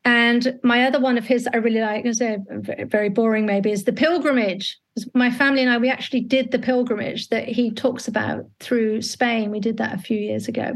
And 0.05 0.59
my 0.63 0.85
other 0.85 0.99
one 0.99 1.17
of 1.17 1.25
his 1.25 1.49
I 1.51 1.57
really 1.57 1.81
like 1.81 2.05
is 2.05 2.21
a 2.21 2.37
very 2.85 3.09
boring 3.09 3.47
maybe 3.47 3.71
is 3.71 3.85
the 3.85 3.93
pilgrimage. 3.93 4.77
My 5.15 5.31
family 5.31 5.61
and 5.63 5.71
I 5.71 5.79
we 5.79 5.89
actually 5.89 6.21
did 6.21 6.51
the 6.51 6.59
pilgrimage 6.59 7.29
that 7.29 7.47
he 7.47 7.71
talks 7.71 8.07
about 8.07 8.45
through 8.59 9.01
Spain. 9.01 9.49
We 9.49 9.61
did 9.61 9.77
that 9.77 9.95
a 9.95 10.01
few 10.01 10.19
years 10.19 10.47
ago. 10.47 10.73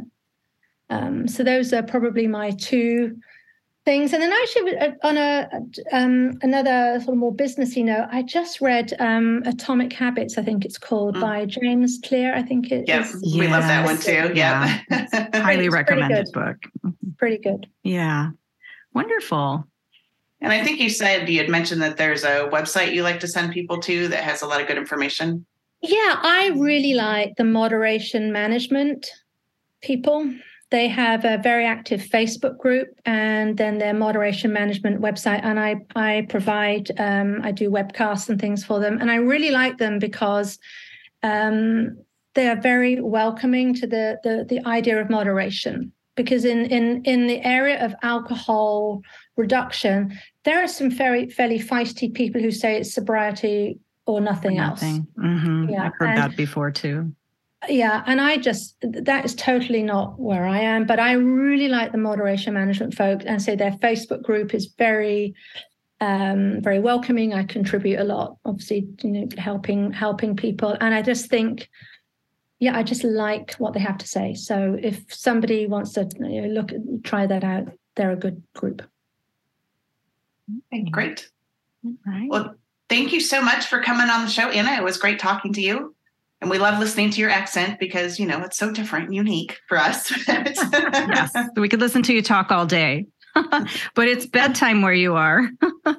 Um, 0.90 1.28
so 1.28 1.44
those 1.44 1.72
are 1.74 1.84
probably 1.84 2.26
my 2.26 2.52
two 2.52 3.18
things. 3.88 4.12
And 4.12 4.22
then 4.22 4.34
actually 4.34 4.78
uh, 4.78 4.92
on 5.04 5.16
a 5.18 5.50
um, 5.94 6.38
another 6.42 7.00
sort 7.00 7.14
of 7.14 7.18
more 7.18 7.34
businessy 7.34 7.86
note, 7.86 8.10
I 8.12 8.22
just 8.22 8.60
read 8.60 8.94
um, 9.00 9.42
Atomic 9.46 9.94
Habits. 9.94 10.38
I 10.38 10.44
think 10.44 10.66
it's 10.66 10.78
called 10.78 11.16
mm. 11.16 11.22
by 11.22 11.46
James 11.46 11.98
Clear. 12.04 12.36
I 12.36 12.44
think 12.44 12.70
it 12.70 12.84
yes, 12.86 13.14
is. 13.14 13.34
we 13.38 13.48
love 13.48 13.64
that 13.64 13.86
one 13.86 13.98
too. 13.98 14.34
Yeah, 14.36 14.82
yeah. 14.92 15.30
highly 15.42 15.70
recommended 15.70 16.28
book. 16.34 16.58
Pretty 17.18 17.38
good. 17.38 17.66
Yeah. 17.84 18.32
Wonderful. 18.94 19.66
And 20.42 20.52
I 20.52 20.64
think 20.64 20.82
you 20.82 20.90
said 20.90 21.30
you 21.30 21.40
had 21.40 21.50
mentioned 21.50 21.82
that 21.82 21.96
there's 21.96 22.26
a 22.26 22.50
website 22.52 22.94
you 22.94 23.04
like 23.04 23.22
to 23.22 23.28
send 23.28 23.54
people 23.54 23.80
to 23.80 24.10
that 24.10 24.24
has 24.24 24.42
a 24.42 24.48
lot 24.48 24.60
of 24.60 24.68
good 24.68 24.78
information. 24.78 25.46
Yeah, 25.82 26.20
I 26.22 26.52
really 26.58 26.94
like 26.94 27.36
the 27.38 27.46
moderation 27.46 28.34
management 28.34 29.10
people. 29.82 30.30
They 30.70 30.88
have 30.90 31.24
a 31.24 31.38
very 31.38 31.66
active 31.66 32.02
Facebook 32.02 32.58
group 32.58 32.90
and 33.06 33.58
then 33.58 33.78
their 33.78 33.94
moderation 33.94 34.52
management 34.52 35.02
website. 35.02 35.42
And 35.44 35.60
I 35.60 35.78
I 35.96 36.26
provide 36.30 36.92
um, 37.00 37.42
I 37.44 37.52
do 37.52 37.70
webcasts 37.70 38.30
and 38.30 38.40
things 38.40 38.66
for 38.66 38.80
them. 38.80 39.00
And 39.00 39.10
I 39.10 39.16
really 39.16 39.52
like 39.52 39.78
them 39.78 39.98
because 39.98 40.60
um, 41.24 41.98
they 42.36 42.48
are 42.50 42.60
very 42.60 43.00
welcoming 43.02 43.74
to 43.76 43.88
the, 43.88 44.20
the 44.24 44.46
the 44.48 44.68
idea 44.68 45.02
of 45.02 45.10
moderation 45.10 45.92
because 46.18 46.44
in 46.44 46.66
in 46.66 47.02
in 47.04 47.28
the 47.28 47.42
area 47.46 47.84
of 47.86 47.96
alcohol 48.02 49.02
reduction, 49.38 50.20
there 50.44 50.62
are 50.62 50.68
some 50.68 50.90
very 50.90 51.30
fairly 51.30 51.60
feisty 51.60 52.14
people 52.14 52.42
who 52.42 52.52
say 52.52 52.76
it's 52.78 52.94
sobriety 52.94 53.80
or 54.06 54.20
nothing, 54.20 54.58
nothing. 54.58 54.96
else. 54.96 55.08
Mm-hmm. 55.18 55.70
Yeah, 55.70 55.86
I've 55.86 55.94
heard 55.98 56.10
and, 56.10 56.18
that 56.18 56.36
before 56.36 56.72
too. 56.72 57.14
Yeah, 57.68 58.04
and 58.06 58.22
I 58.22 58.38
just 58.38 58.76
that 58.82 59.26
is 59.26 59.34
totally 59.34 59.82
not 59.82 60.20
where 60.20 60.46
I 60.46 60.60
am. 60.60 60.86
But 60.86 61.00
I 61.00 61.14
really 61.14 61.68
like 61.68 61.92
the 61.92 61.98
moderation 61.98 62.54
management 62.54 62.94
folks, 62.94 63.26
and 63.26 63.42
so 63.42 63.56
their 63.56 63.72
Facebook 63.72 64.22
group 64.24 64.54
is 64.54 64.74
very 64.78 65.34
um, 66.00 66.62
very 66.62 66.80
welcoming. 66.80 67.34
I 67.34 67.44
contribute 67.44 68.00
a 68.00 68.04
lot, 68.04 68.38
obviously, 68.46 68.88
you 69.02 69.12
know, 69.12 69.28
helping 69.38 69.92
helping 69.92 70.36
people, 70.36 70.78
and 70.80 70.94
I 70.94 71.02
just 71.02 71.30
think 71.30 71.70
yeah, 72.60 72.76
I 72.76 72.84
just 72.84 73.04
like 73.04 73.54
what 73.56 73.74
they 73.74 73.80
have 73.80 73.98
to 74.00 74.08
say. 74.08 74.34
So 74.34 74.78
if 74.82 75.14
somebody 75.14 75.68
wants 75.68 75.94
to 75.94 76.10
you 76.20 76.42
know, 76.42 76.48
look, 76.48 76.72
try 77.04 77.28
that 77.28 77.44
out, 77.44 77.68
they're 77.96 78.12
a 78.12 78.16
good 78.16 78.42
group. 78.56 78.82
Okay, 80.74 80.84
great. 80.90 81.30
Right. 82.06 82.30
Well, 82.30 82.56
thank 82.90 83.14
you 83.14 83.20
so 83.20 83.42
much 83.42 83.68
for 83.68 83.82
coming 83.82 84.10
on 84.10 84.26
the 84.26 84.32
show, 84.32 84.50
Anna. 84.50 84.72
It 84.72 84.84
was 84.84 84.98
great 84.98 85.20
talking 85.20 85.54
to 85.54 85.62
you. 85.62 85.96
And 86.42 86.50
we 86.50 86.60
love 86.60 86.80
listening 86.80 87.10
to 87.12 87.20
your 87.20 87.30
accent 87.30 87.80
because, 87.80 88.20
you 88.20 88.28
know, 88.28 88.42
it's 88.42 88.58
so 88.58 88.72
different 88.72 89.06
and 89.06 89.16
unique 89.16 89.60
for 89.68 89.78
us. 89.78 90.12
yes. 90.28 91.34
We 91.56 91.68
could 91.68 91.80
listen 91.80 92.04
to 92.04 92.14
you 92.14 92.22
talk 92.22 92.52
all 92.52 92.66
day. 92.66 93.08
but 93.96 94.08
it's 94.08 94.26
bedtime 94.26 94.82
where 94.82 94.94
you 94.94 95.16
are. 95.16 95.50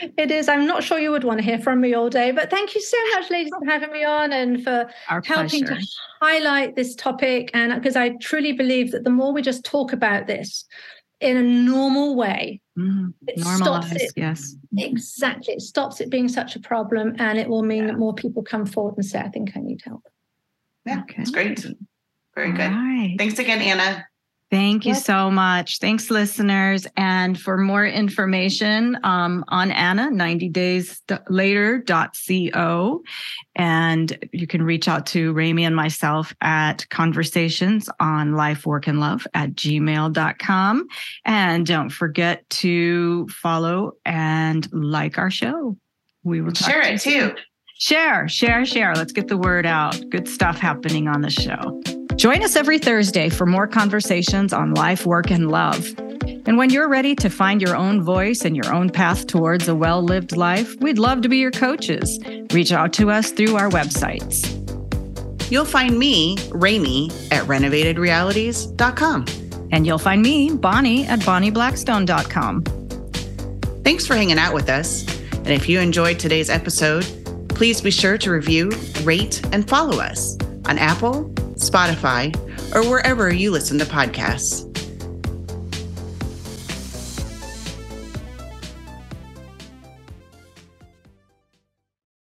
it 0.00 0.30
is. 0.30 0.48
I'm 0.48 0.66
not 0.66 0.82
sure 0.82 0.98
you 0.98 1.10
would 1.10 1.24
want 1.24 1.38
to 1.38 1.44
hear 1.44 1.58
from 1.58 1.80
me 1.80 1.94
all 1.94 2.08
day, 2.08 2.30
but 2.30 2.50
thank 2.50 2.74
you 2.74 2.80
so 2.80 2.96
much, 3.14 3.30
ladies, 3.30 3.52
for 3.58 3.70
having 3.70 3.92
me 3.92 4.04
on 4.04 4.32
and 4.32 4.62
for 4.62 4.88
Our 5.08 5.22
helping 5.24 5.66
pleasure. 5.66 5.80
to 5.80 5.86
highlight 6.22 6.76
this 6.76 6.94
topic. 6.94 7.50
And 7.54 7.74
because 7.74 7.96
I 7.96 8.10
truly 8.20 8.52
believe 8.52 8.92
that 8.92 9.04
the 9.04 9.10
more 9.10 9.32
we 9.32 9.42
just 9.42 9.64
talk 9.64 9.92
about 9.92 10.26
this 10.26 10.64
in 11.20 11.36
a 11.36 11.42
normal 11.42 12.16
way, 12.16 12.60
mm, 12.78 13.12
it 13.26 13.40
stops 13.40 13.92
it. 13.92 14.12
Yes. 14.16 14.54
Exactly. 14.76 15.54
It 15.54 15.62
stops 15.62 16.00
it 16.00 16.10
being 16.10 16.28
such 16.28 16.56
a 16.56 16.60
problem 16.60 17.14
and 17.18 17.38
it 17.38 17.48
will 17.48 17.62
mean 17.62 17.82
yeah. 17.84 17.86
that 17.88 17.98
more 17.98 18.14
people 18.14 18.42
come 18.42 18.66
forward 18.66 18.94
and 18.96 19.04
say, 19.04 19.18
I 19.18 19.28
think 19.28 19.56
I 19.56 19.60
need 19.60 19.80
help. 19.84 20.06
Yeah, 20.84 21.00
okay. 21.00 21.22
it's 21.22 21.30
great. 21.30 21.64
Very 22.34 22.52
good. 22.52 22.70
Right. 22.70 23.14
Thanks 23.18 23.38
again, 23.38 23.60
Anna. 23.60 24.06
Thank 24.48 24.86
you 24.86 24.94
so 24.94 25.28
much. 25.28 25.80
Thanks, 25.80 26.08
listeners. 26.08 26.86
And 26.96 27.38
for 27.38 27.56
more 27.56 27.84
information 27.84 28.96
um, 29.02 29.44
on 29.48 29.72
Anna, 29.72 30.08
90 30.08 30.48
days 30.50 31.02
later.co. 31.28 33.02
And 33.56 34.28
you 34.32 34.46
can 34.46 34.62
reach 34.62 34.86
out 34.86 35.04
to 35.06 35.32
Remi 35.32 35.64
and 35.64 35.74
myself 35.74 36.32
at 36.42 36.88
conversations 36.90 37.88
on 37.98 38.34
life, 38.34 38.66
work, 38.66 38.86
and 38.86 39.00
love 39.00 39.26
at 39.34 39.54
gmail.com. 39.54 40.88
And 41.24 41.66
don't 41.66 41.90
forget 41.90 42.48
to 42.50 43.26
follow 43.28 43.92
and 44.04 44.72
like 44.72 45.18
our 45.18 45.30
show. 45.30 45.76
We 46.22 46.40
will 46.40 46.54
share 46.54 46.82
it 46.82 47.00
too. 47.00 47.34
Share, 47.78 48.28
share, 48.28 48.64
share. 48.64 48.94
Let's 48.94 49.12
get 49.12 49.26
the 49.26 49.36
word 49.36 49.66
out. 49.66 50.00
Good 50.08 50.28
stuff 50.28 50.58
happening 50.58 51.08
on 51.08 51.20
the 51.20 51.30
show. 51.30 51.82
Join 52.16 52.42
us 52.42 52.56
every 52.56 52.78
Thursday 52.78 53.28
for 53.28 53.46
more 53.46 53.66
conversations 53.66 54.52
on 54.52 54.74
life, 54.74 55.06
work, 55.06 55.30
and 55.30 55.50
love. 55.50 55.94
And 56.46 56.56
when 56.56 56.70
you're 56.70 56.88
ready 56.88 57.14
to 57.16 57.28
find 57.28 57.60
your 57.60 57.76
own 57.76 58.02
voice 58.02 58.44
and 58.44 58.56
your 58.56 58.72
own 58.72 58.90
path 58.90 59.26
towards 59.26 59.68
a 59.68 59.74
well 59.74 60.02
lived 60.02 60.36
life, 60.36 60.74
we'd 60.80 60.98
love 60.98 61.22
to 61.22 61.28
be 61.28 61.38
your 61.38 61.50
coaches. 61.50 62.18
Reach 62.52 62.72
out 62.72 62.92
to 62.94 63.10
us 63.10 63.30
through 63.30 63.56
our 63.56 63.68
websites. 63.68 64.52
You'll 65.50 65.64
find 65.64 65.98
me, 65.98 66.36
Remi, 66.50 67.10
at 67.30 67.44
renovatedrealities.com. 67.44 69.26
And 69.72 69.86
you'll 69.86 69.98
find 69.98 70.22
me, 70.22 70.50
Bonnie, 70.52 71.06
at 71.06 71.20
bonnieblackstone.com. 71.20 72.64
Thanks 73.84 74.06
for 74.06 74.14
hanging 74.14 74.38
out 74.38 74.54
with 74.54 74.68
us. 74.68 75.06
And 75.32 75.48
if 75.48 75.68
you 75.68 75.80
enjoyed 75.80 76.18
today's 76.18 76.50
episode, 76.50 77.04
Please 77.56 77.80
be 77.80 77.90
sure 77.90 78.18
to 78.18 78.30
review, 78.30 78.70
rate, 79.02 79.40
and 79.50 79.66
follow 79.66 79.98
us 79.98 80.36
on 80.66 80.76
Apple, 80.76 81.32
Spotify, 81.56 82.34
or 82.74 82.88
wherever 82.88 83.32
you 83.32 83.50
listen 83.50 83.78
to 83.78 83.84
podcasts. 83.84 84.75